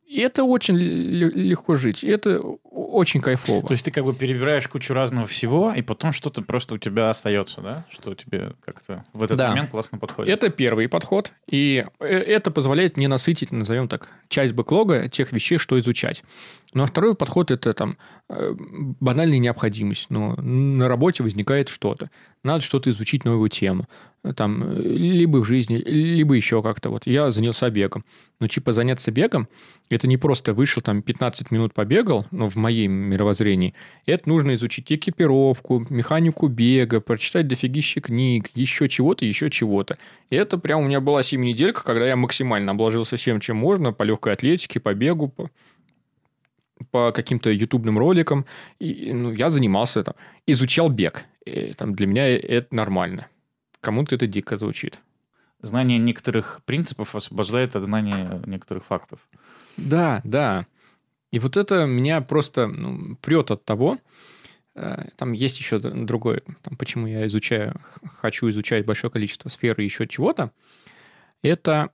[0.06, 2.04] И это очень легко жить.
[2.04, 3.66] И это очень кайфово.
[3.66, 7.10] То есть ты как бы перебираешь кучу разного всего, и потом что-то просто у тебя
[7.10, 7.84] остается, да?
[7.90, 9.48] Что тебе как-то в этот Да.
[9.48, 10.32] момент классно подходит.
[10.32, 15.58] Это первый подход, и э, это позволяет мне насытить, назовем так, часть бэклога тех вещей,
[15.58, 16.22] что изучать.
[16.74, 17.96] Ну, а второй подход– это там
[18.28, 20.10] э, банальная необходимость.
[20.10, 22.10] Но на работе возникает что-то.
[22.42, 23.86] Надо что-то изучить, новую тему.
[24.36, 26.90] Там, э, либо в жизни, либо еще как-то.
[26.90, 28.04] Вот я занялся бегом.
[28.40, 29.48] Ну, типа, заняться бегом–
[29.90, 33.74] это не просто вышел, там, 15 минут побегал, ну, в моем мировоззрении.
[34.06, 39.96] Это нужно изучить экипировку, механику бега, прочитать дофигища книг, еще чего-то, еще чего-то.
[40.30, 43.92] И это прям у меня была 7 неделька, когда я максимально обложился всем, чем можно,
[43.92, 45.50] по легкой атлетике, по бегу, по,
[46.90, 48.46] по каким-то ютубным роликам.
[48.78, 50.14] И, ну, я занимался там,
[50.46, 51.24] изучал бег.
[51.44, 53.28] И, там, для меня это нормально.
[53.80, 55.00] Кому-то это дико звучит.
[55.60, 59.20] Знание некоторых принципов освобождает от знания некоторых фактов.
[59.76, 60.66] Да, да.
[61.30, 63.98] И вот это меня просто ну, прет от того,
[64.76, 67.74] э, там есть еще другое, там, почему я изучаю,
[68.18, 70.52] хочу изучать большое количество сфер и еще чего-то.
[71.42, 71.90] Это,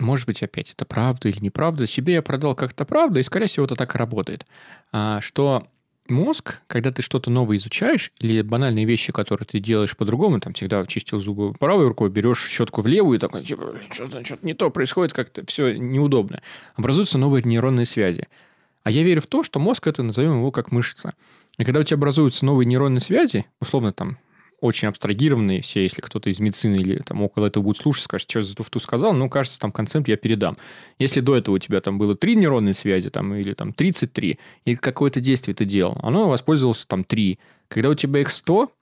[0.00, 1.86] может быть, опять, это правда или неправда.
[1.86, 4.46] Себе я продал как-то правда, и, скорее всего, это так и работает.
[4.92, 5.64] А, Что
[6.08, 10.84] мозг, когда ты что-то новое изучаешь, или банальные вещи, которые ты делаешь по-другому, там всегда
[10.86, 14.70] чистил зубы правой рукой, берешь щетку в левую и такой, типа, что-то, что-то не то
[14.70, 16.42] происходит, как-то все неудобно.
[16.74, 18.28] Образуются новые нейронные связи.
[18.82, 21.14] А я верю в то, что мозг это, назовем его как мышца.
[21.56, 24.18] И когда у тебя образуются новые нейронные связи, условно там
[24.64, 28.40] очень абстрагированные все, если кто-то из медицины или там около этого будет слушать, скажет, что
[28.40, 30.56] за туфту сказал, ну, кажется, там концепт я передам.
[30.98, 34.76] Если до этого у тебя там было три нейронные связи, там, или там 33, и
[34.76, 37.38] какое-то действие ты делал, оно воспользовалось там 3.
[37.68, 38.72] Когда у тебя их 100,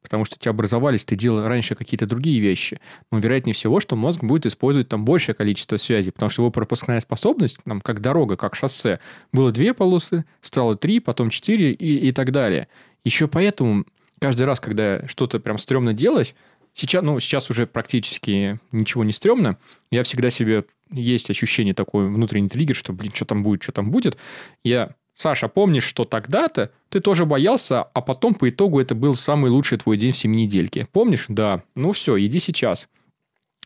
[0.00, 2.80] потому что тебя образовались, ты делал раньше какие-то другие вещи,
[3.12, 7.00] но вероятнее всего, что мозг будет использовать там большее количество связей, потому что его пропускная
[7.00, 9.00] способность, там, как дорога, как шоссе,
[9.32, 12.68] было две полосы, стало три, потом четыре и, и так далее.
[13.04, 13.84] Еще поэтому
[14.20, 16.34] каждый раз, когда что-то прям стрёмно делать,
[16.74, 19.58] сейчас, ну, сейчас уже практически ничего не стрёмно,
[19.90, 23.90] я всегда себе, есть ощущение такой внутренний триггер, что, блин, что там будет, что там
[23.90, 24.16] будет.
[24.64, 29.50] Я, Саша, помнишь, что тогда-то ты тоже боялся, а потом по итогу это был самый
[29.50, 30.86] лучший твой день в семинедельке.
[30.92, 31.26] Помнишь?
[31.28, 31.62] Да.
[31.74, 32.88] Ну все, иди сейчас.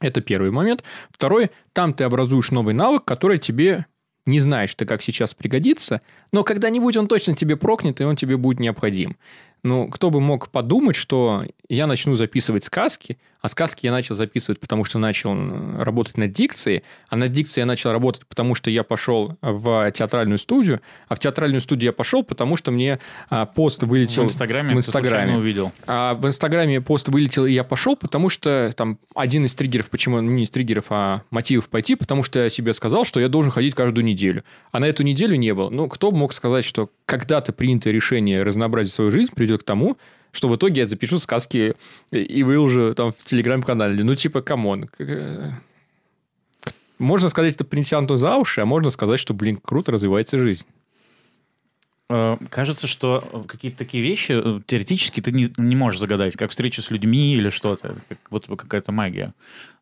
[0.01, 0.82] Это первый момент.
[1.10, 3.86] Второй, там ты образуешь новый навык, который тебе
[4.27, 6.02] не знаешь ты, как сейчас пригодится,
[6.32, 9.16] но когда-нибудь он точно тебе прокнет, и он тебе будет необходим.
[9.62, 14.61] Ну, кто бы мог подумать, что я начну записывать сказки, а сказки я начал записывать,
[14.61, 15.35] потому что начал
[15.78, 20.39] работать над дикцией, а над дикцией я начал работать, потому что я пошел в театральную
[20.39, 22.99] студию, а в театральную студию я пошел, потому что мне
[23.31, 25.37] а, пост вылетел В Инстаграме в Инстаграме.
[25.37, 25.73] увидел.
[25.87, 30.20] А в Инстаграме пост вылетел, и я пошел, потому что там один из триггеров, почему,
[30.20, 33.74] ну, не триггеров, а мотивов пойти, потому что я себе сказал, что я должен ходить
[33.74, 34.45] каждую неделю.
[34.73, 35.70] А на эту неделю не было.
[35.70, 39.97] Ну, кто мог сказать, что когда-то принятое решение разнообразить свою жизнь приведет к тому,
[40.32, 41.72] что в итоге я запишу сказки
[42.12, 44.05] и выложу там в телеграм-канале.
[44.05, 44.89] Ну, типа, come on.
[44.98, 45.51] Э,
[46.98, 50.64] Можно сказать, это притянуто за уши, а можно сказать, что, блин, круто развивается жизнь.
[52.09, 56.82] Э, Кажется, что э, какие-то такие вещи теоретически ты не, не можешь загадать, как встречу
[56.82, 57.97] с людьми или что-то.
[58.09, 59.35] Как, вот какая-то магия.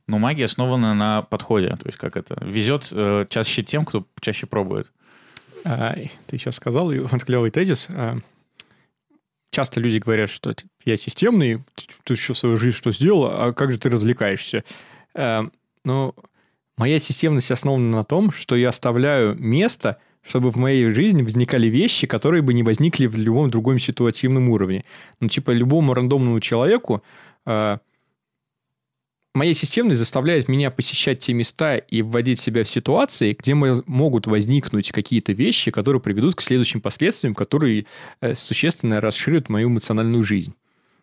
[0.06, 1.68] Но магия основана на подходе.
[1.68, 2.42] То есть как это?
[2.42, 4.90] Везет э, чаще тем, кто чаще пробует.
[5.64, 5.94] А,
[6.26, 7.88] ты сейчас сказал, и вот клевый тезис.
[9.50, 11.62] Часто люди говорят, что типа, я системный,
[12.04, 14.64] ты, еще в свою жизнь что сделал, а как же ты развлекаешься?
[15.14, 15.42] Э,
[15.84, 16.14] ну,
[16.76, 22.06] моя системность основана на том, что я оставляю место, чтобы в моей жизни возникали вещи,
[22.06, 24.84] которые бы не возникли в любом другом ситуативном уровне.
[25.20, 27.02] Ну, типа, любому рандомному человеку
[27.46, 27.78] э,
[29.34, 34.90] моя системность заставляет меня посещать те места и вводить себя в ситуации, где могут возникнуть
[34.90, 37.86] какие-то вещи, которые приведут к следующим последствиям, которые
[38.20, 40.54] э, существенно расширят мою эмоциональную жизнь.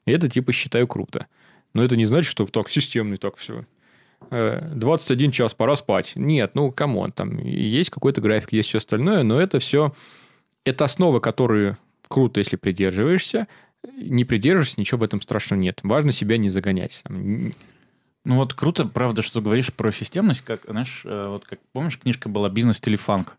[0.05, 1.27] И это, типа, считаю круто.
[1.73, 3.65] Но это не значит, что так системный, так все.
[4.31, 6.13] 21 час, пора спать.
[6.15, 9.93] Нет, ну, come on, там есть какой-то график, есть все остальное, но это все...
[10.63, 11.77] Это основа, которую
[12.07, 13.47] круто, если придерживаешься.
[13.97, 15.79] Не придерживаешься, ничего в этом страшного нет.
[15.83, 17.03] Важно себя не загонять.
[18.25, 22.27] Ну вот круто, правда, что говоришь про системность, как, знаешь, э, вот как, помнишь, книжка
[22.27, 23.37] была «Бизнес-телефанк»?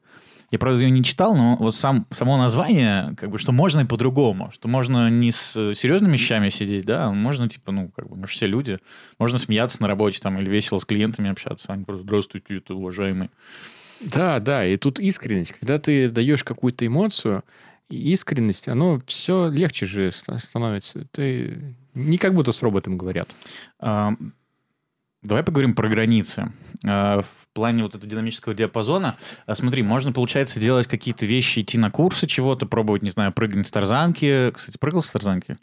[0.53, 3.85] Я, правда, ее не читал, но вот сам, само название, как бы, что можно и
[3.85, 8.15] по-другому, что можно не с серьезными вещами сидеть, да, а можно, типа, ну, как бы,
[8.15, 8.79] мы же все люди,
[9.19, 13.31] можно смеяться на работе там или весело с клиентами общаться, они просто, здравствуйте, это уважаемый.
[14.01, 15.53] Да, да, и тут искренность.
[15.53, 17.43] Когда ты даешь какую-то эмоцию,
[17.89, 21.07] искренность, оно все легче же становится.
[21.13, 23.29] Ты не как будто с роботом говорят.
[23.81, 24.13] А,
[25.27, 26.53] Давай поговорим про границы.
[26.85, 29.17] А, в плане вот этого динамического диапазона,
[29.47, 33.67] а, смотри, можно, получается, делать какие-то вещи, идти на курсы чего-то, пробовать, не знаю, прыгать
[33.67, 34.51] с тарзанки.
[34.53, 35.57] Кстати, прыгал с тарзанки?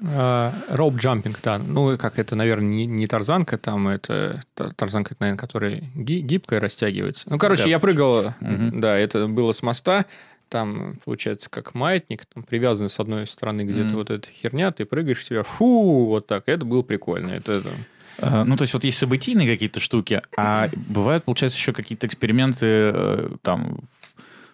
[0.69, 1.59] Роуп джампинг, да.
[1.59, 4.41] Ну, как это, наверное, не, не тарзанка, там это
[4.75, 7.29] тарзанка, наверное, которая гибкая растягивается.
[7.29, 10.05] Ну, короче, я прыгал, да, это было с моста,
[10.49, 14.85] там, получается, как маятник, там привязан с одной стороны где-то mm вот эта херня, ты
[14.85, 16.43] прыгаешь себя, фу, вот так.
[16.45, 17.31] Это было прикольно.
[17.31, 21.73] Это, это Э, ну, то есть вот есть событийные какие-то штуки, а бывают, получается, еще
[21.73, 23.79] какие-то эксперименты э, там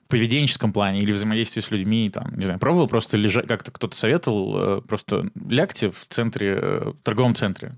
[0.06, 3.96] в поведенческом плане или взаимодействии с людьми, там, не знаю, пробовал просто лежать, как-то кто-то
[3.96, 7.76] советовал, э, просто лягте в центре, в торговом центре.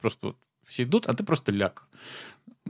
[0.00, 0.36] Просто вот
[0.66, 1.84] все идут, а ты просто ляг.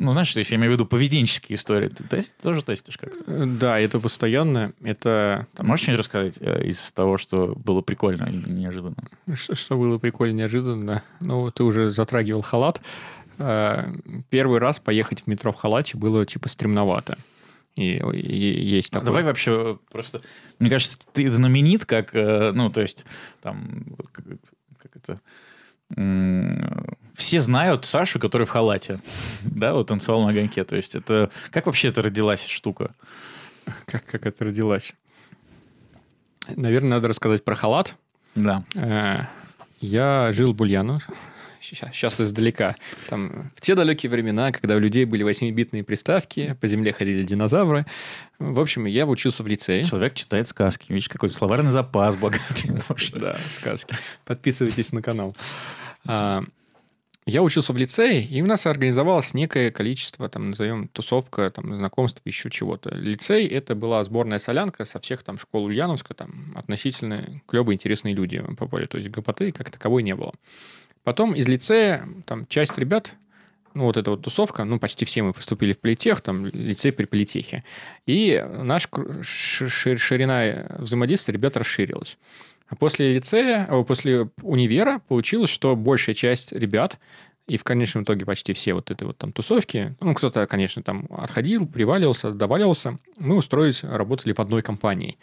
[0.00, 1.88] Ну, знаешь, то есть я имею в виду поведенческие истории.
[1.88, 3.46] Ты тест, тоже тестишь как-то?
[3.46, 4.72] Да, это постоянно.
[4.80, 5.46] Это...
[5.54, 8.96] Там, можешь что-нибудь рассказать из того, что было прикольно или неожиданно?
[9.34, 11.02] Что, что было прикольно, неожиданно?
[11.18, 12.80] Ну, ты уже затрагивал халат.
[13.36, 17.18] Первый раз поехать в метро в халате было, типа, стремновато.
[17.74, 19.06] И, и есть такое.
[19.06, 20.22] Давай вообще просто...
[20.58, 22.12] Мне кажется, ты знаменит как...
[22.12, 23.04] Ну, то есть,
[23.42, 23.96] там...
[24.12, 24.24] Как,
[24.80, 25.18] как это
[27.18, 29.00] все знают Сашу, который в халате.
[29.42, 30.64] да, вот танцевал на огоньке.
[30.64, 31.30] То есть это...
[31.50, 32.92] Как вообще это родилась штука?
[33.86, 34.94] Как, как это родилась?
[36.54, 37.96] Наверное, надо рассказать про халат.
[38.36, 38.62] Да.
[38.74, 39.22] Э,
[39.80, 41.00] я жил в Бульяну.
[41.60, 42.76] Сейчас издалека.
[43.08, 47.84] Там, в те далекие времена, когда у людей были 8-битные приставки, по земле ходили динозавры.
[48.38, 49.82] В общем, я учился в лицее.
[49.82, 50.86] Человек читает сказки.
[50.92, 52.70] Видишь, какой словарный запас богатый.
[53.20, 53.96] Да, сказки.
[54.24, 55.36] Подписывайтесь на канал.
[57.28, 62.22] Я учился в лицее, и у нас организовалось некое количество, там, назовем, тусовка, там, знакомств,
[62.24, 62.94] еще чего-то.
[62.94, 68.42] Лицей— это была сборная солянка со всех там школ Ульяновска, там, относительно клевые, интересные люди
[68.56, 68.86] попали.
[68.86, 70.32] То есть гопоты как таковой не было.
[71.04, 73.14] Потом из лицея, там, часть ребят,
[73.74, 77.04] ну, вот эта вот тусовка, ну, почти все мы поступили в политех, там, лицей при
[77.04, 77.62] политехе.
[78.06, 78.88] И наш
[79.20, 82.16] ширина взаимодействия ребят расширилась.
[82.68, 86.98] А после лицея, после универа получилось, что большая часть ребят,
[87.46, 91.06] и в конечном итоге почти все вот этой вот там тусовки, ну, кто-то, конечно, там
[91.10, 95.16] отходил, приваливался, доваливался, мы устроились, работали в одной компании.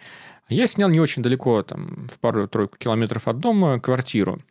[0.49, 4.41] Я снял не очень далеко, там, в пару-тройку километров от дома квартиру.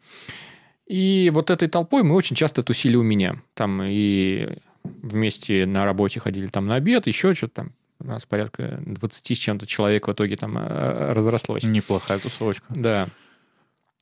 [0.86, 3.36] И вот этой толпой мы очень часто тусили у меня.
[3.54, 7.72] Там и вместе на работе ходили там на обед, еще что-то там
[8.04, 11.62] у нас порядка 20 с чем-то человек в итоге там э, разрослось.
[11.62, 12.66] Неплохая тусовочка.
[12.68, 13.08] Да.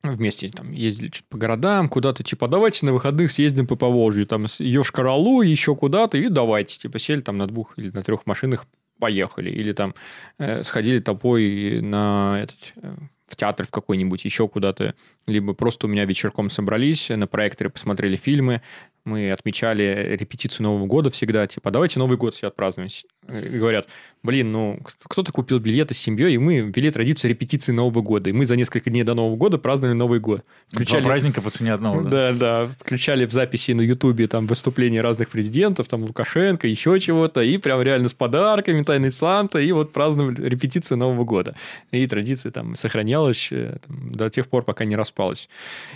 [0.02, 4.46] Вместе там ездили что-то по городам, куда-то, типа, давайте на выходных съездим по Поволжью, там,
[4.46, 8.66] Йошкар-Олу, еще куда-то, и давайте, типа, сели там на двух или на трех машинах,
[8.98, 9.50] поехали.
[9.50, 9.94] Или там
[10.38, 12.94] э, сходили толпой на этот, э,
[13.28, 14.94] в театр в какой-нибудь, еще куда-то.
[15.26, 18.60] Либо просто у меня вечерком собрались, на проекторе посмотрели фильмы,
[19.04, 22.88] мы отмечали репетицию Нового года всегда, типа, давайте Новый год все отпразднуем.
[23.28, 23.88] И говорят,
[24.22, 28.30] блин, ну, кто-то купил билеты с семьей, и мы ввели традицию репетиции Нового года.
[28.30, 30.44] И мы за несколько дней до Нового года праздновали Новый год.
[30.68, 31.00] Включали...
[31.00, 32.10] Два праздника по цене одного, да?
[32.10, 32.74] Да, да.
[32.78, 37.82] Включали в записи на Ютубе там выступления разных президентов, там Лукашенко, еще чего-то, и прям
[37.82, 41.56] реально с подарками, тайный Санта, и вот праздновали репетицию Нового года.
[41.90, 45.48] И традиция там сохранялась э, там, до тех пор, пока не распалась.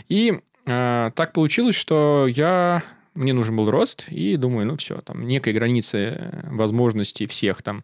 [0.08, 2.82] И э, так получилось, что я
[3.16, 7.82] мне нужен был рост, и думаю, ну все, там некой границы э, возможностей всех там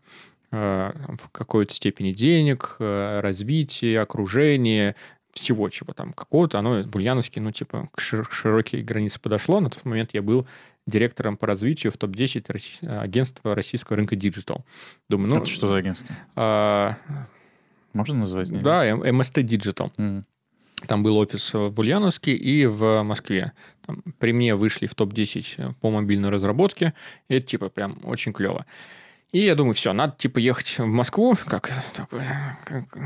[0.50, 4.94] э, в какой-то степени денег, э, развития, окружения,
[5.32, 9.60] всего чего там какого-то, оно в Ульяновске, ну, типа, к шир- широкие границы подошло.
[9.60, 10.46] На тот момент я был
[10.86, 14.60] директором по развитию в топ-10 росси- агентства российского рынка Digital.
[15.08, 15.36] Думаю, ну...
[15.36, 16.14] Это что за агентство?
[16.36, 16.96] а,
[17.94, 18.50] Можно назвать?
[18.50, 19.90] да, М- MST Digital.
[19.96, 20.26] М.
[20.86, 23.52] Там был офис в Ульяновске и в Москве.
[23.86, 26.94] Там при мне вышли в топ-10 по мобильной разработке.
[27.28, 28.66] И это, типа, прям очень клево.
[29.32, 32.96] И я думаю, все, надо, типа, ехать в Москву, как такое, как,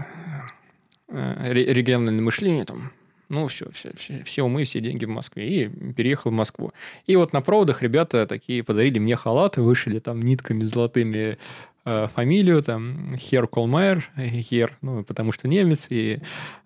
[1.09, 2.91] э, ре- региональное мышление, там,
[3.29, 5.49] ну, все, все, все, все умы, все деньги в Москве.
[5.49, 6.73] И переехал в Москву.
[7.07, 11.39] И вот на проводах ребята такие подарили мне халаты, вышили там нитками золотыми
[11.85, 16.21] э, фамилию, там, Хер Колмайер, Хер, ну, потому что немец, и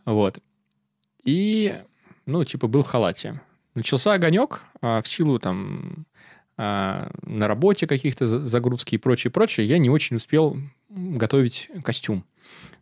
[0.06, 0.38] вот.
[1.22, 1.78] И,
[2.24, 3.40] ну, типа, был в халате.
[3.74, 6.06] Начался огонек а, в силу там
[6.56, 9.66] а, на работе каких-то за- загрузки и прочее, прочее.
[9.66, 10.56] Я не очень успел
[10.88, 12.24] готовить костюм.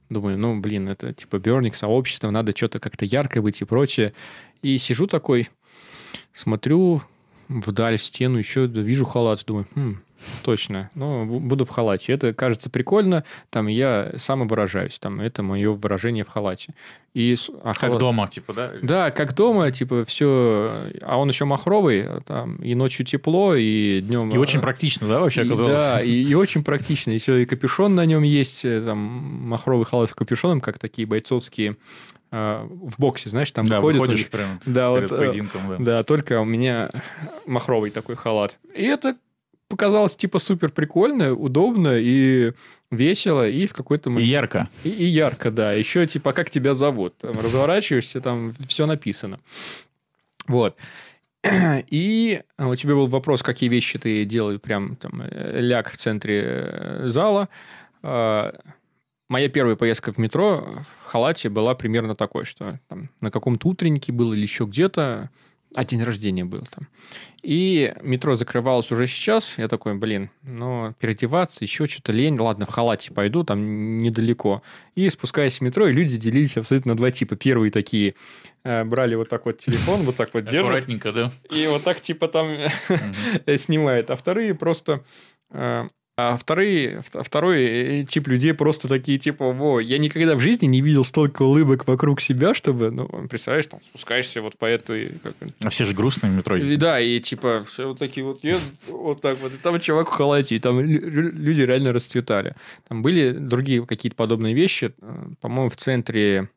[0.09, 4.15] Думаю, ну, блин, это типа берник, сообщество, надо что-то как-то яркое быть и прочее.
[4.63, 5.49] И сижу такой,
[6.33, 7.03] смотрю
[7.49, 9.97] вдаль, в стену, еще вижу халат, думаю, хм,
[10.43, 12.13] точно, ну, бу- буду в халате.
[12.13, 16.75] Это кажется прикольно, там я самовыражаюсь, там это мое выражение в халате.
[17.15, 18.73] И, а Как халат- дома, типа, да?
[18.83, 20.71] да, как дома, типа, все...
[21.03, 24.31] А он еще махровый, там и ночью тепло, и днем...
[24.31, 25.79] И очень практично, да, вообще И, оказалось?
[25.79, 27.11] да, и, и очень практично.
[27.13, 31.71] Еще и капюшон на нем есть, э, там, махровый халат с капюшоном, как такие бойцовские
[31.71, 34.01] э, в боксе, знаешь, там Да, выходят...
[34.01, 35.77] выходишь он- прям Да, перед вот, э, поединком, да.
[35.79, 36.91] Да, только у меня
[37.47, 38.59] махровый такой халат.
[38.75, 39.17] И это
[39.69, 42.53] показалось, типа, супер прикольно, удобно и
[42.91, 44.31] весело, и в какой-то И момент...
[44.31, 44.69] ярко.
[44.85, 45.73] И, и ярко, да.
[45.73, 47.17] Еще типа, как тебя зовут.
[47.19, 49.41] Там разворачиваешься, там все написано.
[50.47, 50.77] Вот.
[51.91, 56.43] И у тебя был вопрос, какие вещи ты делал прям там э, ляг в центре
[56.45, 57.49] э, зала.
[59.29, 64.11] Моя первая поездка в метро в халате была примерно такой, что там на каком-то утреннике
[64.11, 65.31] был или еще где-то,
[65.75, 66.89] а день рождения был там.
[67.43, 69.59] И метро закрывалось уже сейчас.
[69.59, 72.39] Я такой, блин, ну, переодеваться, еще что-то лень.
[72.39, 74.63] Ладно, в халате пойду, там недалеко.
[74.95, 77.37] И спускаясь в метро, и люди делились абсолютно на два типа.
[77.37, 78.15] Первые такие
[78.65, 80.71] э, брали вот так вот телефон, вот так вот держат.
[80.71, 81.31] Аккуратненько, да?
[81.51, 82.57] И вот так типа там
[83.59, 84.11] снимает.
[84.11, 85.05] А вторые просто...
[86.21, 87.63] А вторые, вт- второй
[88.01, 91.87] э, тип людей просто такие, типа, во, я никогда в жизни не видел столько улыбок
[91.87, 95.13] вокруг себя, чтобы, ну, представляешь, там, спускаешься вот по этой...
[95.23, 96.57] как А все же грустные в метро.
[96.57, 99.53] и да, и типа все вот такие вот едут, вот так вот.
[99.55, 102.57] И там чувак в халате, и там лю- лю- люди реально расцветали.
[102.89, 104.93] Там были другие какие-то подобные вещи.
[105.01, 106.49] Э, По-моему, в центре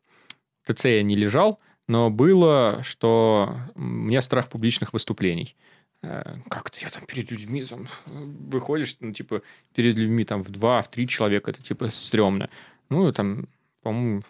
[0.66, 5.54] ТЦ я не лежал, но было, что у меня страх публичных выступлений.
[6.02, 9.42] Э, Как-то я там перед людьми там, выходишь, ну, типа,
[9.74, 12.50] перед людьми там в два, в три человека, это типа стрёмно.
[12.88, 13.48] Ну, там,
[13.82, 14.22] по-моему,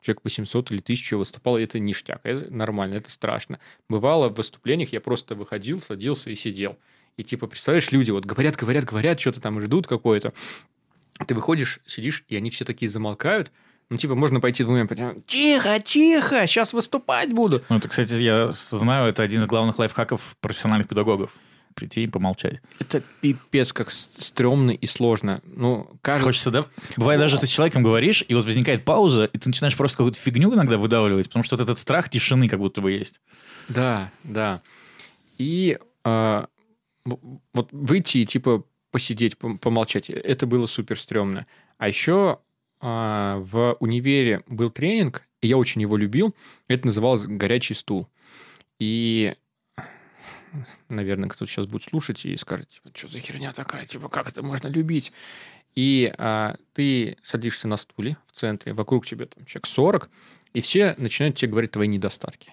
[0.00, 3.58] человек 800 или 1000 выступал, и это ништяк, это нормально, это страшно.
[3.88, 6.78] Бывало в выступлениях я просто выходил, садился и сидел.
[7.16, 10.32] И типа, представляешь, люди вот говорят, говорят, говорят, что-то там ждут какое-то.
[11.26, 13.50] Ты выходишь, сидишь, и они все такие замолкают.
[13.90, 14.86] Ну, типа, можно пойти двумя,
[15.26, 17.62] тихо, тихо, сейчас выступать буду.
[17.70, 21.30] Ну, это, кстати, я знаю, это один из главных лайфхаков профессиональных педагогов.
[21.74, 22.60] Прийти и помолчать.
[22.80, 25.40] Это пипец как стрёмно и сложно.
[25.44, 26.26] Ну, кажется...
[26.26, 26.66] Хочется, да?
[26.96, 30.18] Бывает даже, ты с человеком говоришь, и вот возникает пауза, и ты начинаешь просто какую-то
[30.18, 33.20] фигню иногда выдавливать, потому что вот этот страх тишины как будто бы есть.
[33.68, 34.60] Да, да.
[35.38, 36.48] И в-
[37.54, 41.46] вот выйти и типа посидеть, пом- помолчать, это было супер стрёмно.
[41.78, 42.38] А еще
[42.80, 46.34] а, в универе был тренинг, и я очень его любил.
[46.68, 48.08] Это называлось «Горячий стул».
[48.78, 49.34] И,
[50.88, 54.42] наверное, кто-то сейчас будет слушать и скажет, типа, что за херня такая, типа, как это
[54.42, 55.12] можно любить?
[55.74, 60.10] И а, ты садишься на стуле в центре, вокруг тебя там человек 40,
[60.54, 62.52] и все начинают тебе говорить твои недостатки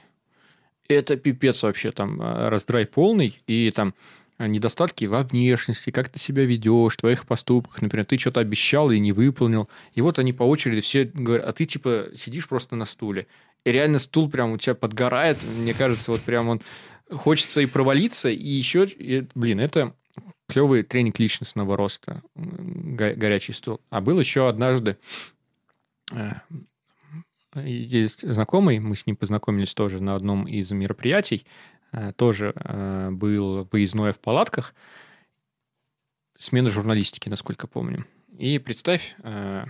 [0.88, 3.94] это пипец вообще, там, э, раздрай полный, и там
[4.40, 9.12] недостатки во внешности, как ты себя ведешь, твоих поступках, например, ты что-то обещал и не
[9.12, 13.28] выполнил, и вот они по очереди все говорят, а ты, типа, сидишь просто на стуле,
[13.64, 16.62] и реально стул прям у тебя подгорает, мне кажется, вот прям он
[17.10, 19.94] хочется и провалиться, и еще, и, блин, это
[20.48, 23.82] клевый тренинг личностного роста, го- горячий стул.
[23.90, 24.98] А был еще однажды,
[26.12, 26.34] э,
[27.64, 31.75] есть знакомый, мы с ним познакомились тоже на одном из мероприятий, э,
[32.18, 34.74] тоже э, был выездное в палатках,
[36.38, 38.06] смена журналистики, насколько помню.
[38.38, 39.66] И представь, э,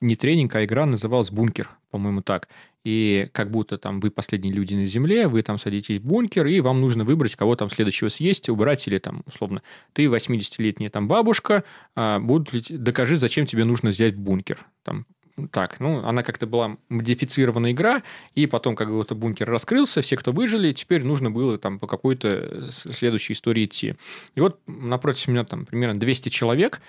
[0.00, 2.48] не тренинг, а игра называлась «Бункер», по-моему, так.
[2.84, 6.60] И как будто там вы последние люди на Земле, вы там садитесь в бункер, и
[6.60, 9.62] вам нужно выбрать, кого там следующего съесть, убрать, или там, условно,
[9.92, 11.64] ты 80-летняя там бабушка,
[11.94, 14.64] а, будут докажи, зачем тебе нужно взять бункер.
[14.84, 15.06] Там
[15.46, 18.02] так, ну, она как-то была модифицированная игра,
[18.34, 22.70] и потом, как вот бункер раскрылся, все, кто выжили, теперь нужно было там по какой-то
[22.72, 23.94] следующей истории идти.
[24.34, 26.80] И вот напротив меня там примерно 200 человек,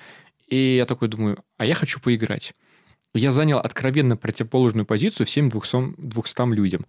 [0.48, 2.54] и я такой думаю, а я хочу поиграть.
[3.14, 6.86] Я занял откровенно противоположную позицию всем 200, 200 людям.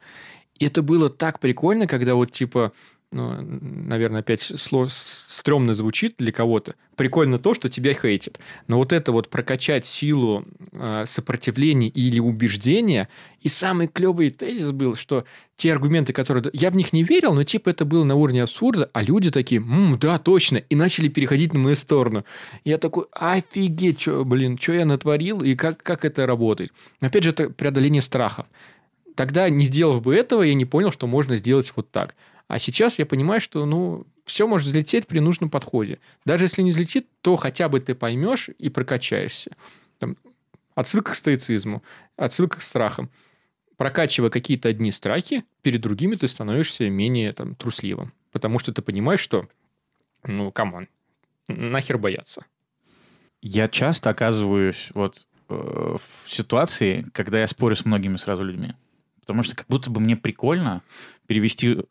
[0.59, 2.73] И это было так прикольно, когда вот типа
[3.13, 6.75] ну, наверное, опять сло, стрёмно звучит для кого-то.
[6.95, 8.39] Прикольно то, что тебя хейтят.
[8.69, 13.09] Но вот это вот прокачать силу э, сопротивления или убеждения.
[13.41, 15.25] И самый клевый тезис был, что
[15.57, 16.45] те аргументы, которые...
[16.53, 19.61] Я в них не верил, но типа это было на уровне абсурда, а люди такие,
[19.61, 22.25] М, да, точно, и начали переходить на мою сторону.
[22.65, 26.73] Я такой, офигеть, чё, блин, что я натворил и как, как это работает.
[27.01, 28.47] Опять же, это преодоление страхов.
[29.17, 32.15] Тогда, не сделав бы этого, я не понял, что можно сделать вот так.
[32.51, 36.01] А сейчас я понимаю, что, ну, все может взлететь при нужном подходе.
[36.25, 39.53] Даже если не взлетит, то хотя бы ты поймешь и прокачаешься.
[39.99, 40.17] Там,
[40.75, 41.85] отсылка к стоицизму,
[42.17, 43.09] отсылка к страхам.
[43.77, 48.13] Прокачивая какие-то одни страхи, перед другими ты становишься менее там, трусливым.
[48.33, 49.49] Потому что ты понимаешь, что,
[50.25, 50.89] ну, come on,
[51.47, 52.45] нахер бояться.
[53.43, 58.75] Я часто оказываюсь вот э, в ситуации, когда я спорю с многими сразу людьми.
[59.21, 60.83] Потому что как будто бы мне прикольно
[61.29, 61.85] перевести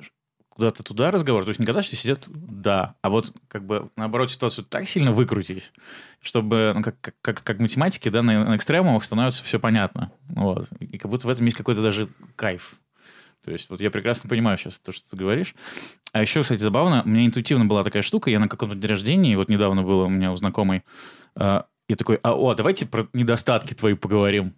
[0.59, 1.45] куда-то туда разговор.
[1.45, 5.13] То есть не когда что сидят «да», а вот как бы наоборот ситуацию так сильно
[5.13, 5.71] выкрутить,
[6.19, 10.11] чтобы, ну, как, как, как математики, да, на, на экстремумах становится все понятно.
[10.27, 10.67] Вот.
[10.81, 12.73] И как будто в этом есть какой-то даже кайф.
[13.43, 15.55] То есть вот я прекрасно понимаю сейчас то, что ты говоришь.
[16.11, 19.37] А еще, кстати, забавно, у меня интуитивно была такая штука, я на каком-то дне рождения,
[19.37, 20.83] вот недавно было у меня у знакомой,
[21.37, 24.53] э, я такой, а, о, давайте про недостатки твои поговорим.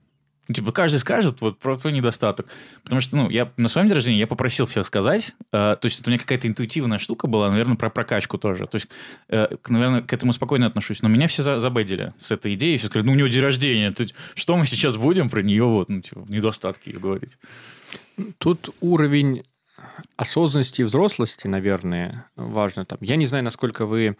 [0.51, 2.45] Ну, типа, каждый скажет вот про твой недостаток.
[2.83, 5.33] Потому что, ну, я на своем день рождения я попросил всех сказать.
[5.53, 8.67] Э, то есть это у меня какая-то интуитивная штука была, наверное, про прокачку тоже.
[8.67, 8.89] То есть,
[9.29, 11.01] э, наверное, к этому спокойно отношусь.
[11.03, 12.77] Но меня все за забедили с этой идеей.
[12.77, 13.91] Все сказали, ну, у него день рождения.
[13.91, 17.37] Ты, что мы сейчас будем про нее вот, ну, типа, недостатки говорить?
[18.37, 19.45] Тут уровень
[20.17, 22.83] осознанности и взрослости, наверное, важно.
[22.83, 22.99] Там.
[22.99, 24.17] Я не знаю, насколько вы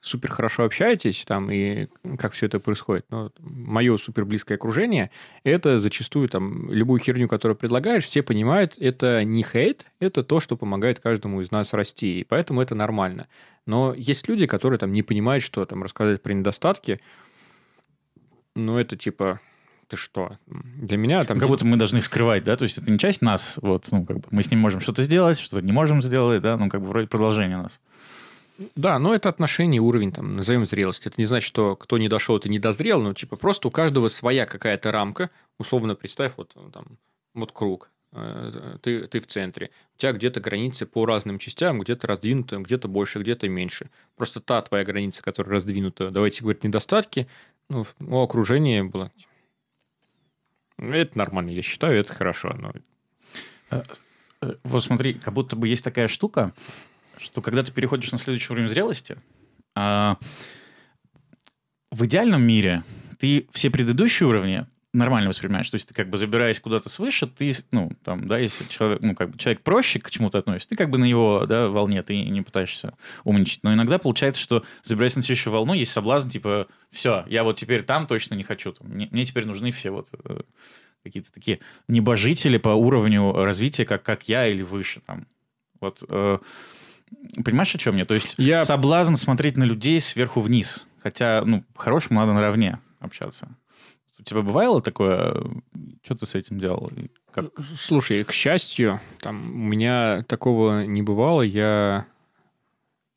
[0.00, 1.86] супер хорошо общаетесь там и
[2.18, 3.06] как все это происходит.
[3.10, 5.10] Но мое супер близкое окружение
[5.44, 10.56] это зачастую там любую херню, которую предлагаешь, все понимают, это не хейт, это то, что
[10.56, 13.28] помогает каждому из нас расти, и поэтому это нормально.
[13.66, 17.00] Но есть люди, которые там не понимают, что там рассказать про недостатки,
[18.56, 19.40] ну это типа
[19.88, 20.38] ты что?
[20.46, 21.38] Для меня там...
[21.38, 22.56] Как будто мы должны их скрывать, да?
[22.56, 25.04] То есть это не часть нас, вот, ну, как бы мы с ним можем что-то
[25.04, 26.56] сделать, что-то не можем сделать, да?
[26.56, 27.80] Ну, как бы вроде продолжение нас.
[28.74, 31.08] Да, но это отношение, уровень, там, назовем зрелости.
[31.08, 34.08] Это не значит, что кто не дошел, это не дозрел, но типа просто у каждого
[34.08, 35.30] своя какая-то рамка.
[35.58, 36.98] Условно представь, вот там,
[37.34, 39.70] вот круг, э, ты, ты в центре.
[39.94, 43.90] У тебя где-то границы по разным частям, где-то раздвинуты, где-то больше, где-то меньше.
[44.16, 47.28] Просто та твоя граница, которая раздвинута, давайте говорить, недостатки,
[47.68, 49.12] ну, у окружения было.
[50.78, 52.54] Это нормально, я считаю, это хорошо.
[52.58, 52.72] Но...
[53.70, 53.82] Э,
[54.40, 56.52] э, вот смотри, как будто бы есть такая штука,
[57.18, 59.16] что когда ты переходишь на следующий уровень зрелости,
[59.74, 60.18] а,
[61.90, 62.82] в идеальном мире
[63.18, 64.66] ты все предыдущие уровни
[64.96, 65.68] нормально воспринимаешь.
[65.68, 69.14] То есть ты как бы забираясь куда-то свыше, ты, ну, там, да, если человек, ну,
[69.14, 72.22] как бы человек проще к чему-то относится, ты как бы на его, да, волне, ты
[72.24, 72.94] не пытаешься
[73.24, 73.62] умничать.
[73.62, 77.82] Но иногда получается, что забираясь на следующую волну, есть соблазн, типа, все, я вот теперь
[77.82, 78.72] там точно не хочу.
[78.72, 80.40] Там, мне, мне теперь нужны все вот э,
[81.02, 85.26] какие-то такие небожители по уровню развития, как, как я или выше там.
[85.80, 86.38] Вот э,
[87.44, 88.04] Понимаешь, о чем я?
[88.04, 88.62] То есть я...
[88.62, 90.88] соблазн смотреть на людей сверху вниз.
[91.02, 93.48] Хотя, ну, по-хорошему надо наравне общаться.
[94.18, 95.36] У тебя бывало такое?
[96.02, 96.90] Что ты с этим делал?
[97.30, 97.46] Как?
[97.78, 101.42] Слушай, к счастью, там у меня такого не бывало.
[101.42, 102.06] Я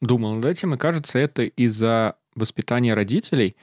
[0.02, 3.56] думал над этим, и кажется, это из-за воспитания родителей.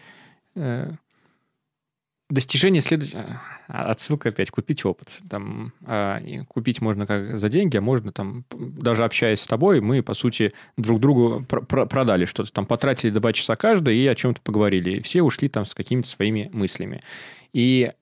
[2.29, 3.41] Э, достижение следующего...
[3.69, 5.09] А, отсылка опять, купить опыт.
[5.29, 10.03] Там, а, купить можно как за деньги, а можно там, даже общаясь с тобой, мы,
[10.03, 12.53] по сути, друг другу пр пр продали что-то.
[12.53, 14.99] Там потратили два часа каждый и о чем-то поговорили.
[14.99, 17.03] И все ушли там с какими-то своими мыслями.
[17.53, 17.93] И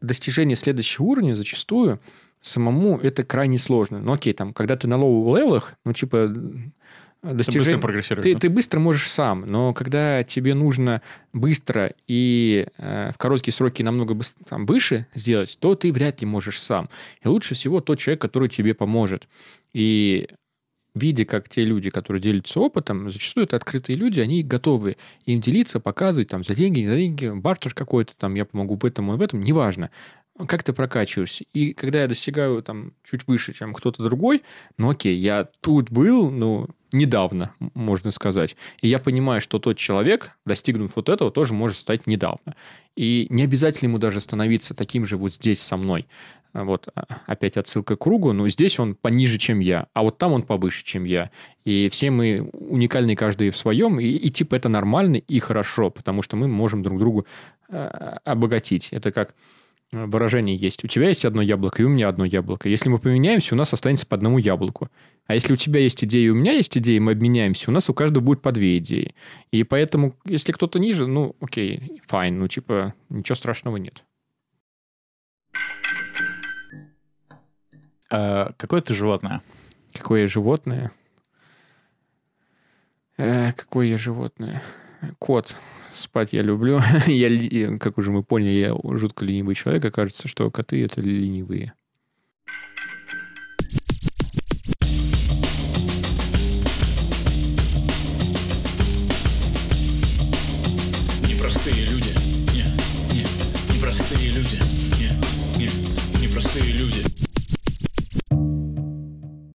[0.00, 2.00] достижение следующего уровня зачастую
[2.42, 4.00] самому это крайне сложно.
[4.00, 6.34] Ну, окей, там, когда ты на low-level ах, ну, типа,
[7.22, 7.80] достижение...
[7.80, 8.22] Ты быстро.
[8.22, 13.82] Ты, ты быстро можешь сам, но когда тебе нужно быстро и э, в короткие сроки
[13.82, 16.88] намного быстр, там, выше сделать, то ты вряд ли можешь сам.
[17.22, 19.28] И лучше всего тот человек, который тебе поможет.
[19.72, 20.28] И
[20.94, 25.80] видя, как те люди, которые делятся опытом, зачастую это открытые люди, они готовы им делиться,
[25.80, 29.22] показывать там за деньги, не за деньги, бартер какой-то, там я помогу в этом в
[29.22, 29.90] этом, неважно
[30.48, 31.44] как ты прокачиваешься.
[31.52, 34.42] И когда я достигаю там чуть выше, чем кто-то другой,
[34.78, 38.56] ну окей, я тут был, ну недавно, можно сказать.
[38.80, 42.54] И я понимаю, что тот человек, достигнув вот этого, тоже может стать недавно.
[42.96, 46.06] И не обязательно ему даже становиться таким же вот здесь со мной.
[46.54, 50.32] Вот а, опять отсылка к кругу, но здесь он пониже, чем я, а вот там
[50.32, 51.30] он повыше, чем я.
[51.64, 56.20] И все мы уникальны каждый в своем, и, и типа это нормально и хорошо, потому
[56.20, 57.26] что мы можем друг другу
[57.70, 58.88] э, обогатить.
[58.90, 59.34] Это как
[59.92, 60.84] выражение есть.
[60.84, 62.68] У тебя есть одно яблоко, и у меня одно яблоко.
[62.68, 64.88] Если мы поменяемся, у нас останется по одному яблоку.
[65.26, 67.88] А если у тебя есть идея, и у меня есть идея, мы обменяемся, у нас
[67.88, 69.14] у каждого будет по две идеи.
[69.50, 74.04] И поэтому, если кто-то ниже, ну, окей, файн, ну, типа, ничего страшного нет.
[78.10, 79.42] А, какое ты животное?
[79.94, 80.92] Какое я животное?
[83.16, 84.62] Э, какое я животное?
[85.18, 85.56] Кот.
[85.90, 86.80] Спать я люблю.
[87.06, 91.74] я, как уже мы поняли, я жутко ленивый человек, а кажется, что коты— это ленивые.